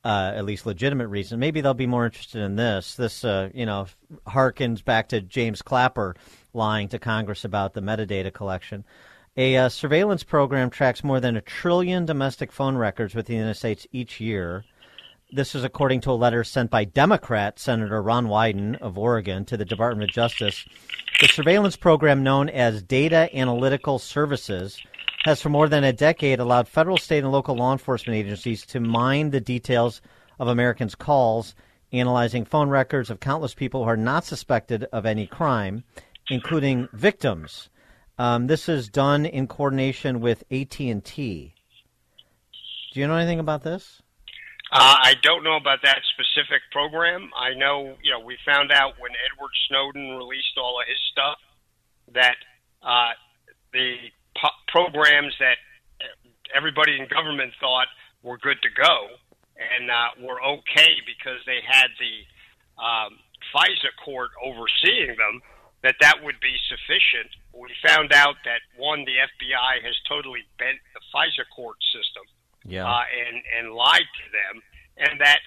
[0.06, 2.94] uh, at least legitimate reason, maybe they'll be more interested in this.
[2.94, 3.88] This, uh, you know,
[4.24, 6.14] harkens back to James Clapper
[6.54, 8.84] lying to Congress about the metadata collection.
[9.36, 13.54] A uh, surveillance program tracks more than a trillion domestic phone records with the United
[13.54, 14.64] States each year.
[15.32, 19.56] This is according to a letter sent by Democrat Senator Ron Wyden of Oregon to
[19.56, 20.64] the Department of Justice.
[21.20, 24.80] The surveillance program, known as Data Analytical Services,
[25.26, 28.78] has for more than a decade allowed federal, state, and local law enforcement agencies to
[28.78, 30.00] mine the details
[30.38, 31.56] of Americans' calls,
[31.92, 35.82] analyzing phone records of countless people who are not suspected of any crime,
[36.30, 37.70] including victims.
[38.16, 41.54] Um, this is done in coordination with AT&T.
[42.92, 44.00] Do you know anything about this?
[44.70, 47.30] Uh, I don't know about that specific program.
[47.36, 51.38] I know, you know, we found out when Edward Snowden released all of his stuff
[52.14, 52.36] that
[52.80, 53.10] uh,
[53.72, 53.96] the
[54.40, 55.56] po- programs that
[56.54, 57.88] everybody in government thought
[58.22, 59.08] were good to go
[59.56, 62.14] and uh, were okay because they had the
[62.82, 63.18] um,
[63.54, 65.40] FISA court overseeing them,
[65.82, 67.30] that that would be sufficient.
[67.54, 72.24] We found out that one, the FBI has totally bent the FISA court system
[72.68, 72.84] Yeah.
[72.84, 74.62] uh, and and lied to them,
[74.98, 75.40] and that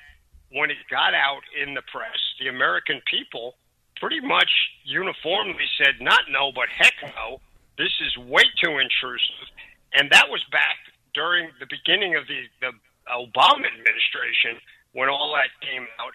[0.52, 3.56] when it got out in the press, the American people
[3.98, 4.50] pretty much
[4.86, 7.42] uniformly said, "Not no, but heck no,
[7.80, 9.48] this is way too intrusive,"
[9.96, 10.78] and that was back
[11.16, 12.72] during the beginning of the the
[13.10, 14.62] Obama administration
[14.92, 16.14] when all that came out,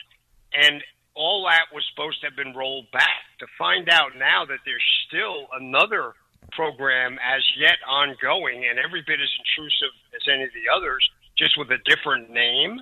[0.52, 0.84] and
[1.14, 3.24] all that was supposed to have been rolled back.
[3.40, 6.14] To find out now that there's still another
[6.52, 11.02] program as yet ongoing and every bit as intrusive as any of the others,
[11.36, 12.80] just with a different name,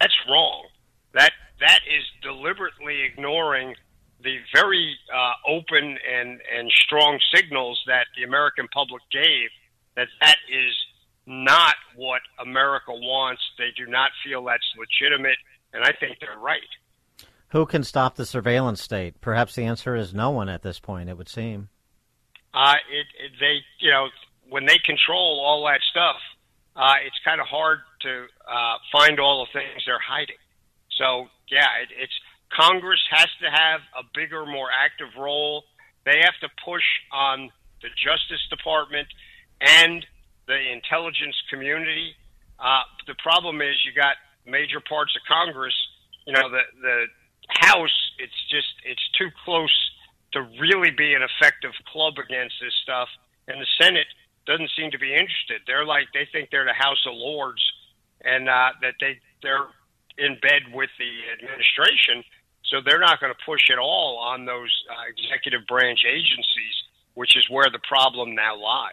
[0.00, 0.68] that's wrong.
[1.12, 3.74] That that is deliberately ignoring
[4.24, 9.50] the very uh, open and and strong signals that the American public gave
[9.96, 10.74] that that is
[11.26, 13.42] not what America wants.
[13.58, 15.38] They do not feel that's legitimate,
[15.72, 16.60] and I think they're right.
[17.50, 19.20] Who can stop the surveillance state?
[19.20, 21.68] Perhaps the answer is no one at this point, it would seem.
[22.52, 24.08] Uh, it, it they you know
[24.48, 26.16] when they control all that stuff,
[26.76, 30.36] uh, it's kind of hard to uh, find all the things they're hiding.
[30.98, 32.12] So yeah, it, it's
[32.54, 35.64] Congress has to have a bigger, more active role.
[36.06, 37.50] They have to push on
[37.82, 39.08] the Justice Department
[39.60, 40.06] and
[40.46, 42.14] the intelligence community.
[42.58, 44.16] Uh, the problem is you got
[44.46, 45.74] major parts of Congress.
[46.26, 47.06] You know the the
[47.60, 47.98] House.
[48.18, 49.74] It's just it's too close
[50.32, 53.08] to really be an effective club against this stuff.
[53.48, 54.08] And the Senate
[54.46, 55.60] doesn't seem to be interested.
[55.66, 57.62] They're like they think they're the House of Lords,
[58.22, 59.68] and uh, that they they're
[60.16, 62.22] in bed with the administration,
[62.74, 66.74] so they're not going to push at all on those uh, executive branch agencies,
[67.14, 68.92] which is where the problem now lies.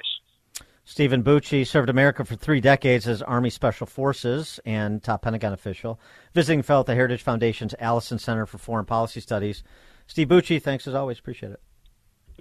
[0.86, 5.99] Steven Bucci served America for three decades as Army Special Forces and top Pentagon official,
[6.34, 9.64] visiting fellow at the Heritage Foundation's Allison Center for Foreign Policy Studies.
[10.06, 11.18] Steve Bucci, thanks as always.
[11.18, 11.62] Appreciate it.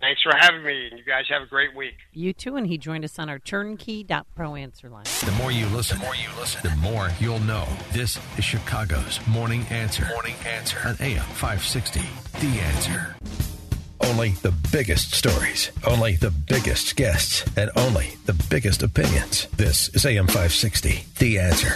[0.01, 1.95] Thanks for having me, and you guys have a great week.
[2.15, 5.05] You too, and he joined us on our turnkey.pro answer line.
[5.05, 7.69] The more you listen, the more you listen, the more you'll know.
[7.93, 10.07] This is Chicago's Morning Answer.
[10.07, 12.01] Morning Answer on AM 560.
[12.41, 13.17] The Answer.
[14.03, 19.49] Only the biggest stories, only the biggest guests, and only the biggest opinions.
[19.59, 21.05] This is AM 560.
[21.19, 21.75] The Answer.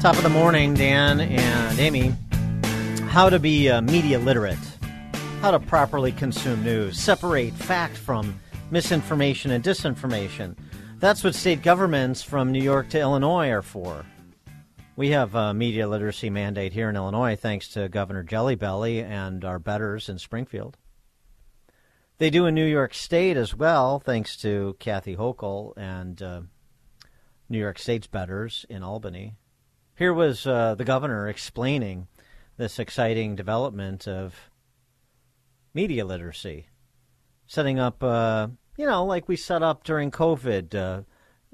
[0.00, 2.14] Top of the morning, Dan and Amy.
[3.08, 4.58] How to be uh, media literate.
[5.40, 6.98] How to properly consume news.
[6.98, 8.40] Separate fact from
[8.70, 10.56] misinformation and disinformation.
[10.98, 14.04] That's what state governments from New York to Illinois are for.
[14.96, 19.58] We have a media literacy mandate here in Illinois thanks to Governor Jellybelly and our
[19.58, 20.78] betters in Springfield.
[22.18, 26.40] They do in New York State as well, thanks to Kathy Hochul and uh,
[27.48, 29.34] New York State's betters in Albany.
[29.96, 32.08] Here was uh, the governor explaining
[32.56, 34.34] this exciting development of
[35.76, 36.66] media literacy,
[37.46, 38.48] setting up, uh,
[38.78, 41.02] you know, like we set up during COVID, uh,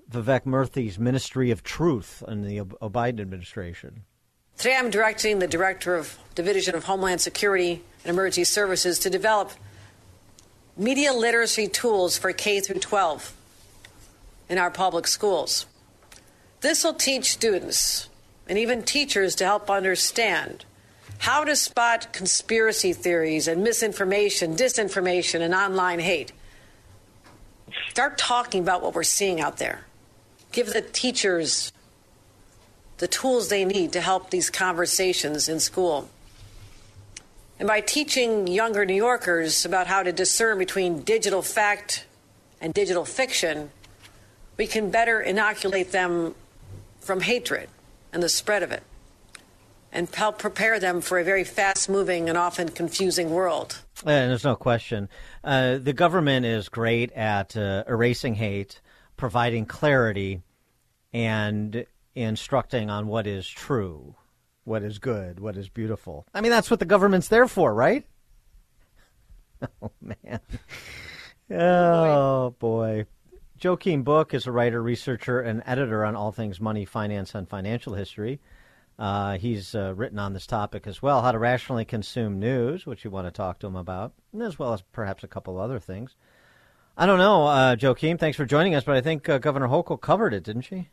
[0.09, 4.05] Vivek Murthy's Ministry of Truth in the Biden administration.
[4.57, 9.51] Today I'm directing the Director of Division of Homeland Security and Emergency Services to develop
[10.77, 13.35] media literacy tools for K through 12
[14.49, 15.67] in our public schools.
[16.61, 18.09] This will teach students
[18.47, 20.65] and even teachers to help understand
[21.23, 26.33] how to spot conspiracy theories and misinformation, disinformation, and online hate.
[27.91, 29.85] Start talking about what we're seeing out there.
[30.51, 31.71] Give the teachers
[32.99, 36.11] the tools they need to help these conversations in school.
[37.61, 42.05] And by teaching younger New Yorkers about how to discern between digital fact
[42.61, 43.71] and digital fiction,
[44.57, 46.35] we can better inoculate them
[46.99, 47.69] from hatred
[48.13, 48.83] and the spread of it
[49.93, 53.81] and help prepare them for a very fast moving and often confusing world.
[54.05, 55.09] And there's no question.
[55.45, 58.81] Uh, the government is great at uh, erasing hate,
[59.17, 60.43] providing clarity,
[61.13, 64.17] and instructing on what is true
[64.65, 66.27] what is good, what is beautiful.
[66.35, 68.07] I mean, that's what the government's there for, right?
[69.81, 70.41] Oh, man.
[71.49, 73.07] Oh, boy.
[73.61, 77.95] Joakim Book is a writer, researcher, and editor on all things money, finance, and financial
[77.95, 78.41] history.
[79.03, 83.05] Uh, he's uh, written on this topic as well, how to rationally consume news, which
[83.05, 86.15] you want to talk to him about, as well as perhaps a couple other things.
[86.97, 90.01] I don't know, uh, Joakim, thanks for joining us, but I think uh, Governor Hochul
[90.01, 90.89] covered it, didn't she?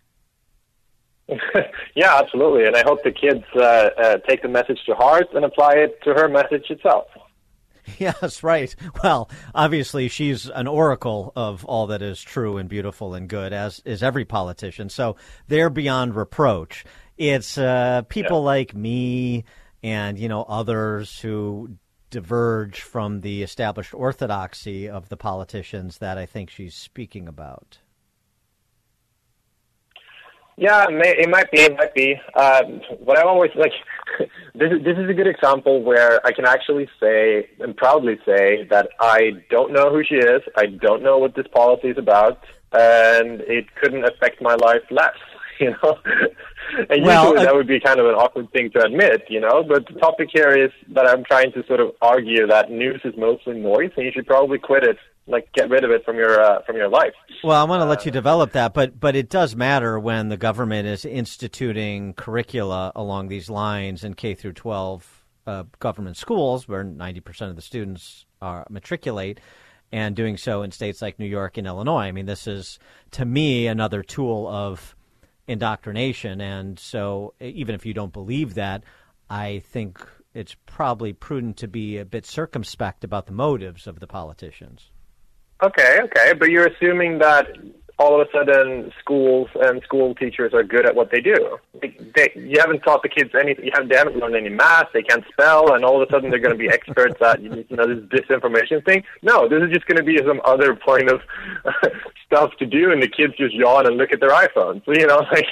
[1.96, 2.66] yeah, absolutely.
[2.66, 3.60] And I hope the kids uh,
[3.96, 7.06] uh, take the message to heart and apply it to her message itself.
[7.98, 8.76] Yes, right.
[9.04, 13.82] Well, obviously, she's an oracle of all that is true and beautiful and good, as
[13.84, 14.90] is every politician.
[14.90, 15.16] So
[15.48, 16.86] they're beyond reproach.
[17.20, 18.46] It's uh, people yeah.
[18.46, 19.44] like me
[19.84, 21.78] and you know others who
[22.10, 27.80] diverge from the established orthodoxy of the politicians that I think she's speaking about.
[30.56, 31.60] Yeah, it, may, it might be.
[31.60, 32.16] It might be.
[32.36, 33.72] Um, what I always like,
[34.56, 38.66] this is, this is a good example where I can actually say and proudly say
[38.70, 40.42] that I don't know who she is.
[40.58, 42.40] I don't know what this policy is about,
[42.74, 45.16] and it couldn't affect my life less.
[45.66, 45.98] You know,
[46.90, 49.24] and well, usually uh, that would be kind of an awkward thing to admit.
[49.28, 52.72] You know, but the topic here is that I'm trying to sort of argue that
[52.72, 54.98] news is mostly noise, and you should probably quit it
[55.30, 57.14] like get rid of it from your uh, from your life.
[57.44, 60.30] Well, I want to uh, let you develop that, but but it does matter when
[60.30, 66.68] the government is instituting curricula along these lines in K through 12 uh, government schools,
[66.68, 69.40] where 90 percent of the students are matriculate,
[69.92, 72.04] and doing so in states like New York and Illinois.
[72.04, 72.80] I mean, this is
[73.12, 74.96] to me another tool of
[75.50, 78.84] indoctrination, and so even if you don't believe that,
[79.30, 80.00] I think
[80.34, 84.92] it's probably prudent to be a bit circumspect about the motives of the politicians.
[85.62, 87.48] Okay, okay, but you're assuming that
[88.00, 91.58] all of a sudden schools and school teachers are good at what they do.
[91.82, 93.66] They, you haven't taught the kids anything.
[93.66, 94.88] You haven't, they haven't learned any math.
[94.94, 97.50] They can't spell, and all of a sudden they're going to be experts at you
[97.70, 99.04] know this disinformation thing.
[99.22, 101.22] No, this is just going to be some other point of
[102.26, 104.82] stuff to do, and the kids just yawn and look at their iPhones.
[104.88, 105.48] You know, like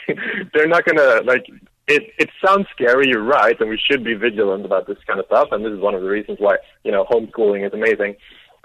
[0.54, 1.46] they're not going to like.
[1.88, 3.08] It it sounds scary.
[3.08, 5.50] You're right, and we should be vigilant about this kind of stuff.
[5.52, 8.16] And this is one of the reasons why you know homeschooling is amazing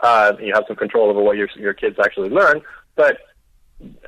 [0.02, 2.60] uh, you have some control over what your your kids actually learn.
[2.96, 3.18] But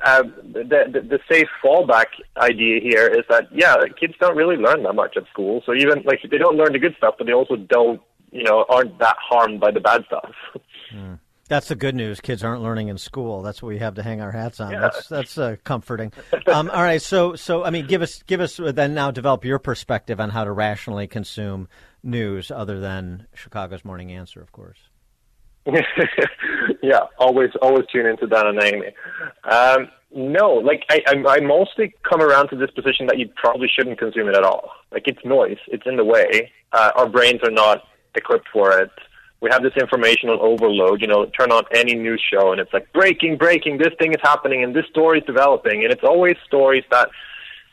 [0.03, 2.07] uh, the, the the safe fallback
[2.37, 5.61] idea here is that yeah, kids don't really learn that much at school.
[5.65, 8.65] So even like they don't learn the good stuff, but they also don't you know
[8.69, 10.31] aren't that harmed by the bad stuff.
[10.93, 11.17] Mm.
[11.47, 12.21] That's the good news.
[12.21, 13.43] Kids aren't learning in school.
[13.43, 14.71] That's what we have to hang our hats on.
[14.71, 14.79] Yeah.
[14.79, 16.11] That's that's uh, comforting.
[16.47, 19.45] Um, all right, so so I mean, give us give us uh, then now develop
[19.45, 21.67] your perspective on how to rationally consume
[22.03, 24.77] news other than Chicago's Morning Answer, of course.
[26.85, 28.87] yeah, always always tune into Dan and Amy.
[29.43, 33.67] Um, no, like I, I, I mostly come around to this position that you probably
[33.67, 34.71] shouldn't consume it at all.
[34.91, 36.51] Like it's noise, it's in the way.
[36.71, 37.83] Uh, our brains are not
[38.15, 38.91] equipped for it.
[39.41, 41.01] We have this informational overload.
[41.01, 43.77] You know, turn on any news show and it's like breaking, breaking.
[43.77, 47.09] This thing is happening and this story is developing, and it's always stories that,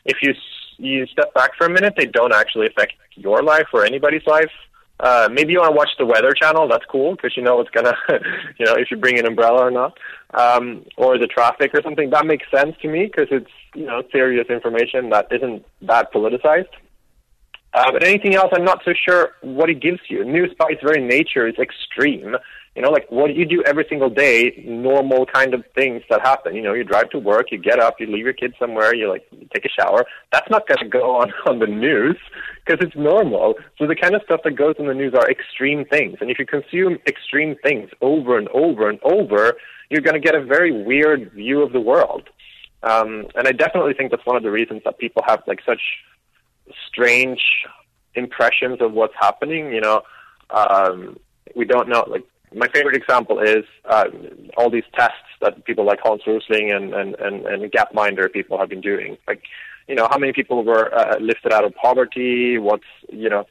[0.05, 0.33] if you
[0.77, 4.51] you step back for a minute, they don't actually affect your life or anybody's life
[4.99, 6.67] Uh, maybe you want to watch the Weather Channel.
[6.67, 7.95] That's cool because you know it's gonna,
[8.57, 9.97] you know, if you bring an umbrella or not,
[10.33, 12.09] um, or the traffic or something.
[12.11, 16.69] That makes sense to me because it's you know serious information that isn't that politicized.
[17.73, 20.23] Uh, but anything else, I'm not so sure what it gives you.
[20.23, 22.35] News by its very nature is extreme.
[22.75, 26.55] You know, like what you do every single day, normal kind of things that happen.
[26.55, 29.07] You know, you drive to work, you get up, you leave your kids somewhere, you
[29.07, 30.05] like take a shower.
[30.31, 32.17] That's not going to go on on the news
[32.65, 33.55] because it's normal.
[33.77, 36.17] So the kind of stuff that goes in the news are extreme things.
[36.19, 39.53] And if you consume extreme things over and over and over,
[39.89, 42.23] you're going to get a very weird view of the world.
[42.81, 45.81] Um, and I definitely think that's one of the reasons that people have like such
[46.87, 47.41] strange
[48.15, 49.71] impressions of what's happening.
[49.71, 50.01] You know,
[50.49, 51.17] um,
[51.55, 52.05] we don't know.
[52.07, 52.23] Like
[52.55, 54.05] my favorite example is uh,
[54.57, 58.69] all these tests that people like Hans Rosling and and and, and Gapminder people have
[58.69, 59.17] been doing.
[59.27, 59.43] Like,
[59.87, 62.57] you know, how many people were uh, lifted out of poverty?
[62.57, 63.45] What's you know.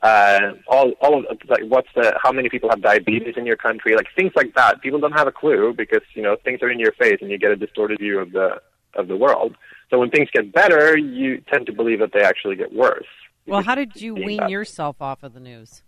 [0.00, 3.94] Uh, all, all of like, what's the, how many people have diabetes in your country?
[3.94, 4.80] Like things like that.
[4.80, 7.36] People don't have a clue because you know things are in your face and you
[7.36, 8.62] get a distorted view of the
[8.94, 9.54] of the world.
[9.90, 13.04] So when things get better, you tend to believe that they actually get worse.
[13.46, 14.50] Well, how did you wean that.
[14.50, 15.82] yourself off of the news?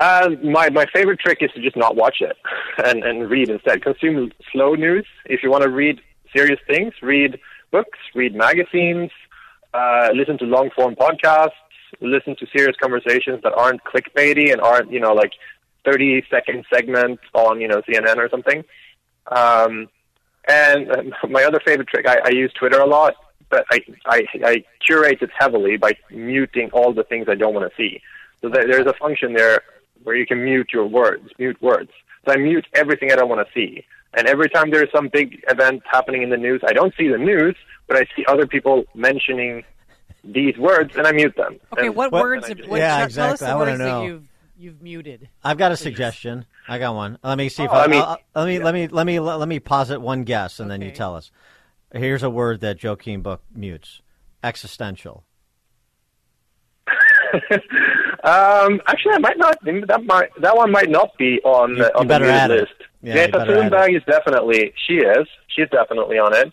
[0.00, 2.36] Uh, my my favorite trick is to just not watch it
[2.84, 3.82] and and read instead.
[3.82, 5.06] Consume slow news.
[5.26, 6.00] If you want to read
[6.34, 7.38] serious things, read
[7.70, 9.10] books, read magazines,
[9.74, 11.50] uh, listen to long form podcasts,
[12.00, 15.32] listen to serious conversations that aren't clickbaity and aren't you know like
[15.84, 18.64] thirty second segments on you know CNN or something.
[19.26, 19.88] Um,
[20.48, 23.16] and uh, my other favorite trick, I, I use Twitter a lot,
[23.50, 27.68] but I, I I curate it heavily by muting all the things I don't want
[27.68, 28.00] to see.
[28.40, 29.62] So there's a function there
[30.04, 31.90] where you can mute your words, mute words.
[32.26, 33.84] So I mute everything I don't want to see.
[34.16, 37.18] And every time there's some big event happening in the news, I don't see the
[37.18, 37.54] news,
[37.86, 39.64] but I see other people mentioning
[40.24, 41.58] these words, and I mute them.
[41.72, 42.48] Okay, and, what words?
[42.48, 43.32] Have, what, Yeah, tell exactly.
[43.34, 44.00] us the I wanna words know.
[44.00, 45.28] that you've you've muted.
[45.44, 46.44] I've got a suggestion.
[46.66, 47.18] I got one.
[47.22, 49.20] Let me see if Oh, I, I mean- I'll- let me let me let me
[49.20, 51.30] let me posit one guess and then you tell us.
[51.92, 54.00] Here's a word that Joakim Book mutes:
[54.42, 55.24] existential.
[58.24, 59.56] Um, actually, I might not.
[59.64, 62.60] That might that one might not be on You- the on you better the muted
[62.60, 62.72] list.
[63.02, 63.72] Yeah, you Greta better add it.
[63.72, 65.26] Thunberg is definitely she is.
[65.54, 66.52] She's definitely on it.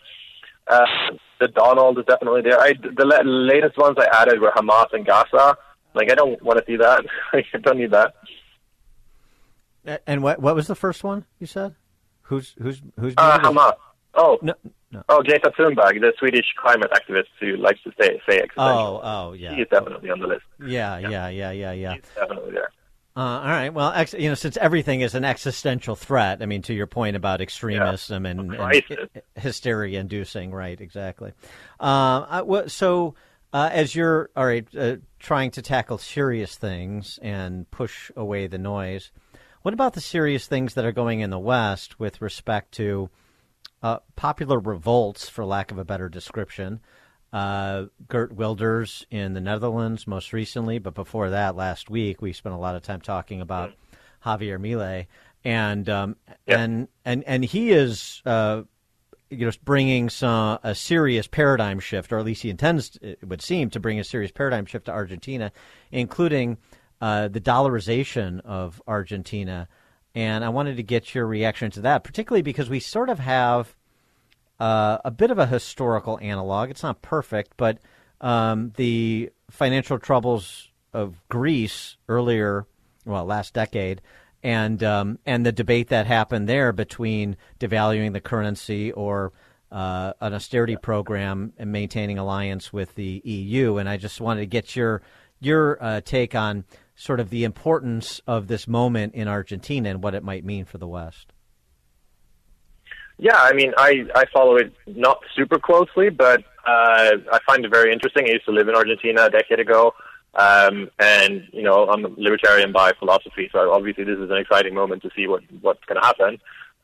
[0.68, 0.86] Uh,
[1.40, 2.58] the Donald is definitely there.
[2.60, 5.56] I the la- latest ones I added were Hamas and Gaza.
[5.94, 7.04] Like I don't want to see that.
[7.32, 8.14] I don't need that.
[10.06, 11.74] And what what was the first one you said?
[12.22, 13.38] Who's who's who's Uh.
[13.40, 13.74] Hamas.
[14.16, 14.54] Oh no,
[14.90, 15.02] no.
[15.08, 18.52] Oh, Greta Thunberg, the Swedish climate activist who likes to say say existential.
[18.58, 19.54] Oh, oh, yeah.
[19.54, 20.44] She is definitely on the list.
[20.64, 21.94] Yeah, yeah, yeah, yeah, yeah.
[21.94, 22.70] She's definitely there.
[23.16, 23.72] Uh, all right.
[23.72, 27.16] Well, ex- you know, since everything is an existential threat, I mean, to your point
[27.16, 29.08] about extremism and, and crisis.
[29.36, 30.78] hysteria inducing, right?
[30.78, 31.32] Exactly.
[31.80, 33.14] Um, I, so,
[33.54, 38.58] uh, as you're all right, uh, trying to tackle serious things and push away the
[38.58, 39.12] noise,
[39.62, 43.08] what about the serious things that are going in the West with respect to
[43.86, 46.80] uh, popular revolts, for lack of a better description?
[47.32, 52.54] Uh, Geert Wilders in the Netherlands most recently, but before that, last week we spent
[52.54, 53.74] a lot of time talking about
[54.24, 55.06] Javier Milei,
[55.44, 58.62] and um, and and and he is uh,
[59.30, 63.42] you know bringing some a serious paradigm shift, or at least he intends, it would
[63.42, 65.52] seem, to bring a serious paradigm shift to Argentina,
[65.92, 66.58] including
[67.00, 69.68] uh, the dollarization of Argentina.
[70.16, 73.76] And I wanted to get your reaction to that, particularly because we sort of have
[74.58, 76.70] uh, a bit of a historical analog.
[76.70, 77.78] It's not perfect, but
[78.22, 82.66] um, the financial troubles of Greece earlier,
[83.04, 84.00] well, last decade,
[84.42, 89.34] and um, and the debate that happened there between devaluing the currency or
[89.70, 93.76] uh, an austerity program and maintaining alliance with the EU.
[93.76, 95.02] And I just wanted to get your
[95.40, 96.64] your uh, take on
[96.96, 100.78] sort of the importance of this moment in Argentina and what it might mean for
[100.78, 101.32] the West.
[103.18, 107.70] Yeah, I mean, I I follow it not super closely, but uh, I find it
[107.70, 108.26] very interesting.
[108.26, 109.94] I used to live in Argentina a decade ago,
[110.34, 114.74] um, and you know, I'm a libertarian by philosophy, so obviously this is an exciting
[114.74, 116.38] moment to see what what's going to happen,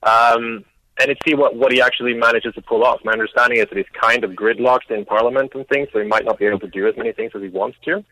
[0.05, 0.65] um,
[0.99, 3.01] and to see what what he actually manages to pull off.
[3.05, 6.25] My understanding is that he's kind of gridlocked in parliament and things, so he might
[6.25, 8.03] not be able to do as many things as he wants to,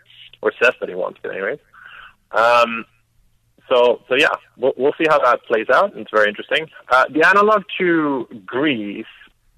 [0.43, 1.59] or says that he wants to, anyways.
[2.33, 2.85] Um,
[3.69, 5.97] so, so yeah, we'll, we'll see how that plays out.
[5.97, 6.69] It's very interesting.
[6.89, 9.07] Uh, the analog to Greece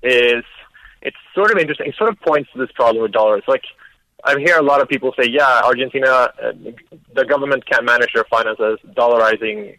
[0.03, 0.45] is
[1.01, 1.89] it's sort of interesting.
[1.89, 3.43] It sort of points to this problem with dollars.
[3.49, 3.65] Like
[4.25, 6.53] I hear a lot of people say, yeah, Argentina, uh,
[7.15, 8.79] the government can't manage their finances.
[8.97, 9.79] Dollarizing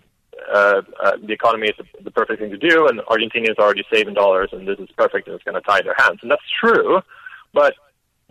[0.54, 4.14] uh, uh, the economy is the, perfect thing to do, and Argentinians are already saving
[4.14, 6.20] dollars, and this is perfect, and it's going to tie their hands.
[6.22, 7.02] And that's true,
[7.54, 7.76] but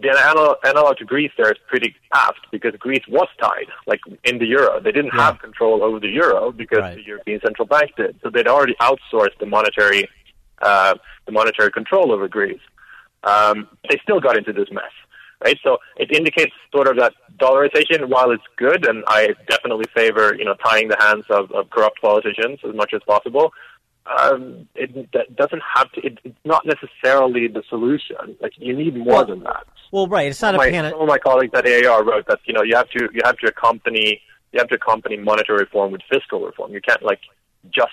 [0.02, 4.38] the anal- analog to Greece there is pretty apt because Greece was tied, like in
[4.38, 4.80] the euro.
[4.80, 6.96] They didn't have control over the euro because Right.
[6.96, 8.16] the European Central Bank did.
[8.22, 10.08] So they'd already outsourced the monetary,
[10.60, 10.94] uh,
[11.26, 12.60] the monetary control over Greece.
[13.24, 14.90] Um, they still got into this mess,
[15.44, 15.58] right?
[15.62, 20.44] So it indicates sort of that dollarization, while it's good, and I definitely favor, you
[20.44, 23.52] know, tying the hands of, of corrupt politicians as much as possible.
[24.06, 26.00] Um, it that doesn't have to.
[26.04, 28.16] It, it's not necessarily the solution.
[28.40, 29.64] Like you need more Well, than that.
[29.92, 30.28] Well, right.
[30.28, 30.92] It's not a my, panic.
[30.92, 33.36] Some of my colleagues at AAR wrote that you know you have to you have
[33.38, 34.20] to accompany
[34.52, 36.72] you have to accompany monetary reform with fiscal reform.
[36.72, 37.20] You can't like
[37.70, 37.92] just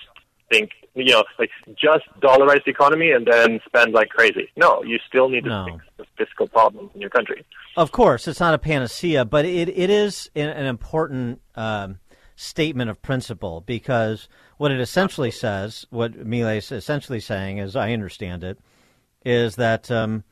[0.52, 4.49] think you know like just dollarize the economy and then spend like crazy.
[4.57, 5.65] No, you still need to No.
[5.65, 7.45] fix the fiscal problems in your country.
[7.77, 11.99] Of course, it's not a panacea, but it, it is an, an important um,
[12.40, 17.91] statement of principle because what it essentially says, what Milei is essentially saying, as I
[17.91, 18.60] understand it,
[19.26, 20.24] is that um,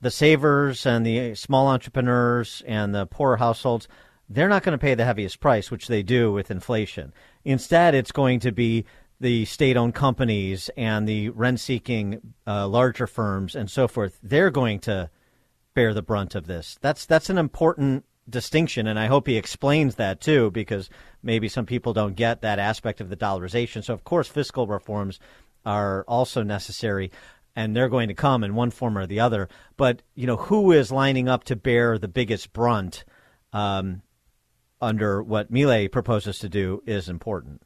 [0.00, 3.86] the savers and the small entrepreneurs and the poorer households,
[4.28, 7.12] they're not going to pay the heaviest price, which they do with inflation.
[7.44, 8.84] Instead, it's going to be
[9.20, 14.18] the state owned companies and the rent seeking uh, larger firms and so forth.
[14.24, 15.08] They're going to
[15.72, 16.78] bear the brunt of this.
[16.80, 20.90] That's that's an important distinction, and I hope he explains that too, because
[21.22, 23.84] maybe some people don't get that aspect of the dollarization.
[23.84, 25.20] So, of course, fiscal reforms
[25.64, 27.10] are also necessary,
[27.56, 29.48] and they're going to come in one form or the other.
[29.76, 33.04] But you know, who is lining up to bear the biggest brunt
[33.52, 34.02] um,
[34.80, 37.62] under what Milei proposes to do is important.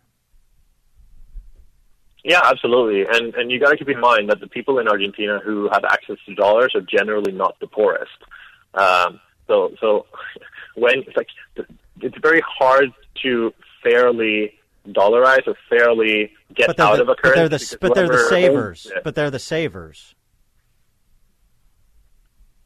[2.24, 3.06] Yeah, absolutely.
[3.10, 5.84] And and you got to keep in mind that the people in Argentina who have
[5.84, 8.10] access to dollars are generally not the poorest.
[8.74, 10.06] Um, so so
[10.76, 11.28] when it's like
[12.00, 12.92] it's very hard
[13.22, 13.52] to
[13.82, 14.54] fairly
[14.86, 17.38] dollarize or fairly get out the, of a but currency.
[17.38, 18.92] they're the but they're the savers.
[19.04, 20.14] But they're the savers.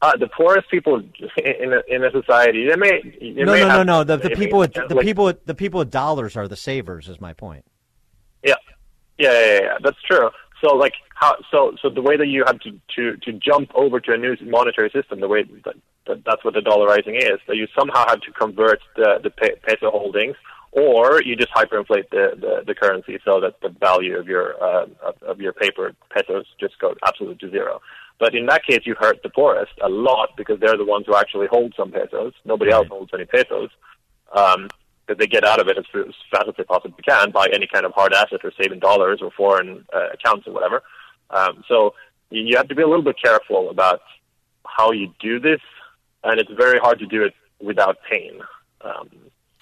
[0.01, 1.01] Uh, the poorest people
[1.37, 3.01] in a, in a society, they may.
[3.21, 4.03] They no, may no, no, have- no.
[4.03, 6.57] The, the people mean, with the like- people with the people with dollars are the
[6.57, 7.07] savers.
[7.07, 7.63] Is my point.
[8.43, 8.55] Yeah,
[9.17, 9.77] yeah, yeah, yeah, yeah.
[9.81, 10.29] That's true.
[10.61, 11.37] So, like, how?
[11.51, 14.35] So, so the way that you have to to to jump over to a new
[14.41, 15.45] monetary system, the way
[16.07, 19.29] that, that that's what the dollarizing is, that you somehow have to convert the the
[19.29, 20.35] peso holdings,
[20.71, 24.85] or you just hyperinflate the, the the currency so that the value of your uh,
[25.03, 27.81] of, of your paper pesos just goes absolutely to zero.
[28.19, 31.15] But in that case, you hurt the poorest a lot because they're the ones who
[31.15, 32.33] actually hold some pesos.
[32.45, 33.69] Nobody else holds any pesos.
[34.33, 34.69] Um,
[35.05, 37.67] because they get out of it as, as fast as they possibly can by any
[37.67, 40.81] kind of hard asset or saving dollars or foreign uh, accounts or whatever.
[41.29, 41.93] Um, so
[42.29, 44.01] you have to be a little bit careful about
[44.65, 45.59] how you do this,
[46.23, 48.39] and it's very hard to do it without pain.
[48.81, 49.09] Um,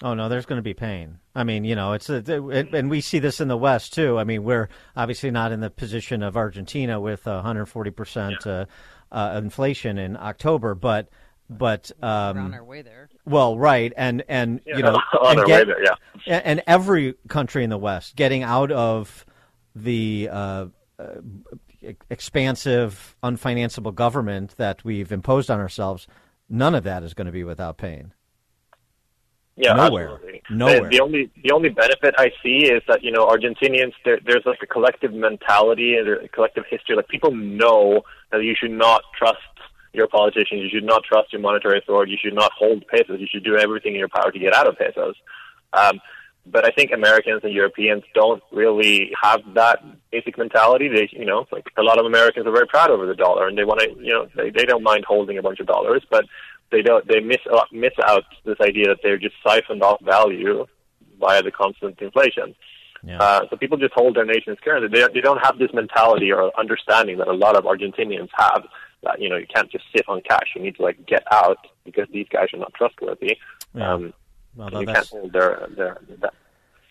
[0.04, 1.20] Oh no, there's going to be pain.
[1.32, 4.18] I mean, you know, it's a, it, and we see this in the West too.
[4.18, 8.64] I mean, we're obviously not in the position of Argentina with 140 percent uh,
[9.12, 11.08] uh, inflation in October, but
[11.48, 13.10] but um, on our way there.
[13.24, 15.84] Well, right, and and Yeah, you know, on and our get- way there,
[16.26, 16.40] yeah.
[16.44, 19.24] and every country in the West getting out of
[19.76, 20.66] the uh,
[20.98, 21.04] uh,
[22.10, 26.06] expansive, unfinanceable government that we've imposed on ourselves.
[26.52, 28.12] None of that is going to be without pain.
[29.56, 30.14] Yeah, Nowhere.
[30.14, 30.42] absolutely.
[30.50, 30.82] Nowhere.
[30.82, 34.44] The, the only the only benefit I see is that you know Argentinians there, there's
[34.44, 36.94] like a collective mentality and a collective history.
[36.94, 39.38] Like people know that you should not trust
[39.94, 43.26] your politicians, you should not trust your monetary authority, you should not hold pesos, you
[43.30, 45.16] should do everything in your power to get out of pesos.
[45.72, 46.00] Um,
[46.46, 50.88] but I think Americans and Europeans don't really have that basic mentality.
[50.88, 53.56] They, you know, like a lot of Americans are very proud over the dollar, and
[53.56, 56.24] they want to, you know, they, they don't mind holding a bunch of dollars, but
[56.72, 57.06] they don't.
[57.06, 60.66] They miss out, miss out this idea that they're just siphoned off value
[61.20, 62.54] via the constant inflation.
[63.20, 64.88] Uh, so people just hold their nation's currency.
[64.88, 68.64] They, they don't have this mentality or understanding that a lot of Argentinians have.
[69.02, 70.52] That you know, you can't just sit on cash.
[70.54, 73.36] You need to like get out because these guys are not trustworthy.
[73.74, 73.94] Yeah.
[73.94, 74.14] Um,
[74.54, 75.98] Well, you that's- can't hold their their.
[76.20, 76.34] That.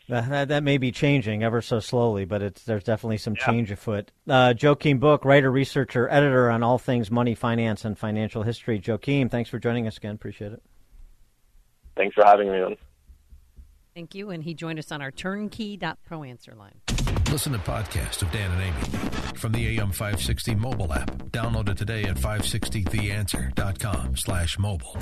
[0.09, 3.71] That, that, that may be changing ever so slowly, but it's there's definitely some change
[3.71, 4.11] afoot.
[4.27, 8.77] Uh, Joakim Book, writer, researcher, editor on all things money, finance, and financial history.
[8.77, 10.15] Joakim, thanks for joining us again.
[10.15, 10.61] Appreciate it.
[11.95, 12.75] Thanks for having me on.
[13.95, 14.31] Thank you.
[14.31, 16.75] And he joined us on our turnkey.pro answer line.
[17.31, 18.81] Listen to podcast of Dan and Amy
[19.38, 21.09] from the AM 560 mobile app.
[21.31, 24.97] Download it today at 560theanswer.com slash mobile.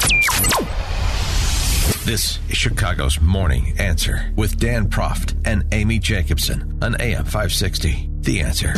[2.05, 8.09] This is Chicago's Morning Answer with Dan Proft and Amy Jacobson on AM 560.
[8.21, 8.73] The Answer.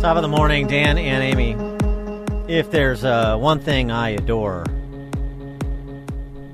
[0.00, 1.52] Top of the morning, Dan and Amy.
[2.54, 4.64] If there's uh, one thing I adore,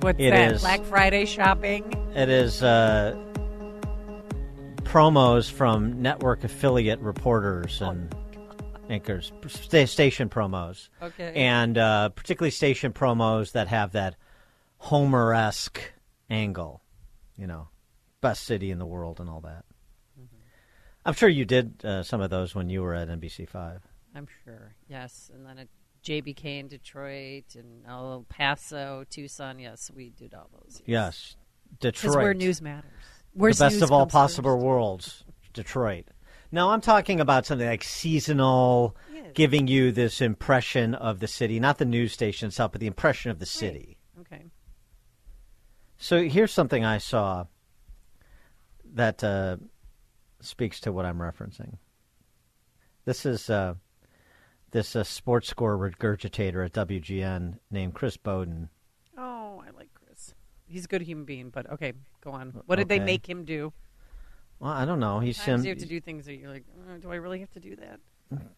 [0.02, 0.52] What's It that?
[0.52, 1.82] is- Black Friday shopping?
[2.14, 3.16] it is uh,
[4.90, 8.12] promos from network affiliate reporters and
[8.88, 10.88] anchors, sta- station promos.
[11.00, 11.32] Okay.
[11.36, 14.16] And uh, particularly station promos that have that
[14.78, 15.80] Homer esque
[16.28, 16.82] angle,
[17.36, 17.68] you know,
[18.20, 19.64] best city in the world and all that.
[21.06, 23.80] I'm sure you did uh, some of those when you were at NBC5.
[24.14, 24.74] I'm sure.
[24.88, 25.68] Yes, and then at
[26.04, 29.60] JBK in Detroit and El Paso, Tucson.
[29.60, 30.82] Yes, we did all those.
[30.84, 31.36] Yes,
[31.78, 32.02] Detroit.
[32.02, 32.99] Because where news matters.
[33.40, 34.64] The best of all possible first.
[34.64, 36.06] worlds, Detroit.
[36.52, 38.96] Now I'm talking about something like seasonal,
[39.34, 43.30] giving you this impression of the city, not the news station itself, but the impression
[43.30, 43.96] of the city.
[44.20, 44.44] Okay.
[45.98, 47.44] So here's something I saw
[48.94, 49.56] that uh,
[50.40, 51.76] speaks to what I'm referencing.
[53.04, 53.74] This is uh,
[54.70, 58.68] this uh, sports score regurgitator at WGN named Chris Bowden.
[59.16, 60.34] Oh, I like Chris.
[60.70, 61.92] He's a good human being, but okay,
[62.22, 62.50] go on.
[62.66, 63.04] What did they Okay.
[63.04, 63.72] make him do?
[64.60, 65.18] Well, I don't know.
[65.20, 67.50] He's Sometimes you have to do things that you're like, "Uh, do I really have
[67.52, 68.00] to do that?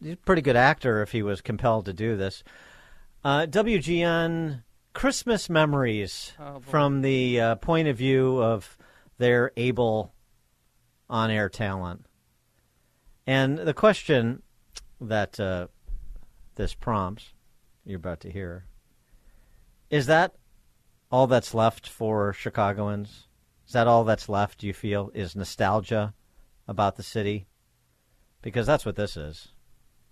[0.02, 2.44] he's a pretty good actor if he was compelled to do this.
[3.24, 4.62] Uh, WGN
[4.92, 6.60] Christmas memories Oh, boy.
[6.60, 8.76] from the uh, point of view of
[9.16, 10.12] their able
[11.08, 12.04] on-air talent,
[13.26, 14.42] and the question
[15.00, 15.68] that uh,
[16.56, 17.32] this prompts
[17.84, 18.66] you're about to hear
[19.90, 20.34] is that
[21.12, 23.28] all that's left for Chicagoans?
[23.66, 24.58] Is that all that's left?
[24.58, 26.14] Do you feel is nostalgia
[26.66, 27.46] about the city?
[28.40, 29.51] Because that's what this is.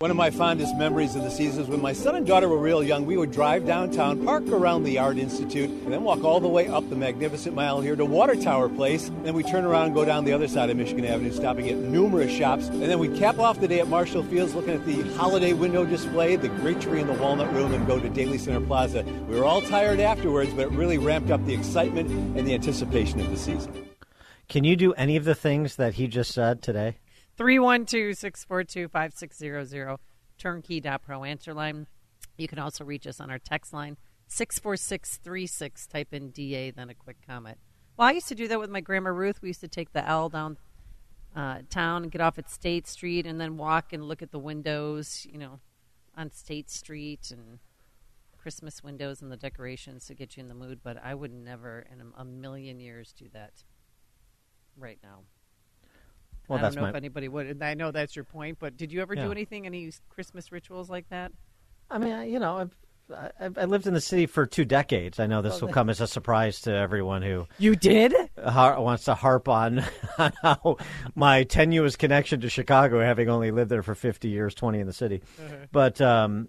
[0.01, 2.56] One of my fondest memories of the season is when my son and daughter were
[2.56, 3.05] real young.
[3.05, 6.68] We would drive downtown, park around the Art Institute, and then walk all the way
[6.68, 9.10] up the magnificent mile here to Water Tower Place.
[9.24, 11.77] Then we turn around and go down the other side of Michigan Avenue, stopping at
[11.77, 12.68] numerous shops.
[12.68, 15.85] And then we'd cap off the day at Marshall Fields, looking at the holiday window
[15.85, 19.05] display, the great tree in the Walnut Room, and go to Daley Center Plaza.
[19.28, 22.09] We were all tired afterwards, but it really ramped up the excitement
[22.39, 23.86] and the anticipation of the season.
[24.48, 26.97] Can you do any of the things that he just said today?
[27.41, 29.97] 312 642 5600,
[30.37, 31.87] turnkey.pro answer line.
[32.37, 33.97] You can also reach us on our text line,
[34.27, 35.87] 64636.
[35.87, 37.57] Type in DA, then a quick comment.
[37.97, 39.41] Well, I used to do that with my grandma Ruth.
[39.41, 40.59] We used to take the L down
[41.35, 44.39] uh, town and get off at State Street and then walk and look at the
[44.39, 45.61] windows, you know,
[46.15, 47.59] on State Street and
[48.37, 50.81] Christmas windows and the decorations to get you in the mood.
[50.83, 53.65] But I would never in a, a million years do that
[54.77, 55.21] right now.
[56.51, 57.47] Well, I don't know my- if anybody would.
[57.47, 59.24] and I know that's your point, but did you ever Yeah.
[59.27, 61.32] do anything, any Christmas rituals like that?
[61.90, 62.77] I mean, you know, I've,
[63.12, 65.18] I, I lived in the city for two decades.
[65.18, 68.14] I know this will come as a surprise to everyone who You did?
[68.40, 69.85] har- wants to harp on,
[70.18, 70.77] on how
[71.16, 74.93] my tenuous connection to Chicago, having only lived there for 50 years, 20 in the
[74.93, 75.22] city.
[75.44, 75.56] Uh-huh.
[75.72, 76.48] But um,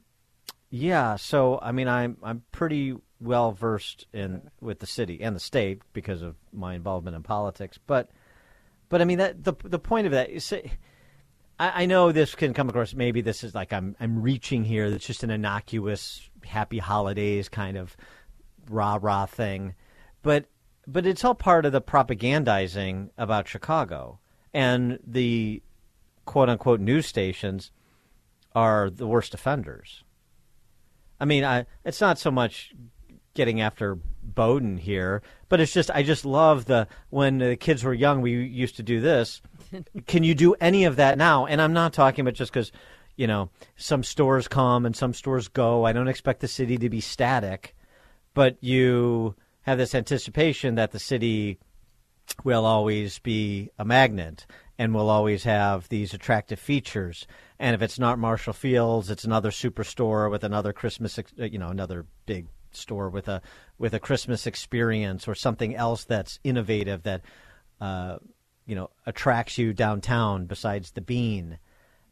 [0.69, 5.39] yeah, so I mean, I'm I'm pretty well versed in with the city and the
[5.39, 7.79] state because of my involvement in politics.
[7.87, 8.09] But
[8.91, 10.53] but I mean that the the point of that is.
[11.57, 12.93] I, I know this can come across.
[12.93, 14.85] Maybe this is like I'm I'm reaching here.
[14.85, 17.95] It's just an innocuous happy holidays kind of
[18.69, 19.75] rah rah thing,
[20.21, 20.45] but
[20.85, 24.19] but it's all part of the propagandizing about Chicago
[24.53, 25.63] and the
[26.25, 27.71] quote unquote news stations
[28.53, 30.03] are the worst offenders.
[31.17, 32.73] I mean, I it's not so much
[33.35, 37.93] getting after Bowden here, but it's just I just love the when the kids were
[37.93, 39.41] young we used to do this.
[40.07, 41.45] Can you do any of that now?
[41.45, 42.71] And I'm not talking about just because
[43.15, 45.85] you know some stores come and some stores go.
[45.85, 47.75] I don't expect the city to be static,
[48.33, 51.59] but you have this anticipation that the city
[52.43, 54.45] will always be a magnet
[54.77, 57.27] and will always have these attractive features.
[57.59, 62.05] And if it's not Marshall Fields, it's another superstore with another Christmas, you know, another
[62.25, 63.41] big store with a
[63.77, 67.21] with a Christmas experience or something else that's innovative that
[67.79, 68.17] uh,
[68.65, 71.57] you know attracts you downtown besides the bean.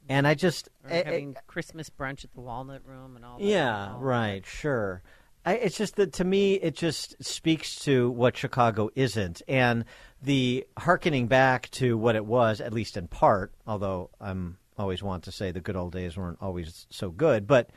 [0.08, 3.46] And I just Or I- I- Christmas brunch at the Walnut Room and all that.
[3.46, 5.04] yeah, right, sure.
[5.46, 9.86] I, it's just that to me, it just speaks to what Chicago isn't, and
[10.22, 13.54] the hearkening back to what it was, at least in part.
[13.68, 17.70] Although I'm always want to say the good old days weren't always so good, but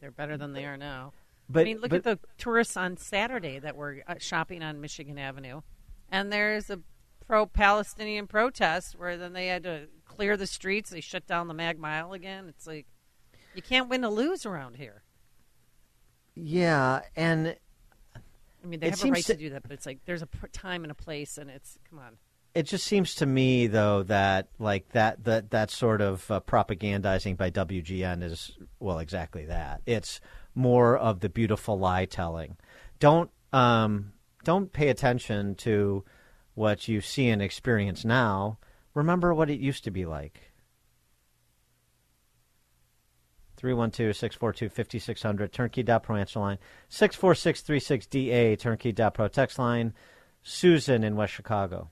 [0.00, 1.12] They're better than they are now.
[1.48, 4.80] But- I mean, look but- at the tourists on Saturday that were uh, shopping on
[4.80, 5.62] Michigan Avenue,
[6.10, 6.80] and there's a
[7.26, 10.90] pro-Palestinian protest where then they had to clear the streets.
[10.90, 12.46] They shut down the Mag Mile again.
[12.48, 12.86] It's like
[13.54, 15.02] you can't win or lose around here.
[16.34, 17.56] yeah, and
[18.62, 20.28] I mean, they have a right to to- do that, but it's like there's a
[20.52, 22.16] time and a place, and it's come on.
[22.54, 27.36] it just seems to me though that like that that that sort of uh, propagandizing
[27.36, 29.82] by WGN is well exactly that.
[29.86, 30.20] It's
[30.58, 32.56] more of the beautiful lie telling.
[32.98, 34.12] Don't um
[34.44, 36.04] don't pay attention to
[36.54, 38.58] what you see and experience now.
[38.92, 40.40] remember what it used to be like.
[43.60, 46.58] 312-642-5600, turnkey.pro answer line,
[46.90, 49.92] 64636DA, turnkey.pro text line.
[50.42, 51.90] Susan in West Chicago.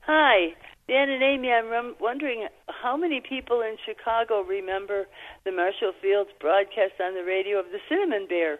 [0.00, 0.54] Hi,
[0.88, 1.52] Dan and Amy.
[1.52, 5.06] I'm rem- wondering how many people in Chicago remember
[5.44, 8.58] the Marshall Fields broadcast on the radio of the Cinnamon Bear.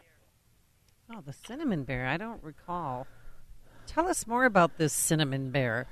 [1.10, 2.06] Oh, the cinnamon bear.
[2.06, 3.06] I don't recall.
[3.86, 5.86] Tell us more about this cinnamon bear.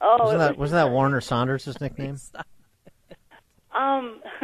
[0.00, 2.16] Oh, wasn't it that was- wasn't that Warner Saunders' nickname?
[3.74, 4.20] Um,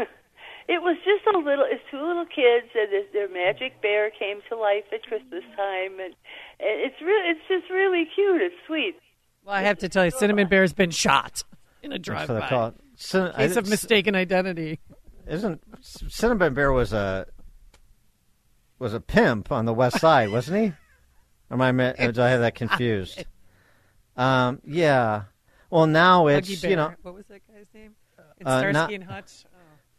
[0.69, 1.65] it was just a little.
[1.65, 6.01] It's two little kids, and this, their magic bear came to life at Christmas time,
[6.03, 6.15] and,
[6.59, 8.43] and it's really, it's just really cute.
[8.43, 8.97] It's sweet.
[9.45, 11.43] Well, I have to tell you, cinnamon bear's been shot
[11.83, 12.49] in a That's what they drive-by.
[12.49, 12.75] call it.
[12.97, 14.81] Cin- Case I- of mistaken identity.
[15.27, 17.27] Isn't Cinnamon Bear was a
[18.79, 20.67] was a pimp on the West Side, wasn't he?
[21.51, 21.73] Or am I?
[21.73, 23.25] ma- or Did I have that confused?
[24.17, 25.23] Um, yeah.
[25.71, 26.71] Well, now it's Huggy bear.
[26.71, 27.93] you know what was that guy's name?
[28.39, 29.45] In Uh, Starsky not- and Hutch.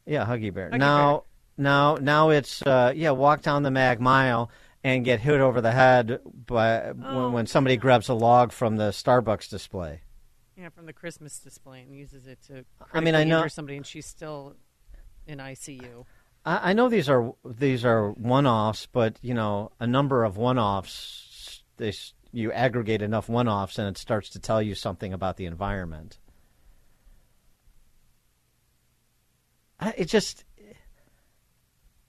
[0.06, 0.70] Yeah, Huggy Bear.
[0.70, 1.24] Huggy now,
[1.58, 3.12] now, now it's uh, yeah.
[3.12, 4.52] Walk down the Mag Mile
[4.84, 7.46] and get hit over the head by Oh, when, when oh.
[7.46, 10.02] somebody grabs a log from the Starbucks display.
[10.58, 12.66] Yeah, from the Christmas display and uses it to.
[12.94, 14.56] I mean, I know- somebody, and she's still
[15.28, 16.06] in ICU.
[16.46, 21.64] I, I know these are these are one-offs, but you know, a number of one-offs.
[21.78, 21.94] They
[22.34, 26.18] you aggregate enough one-offs, and it starts to tell you something about the environment.
[29.98, 30.46] It just,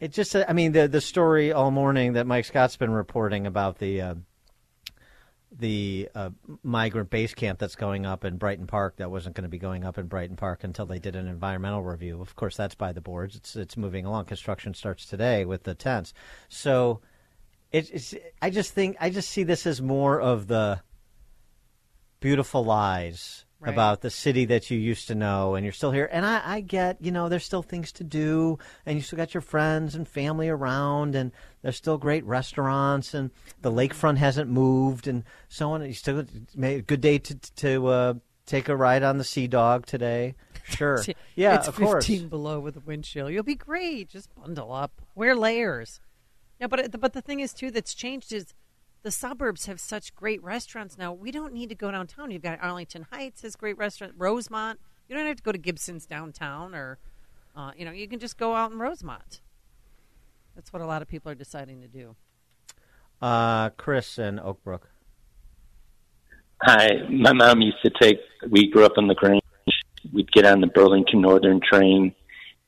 [0.02, 0.34] it just.
[0.34, 4.00] I mean, the the story all morning that Mike Scott's been reporting about the.
[4.00, 4.14] Uh,
[5.58, 6.30] the uh,
[6.62, 9.84] migrant base camp that's going up in Brighton Park that wasn't going to be going
[9.84, 12.22] up in Brighton Park until they did an environmental review.
[12.22, 13.36] Of course, that's by the boards.
[13.36, 14.24] It's it's moving along.
[14.24, 16.14] Construction starts today with the tents.
[16.48, 17.02] So,
[17.70, 18.14] it, it's.
[18.40, 20.80] I just think I just see this as more of the
[22.20, 23.72] beautiful lies Right.
[23.72, 26.08] about the city that you used to know, and you're still here.
[26.10, 29.34] And I, I get, you know, there's still things to do, and you still got
[29.34, 31.30] your friends and family around, and
[31.62, 33.30] there's still great restaurants, and
[33.60, 35.84] the lakefront hasn't moved, and so on.
[35.84, 36.24] You still
[36.56, 38.14] made a good day to to uh,
[38.46, 40.34] take a ride on the Sea Dog today.
[40.64, 41.02] Sure,
[41.34, 42.06] yeah, it's of course.
[42.06, 43.28] 15 below with a wind chill.
[43.28, 44.08] You'll be great.
[44.08, 45.02] Just bundle up.
[45.14, 46.00] Wear layers.
[46.60, 48.54] No, but but the thing is too that's changed is
[49.02, 51.12] the suburbs have such great restaurants now.
[51.12, 52.30] We don't need to go downtown.
[52.30, 54.14] You've got Arlington Heights has great restaurant.
[54.16, 54.78] Rosemont.
[55.08, 56.98] You don't have to go to Gibson's downtown, or
[57.56, 59.40] uh, you know, you can just go out in Rosemont.
[60.54, 62.14] That's what a lot of people are deciding to do.
[63.20, 64.82] Uh, Chris and Oakbrook.
[66.62, 68.20] Hi, my mom used to take.
[68.48, 69.42] We grew up on the Grange.
[70.12, 72.14] We'd get on the Burlington Northern train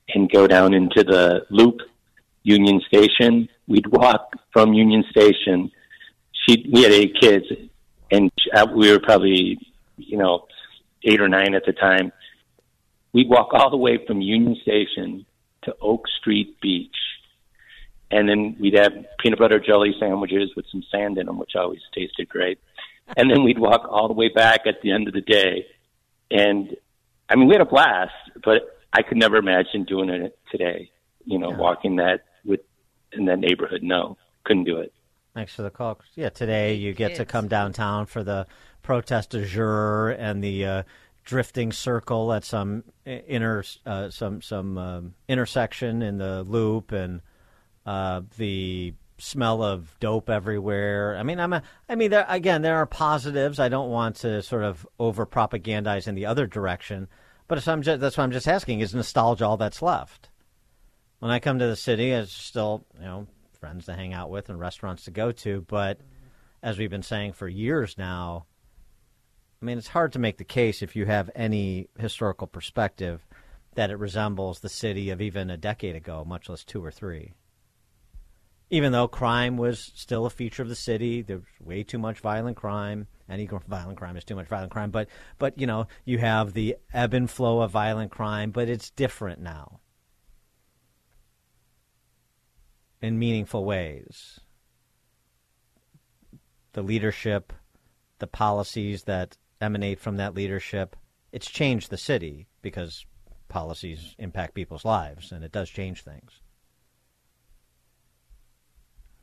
[0.09, 1.79] and go down into the Loop,
[2.43, 3.49] Union Station.
[3.69, 5.71] We'd walk from Union Station.
[6.47, 7.47] She, we had eight kids,
[8.11, 9.59] and uh, we were probably,
[9.97, 10.47] you know,
[11.03, 12.13] eight or nine at the time.
[13.13, 15.25] We'd walk all the way from Union Station
[15.63, 16.97] to Oak Street Beach,
[18.11, 21.81] and then we'd have peanut butter jelly sandwiches with some sand in them, which always
[21.95, 22.59] tasted great
[23.17, 25.67] and then we'd walk all the way back at the end of the day.
[26.31, 26.77] And
[27.29, 28.13] I mean, we had a blast,
[28.43, 28.63] but
[28.93, 30.91] I could never imagine doing it today.
[31.25, 32.61] You know, walking that with
[33.13, 33.83] in that neighborhood.
[33.83, 34.93] No, couldn't do it.
[35.35, 36.01] Thanks for the call.
[36.15, 38.47] Yeah, today you get to come downtown for the
[38.83, 40.83] protest du jour and the uh,
[41.25, 47.21] drifting circle at some inner uh, some some um, intersection in the loop and
[47.85, 51.17] uh, the smell of dope everywhere.
[51.17, 53.59] I mean, I'm a, I mean, there, again, there are positives.
[53.59, 57.09] I don't want to sort of over propagandize in the other direction,
[57.49, 60.29] but just, that's what I'm just asking: is nostalgia all that's left?
[61.19, 63.27] When I come to the city, it's still you know
[63.65, 65.99] friends to hang out with and restaurants to go to, but
[66.63, 68.45] as we've been saying for years now,
[69.63, 73.27] I mean, it's hard to make the case if you have any historical perspective
[73.75, 77.33] that it resembles the city of even a decade ago, much less two or three.
[78.69, 82.21] Even though crime was still a feature of the city, there was way too much
[82.21, 83.07] violent crime.
[83.31, 85.09] Any violent crime is too much violent crime, but
[85.39, 89.41] but you know you have the ebb and flow of violent crime, but it's different
[89.41, 89.81] now
[93.05, 94.41] in meaningful ways.
[96.73, 97.53] The leadership,
[98.19, 100.97] the policies that emanate from that leadership,
[101.31, 103.05] it's changed the city because
[103.49, 106.41] policies impact people's lives and it does change things.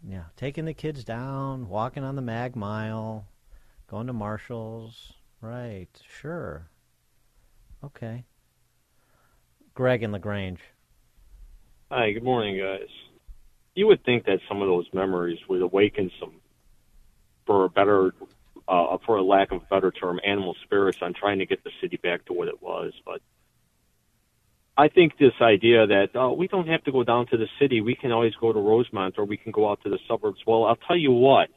[0.08, 3.26] Yeah, taking the kids down, walking on the Mag Mile,
[3.88, 5.14] going to Marshall's.
[5.41, 6.70] Right, sure.
[7.84, 8.26] Okay.
[9.74, 10.62] Greg in LaGrange.
[11.90, 12.88] Hi, good morning, guys.
[13.76, 16.34] You would think that some of those memories would awaken some
[17.45, 18.14] for a better
[18.68, 21.72] uh, for a lack of a better term, animal spirits on trying to get the
[21.81, 22.93] city back to what it was.
[23.06, 23.22] But
[24.77, 27.81] I think this idea that uh, we don't have to go down to the city,
[27.81, 30.39] we can always go to Rosemont or we can go out to the suburbs.
[30.45, 31.49] Well, I'll tell you what,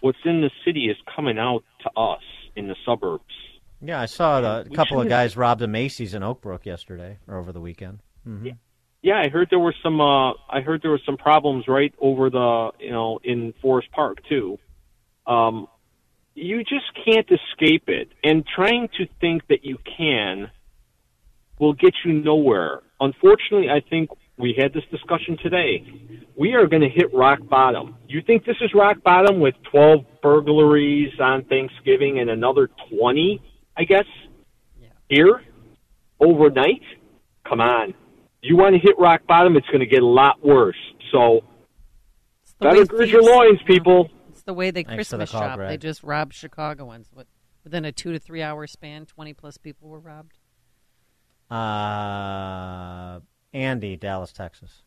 [0.00, 2.22] what's in the city is coming out to us
[2.56, 3.24] in the suburbs.
[3.80, 7.52] Yeah, I saw a couple of guys robbed a Macy's in Oakbrook yesterday or over
[7.52, 8.00] the weekend.
[8.24, 8.52] hmm Yeah,
[9.14, 10.00] I heard there were some.
[10.00, 14.18] Uh, I heard there were some problems right over the, you know, in Forest Park
[14.28, 14.58] too.
[15.26, 15.68] Um,
[16.34, 20.50] you just can't escape it, and trying to think that you can
[21.58, 22.80] will get you nowhere.
[23.00, 25.84] Unfortunately, I think we had this discussion today.
[26.36, 27.96] We are going to hit rock bottom.
[28.06, 33.40] You think this is rock bottom with 12 burglaries on Thanksgiving and another 20,
[33.76, 34.04] I guess,
[35.08, 35.40] here
[36.20, 36.82] overnight?
[37.48, 37.94] Come on.
[38.46, 40.76] You want to hit rock bottom, it's going to get a lot worse.
[41.10, 41.40] So,
[42.60, 44.08] the better way gird your loins, people.
[44.30, 45.68] It's the way they Thanks for the Christmas call, shop.
[45.68, 47.08] They just robbed Chicagoans.
[47.12, 47.26] What,
[47.64, 50.38] within a two to three hour span, 20 plus people were robbed.
[51.50, 53.20] Uh,
[53.52, 54.82] Andy, Dallas, Texas.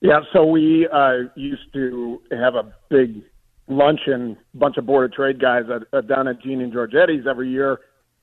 [0.00, 3.22] Yeah, so we uh, used to have a big
[3.68, 7.48] luncheon, bunch of board of trade guys at, at, down at Gene and Georgetti's every
[7.50, 7.80] year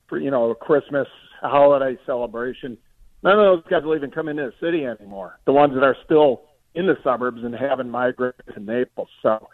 [0.08, 1.08] for you know a Christmas
[1.42, 2.78] holiday celebration.
[3.24, 5.40] None of those guys will even come into the city anymore.
[5.46, 6.44] The ones that are still
[6.74, 9.10] in the suburbs and haven't migrated to Naples.
[9.22, 9.48] So,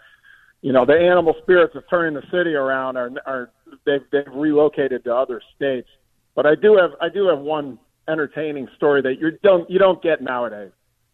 [0.62, 3.52] you know, the animal spirits of turning the city around are are
[3.86, 5.90] they've they've relocated to other states.
[6.36, 10.02] But I do have I do have one entertaining story that you don't you don't
[10.02, 10.72] get nowadays.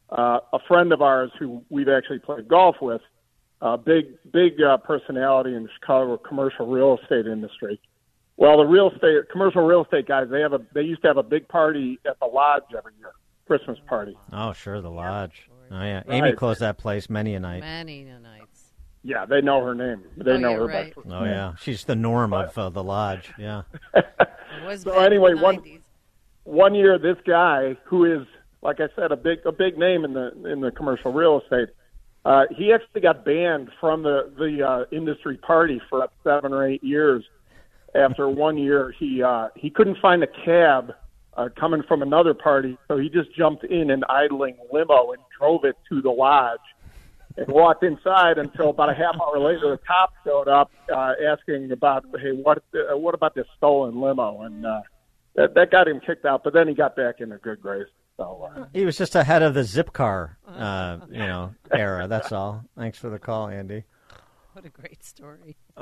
[0.09, 3.01] Uh, a friend of ours who we've actually played golf with,
[3.61, 7.79] a big big uh, personality in the Chicago commercial real estate industry.
[8.37, 11.17] Well, the real estate commercial real estate guys they have a they used to have
[11.17, 13.11] a big party at the lodge every year,
[13.47, 14.17] Christmas party.
[14.31, 15.49] Oh, sure, the lodge.
[15.71, 16.05] Oh yeah, Right.
[16.09, 17.61] Amy closed that place many a night.
[17.61, 18.71] Many a nights.
[19.03, 20.03] Yeah, they know her name.
[20.17, 20.95] They Oh, know you're her right.
[20.95, 23.31] by Oh yeah, she's the norm of uh, the lodge.
[23.37, 23.63] Yeah.
[23.95, 24.05] It
[24.65, 25.79] was so back in anyway, the one 90s.
[26.45, 28.25] one year, this guy who is,
[28.61, 31.69] like I said, a big a big name in the in the commercial real estate,
[32.25, 36.65] uh, he actually got banned from the the uh, industry party for about seven or
[36.67, 37.23] eight years.
[37.95, 40.93] After one year, he uh, he couldn't find a cab
[41.35, 45.63] uh, coming from another party, so he just jumped in an idling limo and drove
[45.63, 46.59] it to the lodge.
[47.35, 51.71] And walked inside until about a half hour later, the cop showed up uh, asking
[51.71, 54.81] about, "Hey, what uh, what about this stolen limo?" And uh,
[55.35, 56.43] that that got him kicked out.
[56.43, 57.87] But then he got back into good grace.
[58.17, 62.07] So uh, He was just ahead of the zip car, uh, you know, era.
[62.07, 62.63] That's all.
[62.77, 63.83] Thanks for the call, Andy.
[64.53, 65.55] What a great story.
[65.75, 65.81] Uh,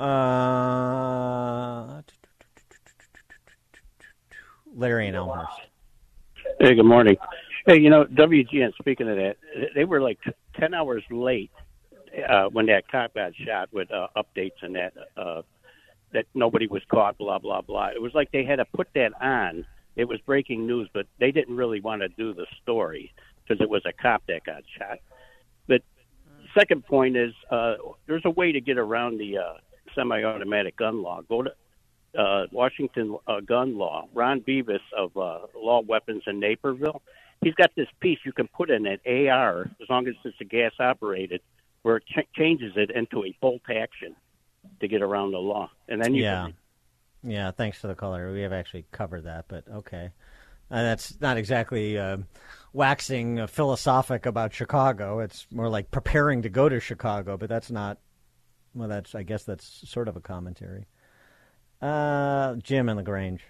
[4.74, 5.50] Larry and Elmhurst.
[6.58, 7.18] Hey, good morning.
[7.66, 9.36] Hey, you know, WGN, speaking of that,
[9.74, 10.18] they were like
[10.58, 11.50] 10 hours late
[12.26, 15.42] uh, when that cop got shot with uh, updates and that, uh,
[16.14, 17.88] that nobody was caught, blah, blah, blah.
[17.88, 19.66] It was like they had to put that on.
[19.96, 23.12] It was breaking news, but they didn't really want to do the story
[23.42, 24.98] because it was a cop that got shot.
[26.58, 27.74] Second point is uh,
[28.06, 29.52] there's a way to get around the uh,
[29.94, 31.22] semi-automatic gun law.
[31.28, 31.52] Go to
[32.18, 34.06] uh, Washington uh, gun law.
[34.14, 37.02] Ron Bevis of uh, Law Weapons in Naperville.
[37.42, 40.44] He's got this piece you can put in an AR as long as it's a
[40.44, 41.40] gas operated,
[41.82, 44.14] where it ch- changes it into a bolt action
[44.80, 46.54] to get around the law, and then you yeah, can
[47.24, 47.50] yeah.
[47.50, 48.32] Thanks for the caller.
[48.32, 50.10] We have actually covered that, but okay.
[50.72, 52.16] Uh, that's not exactly uh,
[52.72, 55.20] waxing uh, philosophic about Chicago.
[55.20, 57.98] It's more like preparing to go to Chicago, but that's not.
[58.74, 60.86] Well, that's I guess that's sort of a commentary.
[61.82, 63.42] Uh, Jim in the Grange.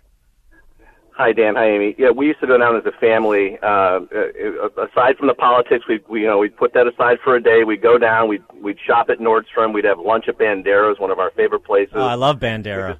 [1.14, 1.54] Hi, Dan.
[1.54, 1.94] Hi, Amy.
[1.96, 3.58] Yeah, we used to go down as a family.
[3.62, 7.36] Uh, uh, aside from the politics, we we you know we'd put that aside for
[7.36, 7.62] a day.
[7.62, 8.28] We'd go down.
[8.28, 9.72] We'd we'd shop at Nordstrom.
[9.72, 11.94] We'd have lunch at Bandera's, one of our favorite places.
[11.94, 12.98] Oh, I love Bandera.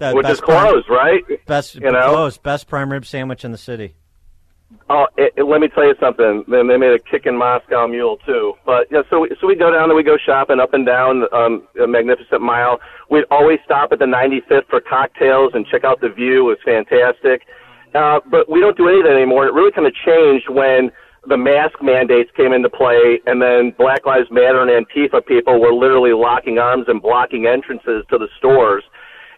[0.00, 1.46] The which is best prime- closed, right?
[1.46, 2.10] Best you know.
[2.10, 2.42] closed.
[2.42, 3.94] Best prime rib sandwich in the city.
[4.88, 6.42] Oh, it, it, let me tell you something.
[6.48, 8.54] Then they made a kickin' Moscow Mule too.
[8.64, 11.24] But yeah, so we, so we go down and we go shopping up and down
[11.34, 12.80] um, a Magnificent Mile.
[13.10, 16.50] We'd always stop at the 95th for cocktails and check out the view.
[16.50, 17.42] It was fantastic.
[17.94, 19.46] Uh, but we don't do any of that anymore.
[19.46, 20.90] It really kind of changed when
[21.28, 25.74] the mask mandates came into play, and then Black Lives Matter and Antifa people were
[25.74, 28.84] literally locking arms and blocking entrances to the stores.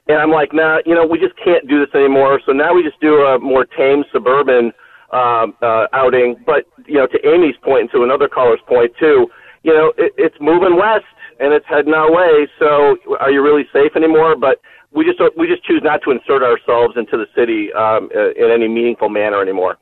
[0.09, 2.41] And I'm like, nah, you know, we just can't do this anymore.
[2.45, 4.73] So now we just do a more tame suburban
[5.13, 6.37] um, uh, outing.
[6.45, 9.29] But you know, to Amy's point and to another caller's point too,
[9.63, 11.05] you know, it, it's moving west
[11.39, 12.49] and it's heading our way.
[12.59, 14.35] So are you really safe anymore?
[14.37, 14.61] But
[14.93, 18.69] we just we just choose not to insert ourselves into the city um, in any
[18.69, 19.79] meaningful manner anymore.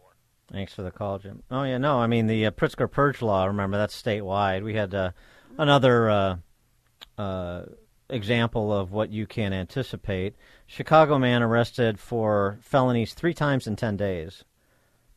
[0.53, 1.43] Thanks for the call, Jim.
[1.51, 3.47] Oh yeah, no, I mean the uh, Pritzker Purge law.
[3.47, 4.65] Remember that's statewide.
[4.65, 5.13] We had uh,
[5.59, 6.37] another uh,
[7.19, 7.63] uh,
[8.11, 10.37] example of what you can anticipate.
[10.67, 14.45] Chicago man arrested for felonies three times in 10 days.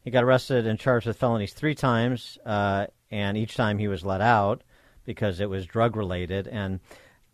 [0.01, 4.05] He got arrested and charged with felonies three times, uh, and each time he was
[4.05, 4.63] let out
[5.05, 6.47] because it was drug related.
[6.47, 6.79] And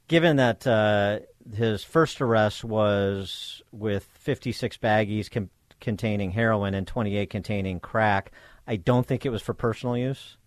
[0.07, 1.19] given that uh,
[1.55, 5.49] his first arrest was with 56 baggies com-
[5.79, 8.31] containing heroin and 28 containing crack,
[8.67, 10.37] I don't think it was for personal use.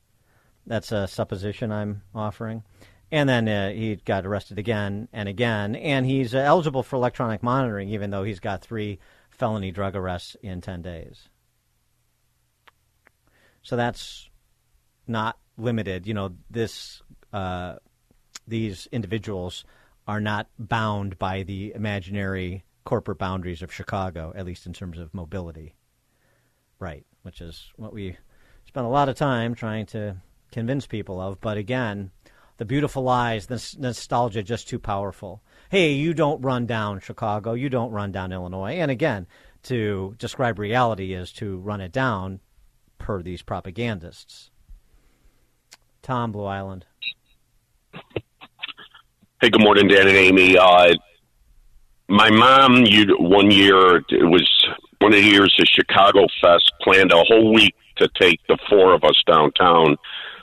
[0.66, 2.62] That's a supposition I'm offering.
[3.12, 7.42] And then uh, he got arrested again and again, and he's uh, eligible for electronic
[7.42, 8.98] monitoring, even though he's got three
[9.28, 11.28] felony drug arrests in 10 days.
[13.60, 14.30] So that's
[15.06, 16.06] not limited.
[16.06, 17.02] You know, this
[17.34, 17.76] uh,
[18.48, 19.66] these individuals
[20.08, 25.12] are not bound by the imaginary corporate boundaries of Chicago, at least in terms of
[25.12, 25.74] mobility.
[26.78, 28.16] Right, which is what we
[28.66, 30.16] spent a lot of time trying to
[30.50, 31.40] convince people of.
[31.40, 32.10] But again,
[32.62, 35.42] the beautiful lies, the nostalgia, just too powerful.
[35.68, 38.74] Hey, you don't run down Chicago, you don't run down Illinois.
[38.74, 39.26] And again,
[39.64, 42.38] to describe reality is to run it down
[42.98, 44.52] per these propagandists.
[46.02, 46.86] Tom, Blue Island.
[49.40, 50.56] Hey, good morning, Dan and Amy.
[50.56, 50.94] Uh,
[52.08, 54.48] my mom, you one year it was
[55.00, 58.94] one of the years of Chicago Fest planned a whole week to take the four
[58.94, 59.96] of us downtown.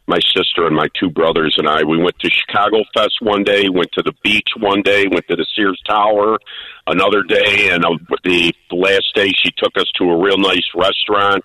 [0.10, 1.84] My sister and my two brothers and I.
[1.84, 5.36] We went to Chicago Fest one day, went to the beach one day, went to
[5.36, 6.40] the Sears Tower
[6.88, 7.91] another day, and uh,
[8.23, 11.44] the last day she took us to a real nice restaurant,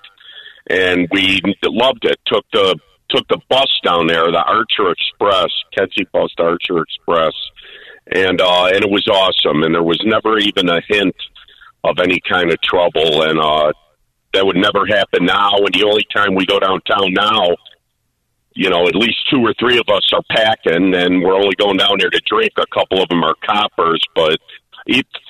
[0.70, 2.18] and we loved it.
[2.24, 2.78] Took the
[3.10, 7.34] took the bus down there, the Archer Express, Kedzie Bus Archer Express,
[8.14, 9.62] and uh, and it was awesome.
[9.62, 11.16] And there was never even a hint
[11.84, 13.72] of any kind of trouble, and uh,
[14.32, 15.50] that would never happen now.
[15.52, 17.56] And the only time we go downtown now,
[18.54, 21.76] you know, at least two or three of us are packing, and we're only going
[21.76, 22.52] down there to drink.
[22.56, 24.38] A couple of them are coppers, but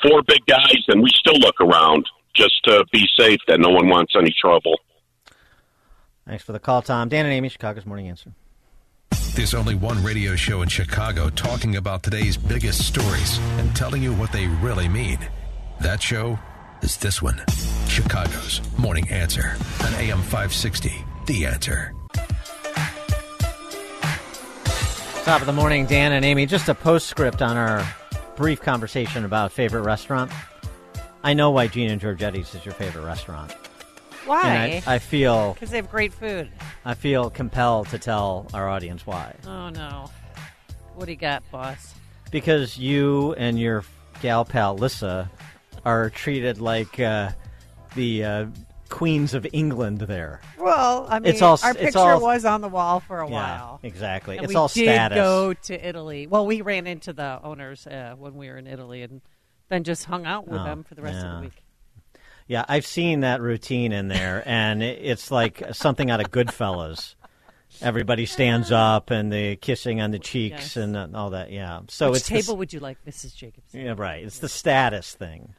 [0.02, 3.88] four big guys, and we still look around just to be safe that no one
[3.88, 4.78] wants any trouble.
[6.26, 7.08] Thanks for the call, Tom.
[7.08, 8.32] Dan and Amy, Chicago's Morning Answer.
[9.34, 14.14] There's only one radio show in Chicago talking about today's biggest stories and telling you
[14.14, 15.18] what they really mean.
[15.80, 16.38] That show
[16.82, 17.42] is this one
[17.88, 20.92] Chicago's Morning Answer on AM 560.
[21.26, 21.94] The Answer.
[25.24, 26.44] Top of the morning, Dan and Amy.
[26.44, 27.82] Just a postscript on our
[28.36, 30.30] brief conversation about favorite restaurant.
[31.22, 33.50] I know why Gene and Georgetti's is your favorite restaurant.
[34.26, 34.82] Why?
[34.86, 36.50] I, I, feel because they have great food.
[36.84, 39.34] I feel compelled to tell our audience why.
[39.46, 40.10] Oh no!
[40.94, 41.94] What do you got, boss?
[42.30, 43.82] Because you and your
[44.20, 45.30] gal pal Lissa
[45.86, 47.30] are treated like uh,
[47.94, 48.46] the uh,
[48.94, 49.98] queens of England.
[49.98, 50.40] There.
[50.56, 53.32] Well, I mean, it's all, our picture all, was on the wall for a yeah,
[53.32, 53.80] while.
[53.82, 54.36] Exactly.
[54.36, 55.16] And it's we all did status.
[55.16, 56.26] Go to Italy.
[56.28, 59.20] Well, we ran into the owners uh, when we were in Italy, and
[59.68, 61.26] then just hung out with oh, them for the rest yeah.
[61.26, 61.64] of the week.
[62.46, 67.16] Yeah, I've seen that routine in there, and it's like something out of Goodfellas.
[67.80, 70.76] Everybody stands up and the kissing on the cheeks Yes.
[70.76, 71.50] and all that.
[71.50, 71.80] Yeah.
[71.88, 73.34] So Which it's table this- would you like, Mrs.
[73.34, 73.74] Jacobs?
[73.74, 74.22] yeah, right.
[74.22, 75.54] It's the status thing.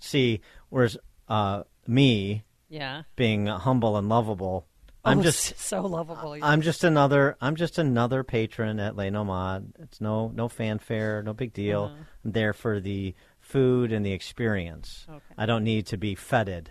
[0.00, 0.40] See,
[0.70, 0.96] whereas
[1.28, 3.02] uh, me, Yeah.
[3.16, 4.66] being humble and lovable,
[5.04, 6.36] I'm Oh, just so lovable.
[6.36, 7.36] you I'm just another.
[7.40, 9.72] I'm just another patron at Le Nomad.
[9.78, 11.84] It's no no fanfare, no big deal.
[11.84, 11.94] Uh-huh.
[12.24, 15.06] I'm there for the food and the experience.
[15.08, 15.20] Okay.
[15.38, 16.70] I don't need to be feted.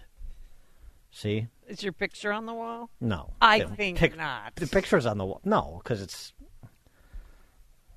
[1.09, 1.47] See?
[1.67, 2.89] Is your picture on the wall?
[3.01, 3.33] No.
[3.41, 4.55] I The think pic- not.
[4.55, 5.41] The picture's on the wall.
[5.43, 6.31] No, because it's,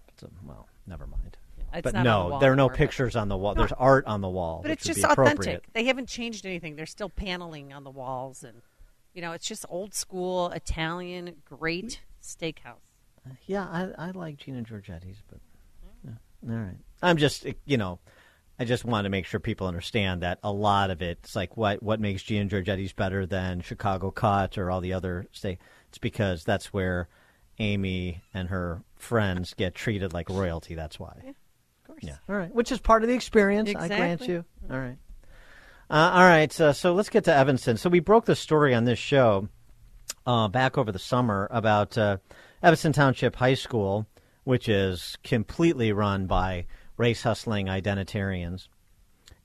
[0.09, 1.30] it's a, well, never mind.
[1.73, 3.55] It's but no, the there are no anymore, pictures on the wall.
[3.55, 4.61] There's art on the wall.
[4.63, 5.73] But it's would just authentic.
[5.73, 6.77] They haven't changed anything.
[6.77, 8.63] There's still paneling on the walls, and
[9.15, 12.77] you know, it's just old school Italian, great steakhouse.
[13.27, 15.41] Uh, yeah, I, I like Gene and Georgetti's, but
[16.05, 16.51] yeah.
[16.51, 16.77] all right.
[17.03, 17.99] I'm just eh, you know,
[18.59, 21.57] I just want to make sure people understand that a lot of it, it's like
[21.57, 25.59] what what makes Gene and Georgetti's better than Chicago Cut or all the other steak.
[25.89, 27.09] It's because that's where
[27.59, 30.75] Amy and her friends get treated like royalty.
[30.75, 31.15] That's why.
[31.27, 31.35] of
[31.91, 32.03] course.
[32.03, 32.17] Yeah.
[32.29, 32.53] All right.
[32.55, 33.73] Which is part of the experience.
[33.77, 34.45] I grant you.
[34.71, 34.97] All right.
[35.89, 36.61] Uh, all right.
[36.61, 37.77] Uh, so let's get to Evanston.
[37.77, 39.49] So we broke the story on this show
[40.27, 42.19] uh, back over the summer about uh,
[42.63, 44.07] Evanston Township High School,
[44.45, 48.69] which is completely run by race hustling identitarians,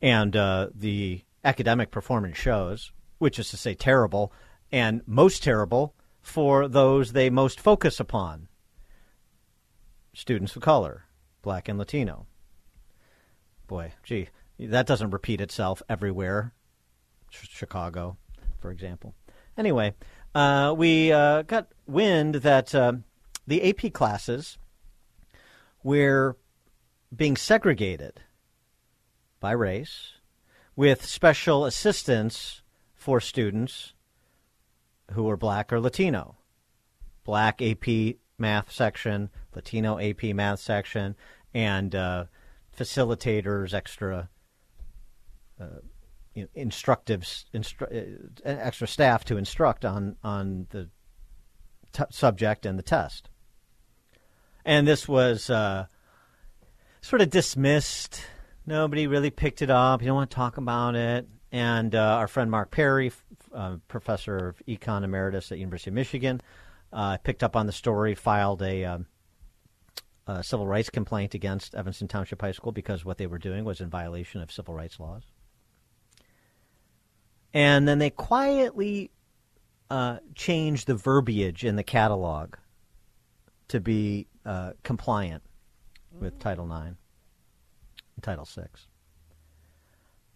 [0.01, 4.33] and uh, the academic performance shows, which is to say terrible,
[4.71, 8.47] and most terrible for those they most focus upon
[10.13, 11.05] students of color,
[11.41, 12.25] black and Latino.
[13.67, 14.29] Boy, gee,
[14.59, 16.53] that doesn't repeat itself everywhere.
[17.29, 18.17] Ch- Chicago,
[18.59, 19.15] for example.
[19.57, 19.93] Anyway,
[20.33, 22.93] uh, we uh, got wind that uh,
[23.47, 24.57] the AP classes,
[25.79, 26.35] where
[27.15, 28.21] being segregated
[29.39, 30.13] by race
[30.75, 32.61] with special assistance
[32.93, 33.93] for students
[35.11, 36.35] who are black or Latino.
[37.23, 41.15] Black AP math section, Latino AP math section,
[41.53, 42.25] and uh,
[42.75, 44.29] facilitators, extra
[45.59, 45.65] uh,
[46.33, 47.21] you know, instructive,
[47.53, 50.89] instru- uh, extra staff to instruct on on the
[51.93, 53.29] t- subject and the test.
[54.65, 55.85] And this was uh,
[57.01, 58.21] sort of dismissed.
[58.65, 60.01] Nobody really picked it up.
[60.01, 61.27] You don't want to talk about it.
[61.51, 63.11] And uh, our friend Mark Perry,
[63.53, 66.41] uh, professor of econ emeritus at University of Michigan,
[66.91, 69.05] uh, picked up on the story, filed a, um,
[70.27, 73.81] a, civil rights complaint against Evanston Township High School because what they were doing was
[73.81, 75.23] in violation of civil rights laws.
[77.53, 79.11] And then they quietly
[79.89, 82.55] uh, changed the verbiage in the catalog
[83.69, 85.43] to be uh, compliant
[86.19, 86.95] with Title IX,
[88.15, 88.67] and Title VI.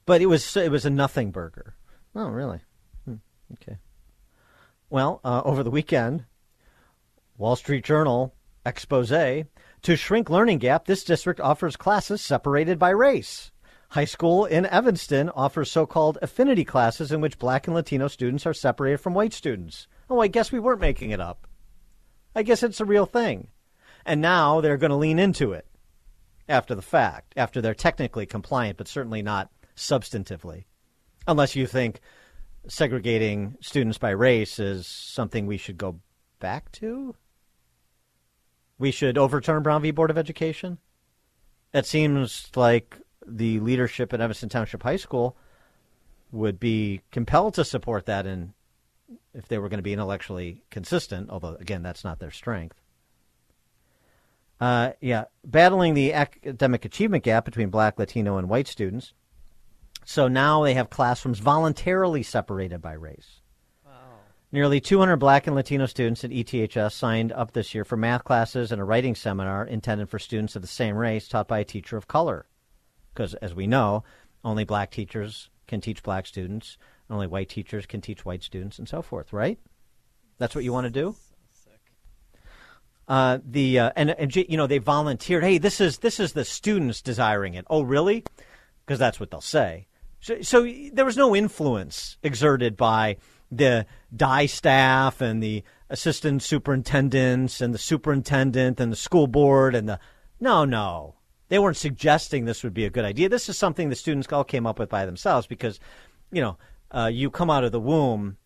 [0.05, 1.75] But it was it was a nothing burger.
[2.15, 2.61] Oh, really?
[3.05, 3.15] Hmm.
[3.53, 3.77] Okay.
[4.89, 6.25] Well, uh, over the weekend,
[7.37, 8.33] Wall Street Journal
[8.65, 9.11] expose
[9.83, 10.85] to shrink learning gap.
[10.85, 13.51] This district offers classes separated by race.
[13.89, 18.53] High school in Evanston offers so-called affinity classes in which black and Latino students are
[18.53, 19.87] separated from white students.
[20.09, 21.47] Oh, I guess we weren't making it up.
[22.35, 23.47] I guess it's a real thing.
[24.05, 25.65] And now they're going to lean into it
[26.47, 30.65] after the fact, after they're technically compliant, but certainly not substantively.
[31.27, 31.99] Unless you think
[32.67, 35.99] segregating students by race is something we should go
[36.39, 37.15] back to?
[38.79, 39.91] We should overturn Brown v.
[39.91, 40.79] Board of Education?
[41.73, 42.97] It seems like
[43.27, 45.37] the leadership at Evanston Township High School
[46.31, 48.53] would be compelled to support that in
[49.33, 52.79] if they were going to be intellectually consistent, although again that's not their strength.
[54.59, 59.13] Uh, yeah, battling the academic achievement gap between black, Latino, and white students.
[60.05, 63.38] So now they have classrooms voluntarily separated by race.
[64.51, 68.71] Nearly 200 black and Latino students at ETHS signed up this year for math classes
[68.71, 71.97] and a writing seminar intended for students of the same race taught by a teacher
[71.97, 72.47] of color.
[73.13, 74.03] Because, as we know,
[74.43, 76.79] only black teachers can teach black students,
[77.11, 79.59] only white teachers can teach white students, and so forth, right?
[80.39, 81.15] That's what you want to do?
[83.07, 85.43] Uh, the uh, and, and you know they volunteered.
[85.43, 87.65] Hey, this is this is the students desiring it.
[87.67, 88.23] Oh, really?
[88.85, 89.87] Because that's what they'll say.
[90.21, 93.17] So, so there was no influence exerted by
[93.51, 93.85] the
[94.15, 99.99] die staff and the assistant superintendents and the superintendent and the school board and the
[100.39, 101.15] no, no.
[101.49, 103.27] They weren't suggesting this would be a good idea.
[103.27, 105.79] This is something the students all came up with by themselves because,
[106.31, 106.57] you know,
[106.91, 108.37] uh, you come out of the womb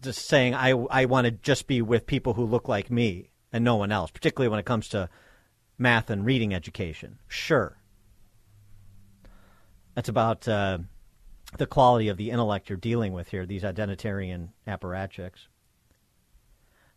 [0.00, 3.64] just saying I I want to just be with people who look like me and
[3.64, 5.08] no one else, particularly when it comes to
[5.78, 7.18] math and reading education.
[7.28, 7.76] Sure.
[9.94, 10.78] That's about uh,
[11.58, 15.48] the quality of the intellect you're dealing with here, these identitarian apparatchiks.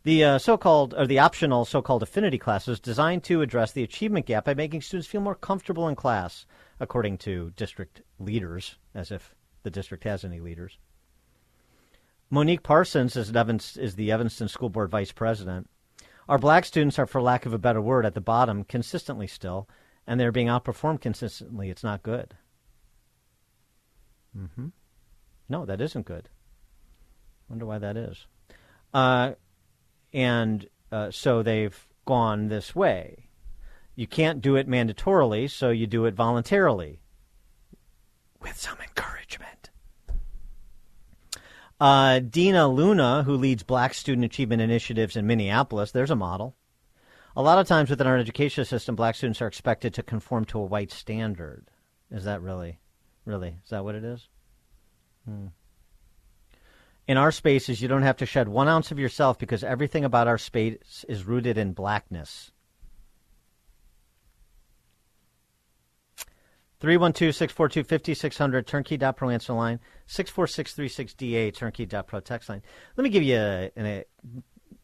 [0.02, 4.46] The uh, so-called or the optional so-called affinity classes designed to address the achievement gap
[4.46, 6.46] by making students feel more comfortable in class,
[6.78, 10.78] according to district leaders, as if the district has any leaders.
[12.30, 13.30] Monique Parsons is,
[13.76, 15.68] is the Evanston School Board vice president.
[16.28, 19.68] Our black students are, for lack of a better word, at the bottom consistently still,
[20.06, 21.68] and they're being outperformed consistently.
[21.68, 22.36] It's not good.
[24.36, 24.68] Mm-hmm.
[25.48, 26.28] No, that isn't good.
[27.48, 28.26] Wonder why that is.
[28.94, 29.32] Uh,
[30.12, 33.28] and uh, so they've gone this way.
[33.96, 37.02] You can't do it mandatorily, so you do it voluntarily
[38.40, 39.70] with some encouragement.
[41.80, 46.56] Uh, Dina Luna, who leads Black Student Achievement Initiatives in Minneapolis, there's a model.
[47.36, 50.58] A lot of times within our education system, black students are expected to conform to
[50.58, 51.68] a white standard.
[52.10, 52.80] Is that really,
[53.24, 54.28] really, is that what it is?
[55.24, 55.46] Hmm.
[57.06, 60.28] In our spaces, you don't have to shed one ounce of yourself because everything about
[60.28, 62.52] our space is rooted in blackness.
[66.80, 72.62] 312-642-5600, turnkey.pro answer line, 64636DA, turnkey.pro text line.
[72.96, 74.04] Let me give you a, a,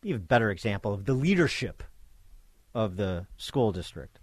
[0.02, 1.82] even better example of the leadership
[2.74, 4.18] of the school district.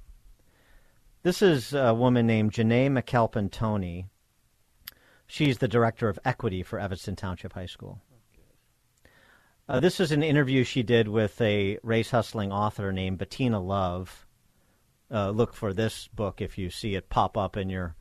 [1.23, 4.07] This is a woman named Janae McAlpin Tony.
[5.25, 8.01] She's the director of equity for Evanston Township High School.
[9.69, 14.27] Uh, this is an interview she did with a race hustling author named Bettina Love.
[15.09, 17.95] Uh, look for this book if you see it pop up in your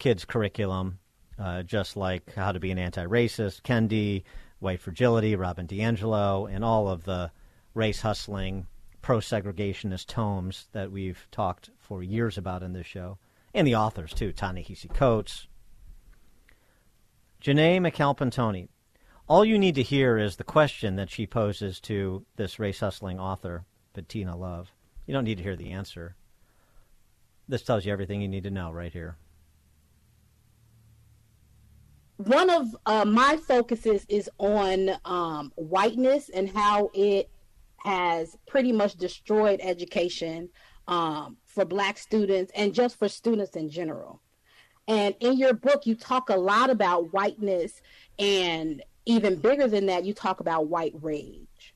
[0.00, 0.98] kids' curriculum,
[1.38, 4.24] uh, just like How to Be an Anti-Racist, Kendi,
[4.58, 7.30] White Fragility, Robin DiAngelo, and all of the
[7.72, 8.66] race hustling
[9.02, 13.18] pro segregationist tomes that we've talked for years about in this show,
[13.54, 15.46] and the authors too, Ta-Nehisi Coates.
[17.42, 18.68] Janae McAlpin Tony.
[19.28, 23.20] All you need to hear is the question that she poses to this race hustling
[23.20, 24.72] author, Bettina Love.
[25.06, 26.16] You don't need to hear the answer.
[27.46, 29.16] This tells you everything you need to know right here.
[32.16, 37.30] One of uh, my focuses is on um, whiteness and how it
[37.78, 40.48] has pretty much destroyed education
[40.86, 44.20] um, for Black students and just for students in general.
[44.88, 47.82] And in your book, you talk a lot about whiteness,
[48.18, 51.74] and even bigger than that, you talk about white rage.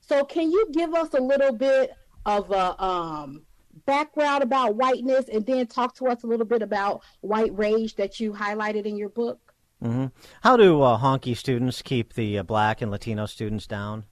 [0.00, 1.92] So, can you give us a little bit
[2.24, 3.42] of a um,
[3.86, 8.20] background about whiteness and then talk to us a little bit about white rage that
[8.20, 9.54] you highlighted in your book?
[9.82, 10.06] Mm-hmm.
[10.42, 14.04] How do uh, honky students keep the uh, black and Latino students down?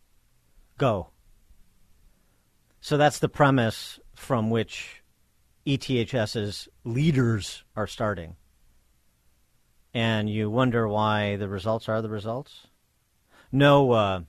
[0.83, 1.11] Go.
[2.81, 5.05] So that's the premise from which
[5.65, 8.35] ETHS's leaders are starting.
[9.95, 12.67] And you wonder why the results are the results?
[13.53, 14.23] No, uh,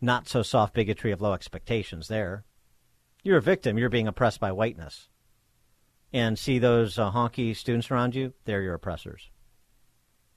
[0.00, 2.44] not so soft bigotry of low expectations there.
[3.22, 3.78] You're a victim.
[3.78, 5.08] You're being oppressed by whiteness.
[6.12, 8.32] And see those uh, honky students around you?
[8.46, 9.30] They're your oppressors.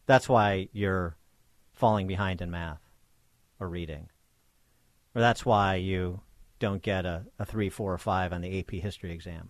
[0.05, 1.17] That's why you're
[1.73, 2.83] falling behind in math
[3.59, 4.09] or reading.
[5.17, 6.21] Or that's why you
[6.59, 9.49] don't get a, a 3, 4, or 5 on the AP history exam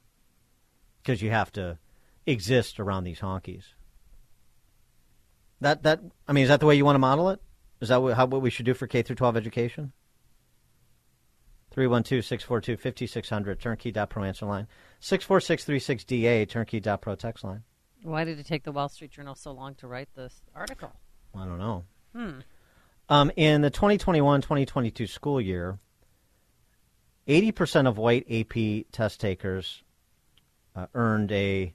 [1.03, 1.77] because you have to
[2.26, 3.65] exist around these honkies.
[5.60, 7.41] That that I mean, is that the way you want to model it?
[7.81, 9.91] Is that what, how what we should do for K through 12 education?
[11.76, 14.68] 312-642-5600 turnkey.pro answer line
[15.02, 17.64] 64636DA turnkey.pro text line.
[18.03, 20.94] Why did it take the Wall Street Journal so long to write this article?
[21.35, 21.84] I don't know.
[22.15, 22.39] Hmm.
[23.10, 25.80] Um, in the 2021-2022 school year,
[27.28, 29.84] 80% of white AP test takers
[30.76, 31.74] uh, earned a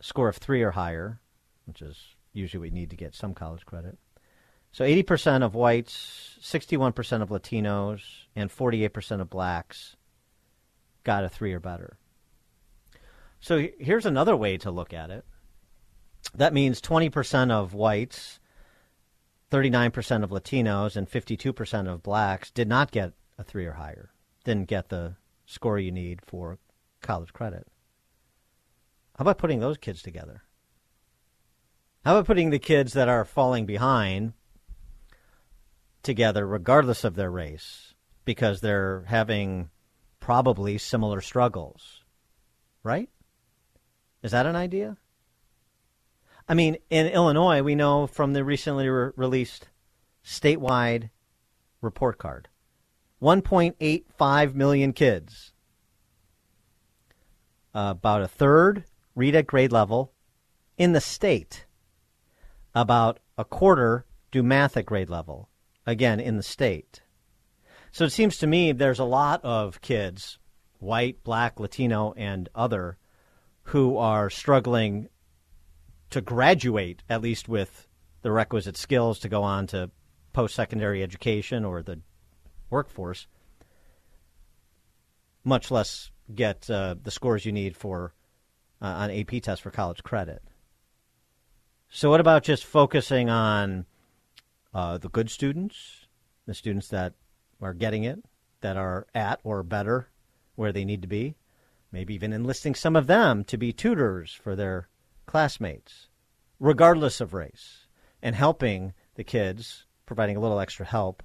[0.00, 1.20] score of three or higher,
[1.66, 3.98] which is usually we need to get some college credit.
[4.72, 8.00] So 80% of whites, 61% of Latinos,
[8.34, 9.96] and 48% of blacks
[11.02, 11.96] got a three or better.
[13.40, 15.24] So here's another way to look at it.
[16.34, 18.40] That means 20% of whites,
[19.50, 24.10] 39% of Latinos, and 52% of blacks did not get a three or higher,
[24.44, 26.58] didn't get the score you need for
[27.00, 27.66] college credit.
[29.16, 30.42] How about putting those kids together?
[32.04, 34.32] How about putting the kids that are falling behind
[36.02, 37.94] together, regardless of their race,
[38.24, 39.70] because they're having
[40.20, 42.04] probably similar struggles?
[42.82, 43.08] Right?
[44.22, 44.96] Is that an idea?
[46.48, 49.68] I mean, in Illinois, we know from the recently re- released
[50.24, 51.10] statewide
[51.80, 52.48] report card
[53.22, 55.52] 1.85 million kids.
[57.74, 60.12] Uh, about a third read at grade level
[60.78, 61.66] in the state.
[62.74, 65.48] About a quarter do math at grade level,
[65.86, 67.02] again, in the state.
[67.90, 70.38] So it seems to me there's a lot of kids,
[70.78, 72.98] white, black, Latino, and other,
[73.64, 75.08] who are struggling
[76.10, 77.88] to graduate, at least with
[78.22, 79.90] the requisite skills to go on to
[80.32, 82.00] post secondary education or the
[82.70, 83.26] workforce,
[85.44, 88.12] much less get uh, the scores you need for
[88.82, 90.42] uh, AP tests for college credit.
[91.88, 93.86] So, what about just focusing on
[94.74, 96.06] uh, the good students,
[96.46, 97.14] the students that
[97.62, 98.22] are getting it,
[98.60, 100.08] that are at or better
[100.56, 101.36] where they need to be?
[101.92, 104.88] Maybe even enlisting some of them to be tutors for their
[105.26, 106.08] classmates,
[106.58, 107.86] regardless of race,
[108.22, 111.22] and helping the kids, providing a little extra help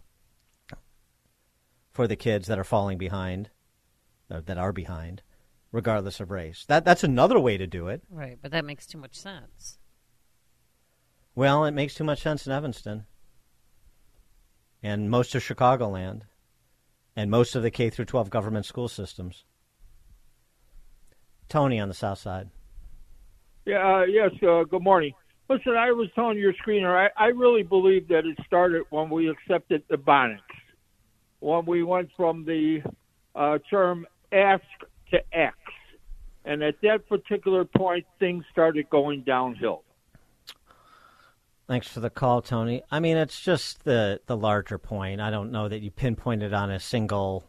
[1.92, 3.50] for the kids that are falling behind,
[4.30, 5.22] uh, that are behind,
[5.72, 6.66] regardless of race.
[6.68, 8.02] That that's another way to do it.
[8.10, 9.78] Right, but that makes too much sense.
[11.36, 13.06] Well, it makes too much sense in Evanston
[14.84, 16.24] and most of Chicagoland
[17.16, 19.46] and most of the K through 12 government school systems.
[21.50, 22.50] Tony on the south side.
[23.66, 25.14] Yeah, uh, yes, uh, good morning.
[25.48, 29.30] Listen, I was telling your screener, I, I really believe that it started when we
[29.30, 30.40] accepted the Ebonics,
[31.42, 32.82] when we went from the
[33.36, 34.64] uh, term ask
[35.12, 35.56] to X.
[36.44, 39.84] And at that particular point, things started going downhill.
[41.68, 42.82] Thanks for the call, Tony.
[42.90, 45.22] I mean, it's just the the larger point.
[45.22, 47.46] I don't know that you pinpointed on a single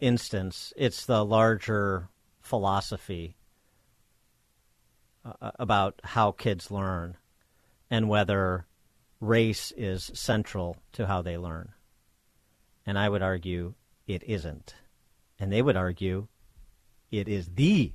[0.00, 0.74] instance.
[0.76, 2.08] It's the larger
[2.42, 3.36] philosophy
[5.40, 7.16] uh, about how kids learn
[7.90, 8.66] and whether
[9.20, 11.72] race is central to how they learn.
[12.84, 13.74] And I would argue
[14.06, 14.74] it isn't.
[15.38, 16.28] And they would argue
[17.10, 17.92] it is the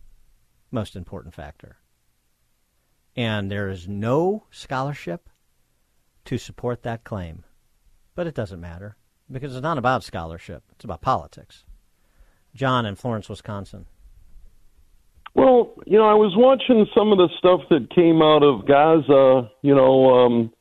[0.71, 1.77] most important factor.
[3.15, 5.29] And there is no scholarship
[6.25, 7.43] to support that claim.
[8.15, 8.95] But it doesn't matter
[9.29, 11.65] because it's not about scholarship, it's about politics.
[12.53, 13.85] John in Florence, Wisconsin.
[15.33, 19.49] Well, you know, I was watching some of the stuff that came out of Gaza,
[19.61, 20.51] you know, um,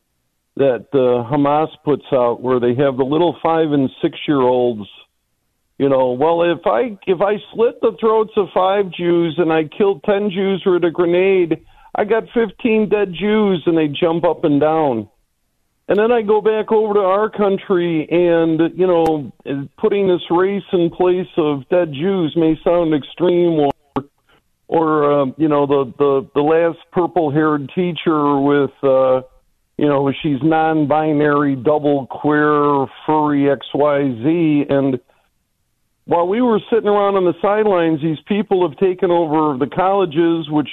[0.56, 4.88] that uh, Hamas puts out where they have the little five and six year olds.
[5.78, 9.64] You know, well, if I if I slit the throats of five Jews and I
[9.64, 11.64] killed ten Jews with a grenade,
[11.94, 15.08] I got fifteen dead Jews, and they jump up and down.
[15.88, 19.32] And then I go back over to our country, and you know,
[19.78, 23.72] putting this race in place of dead Jews may sound extreme, or
[24.70, 29.20] or uh, you know, the the the last purple-haired teacher with, uh,
[29.76, 35.00] you know, she's non-binary, double queer, furry X Y Z, and
[36.04, 40.48] while we were sitting around on the sidelines, these people have taken over the colleges,
[40.48, 40.68] which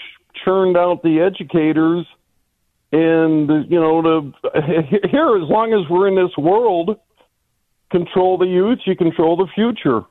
[0.45, 2.05] churned out the educators.
[2.91, 4.31] And you know to
[5.11, 6.97] here as long as we're in this world
[7.89, 10.03] control the youth you control the future.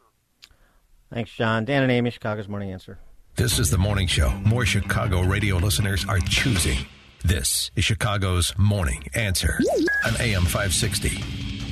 [1.11, 1.65] Thanks john.
[1.65, 2.99] Dan and amy chicago's morning answer
[3.37, 6.79] this is the morning show more chicago radio listeners are choosing
[7.23, 9.61] this is chicago's morning answer
[10.07, 11.23] on am 560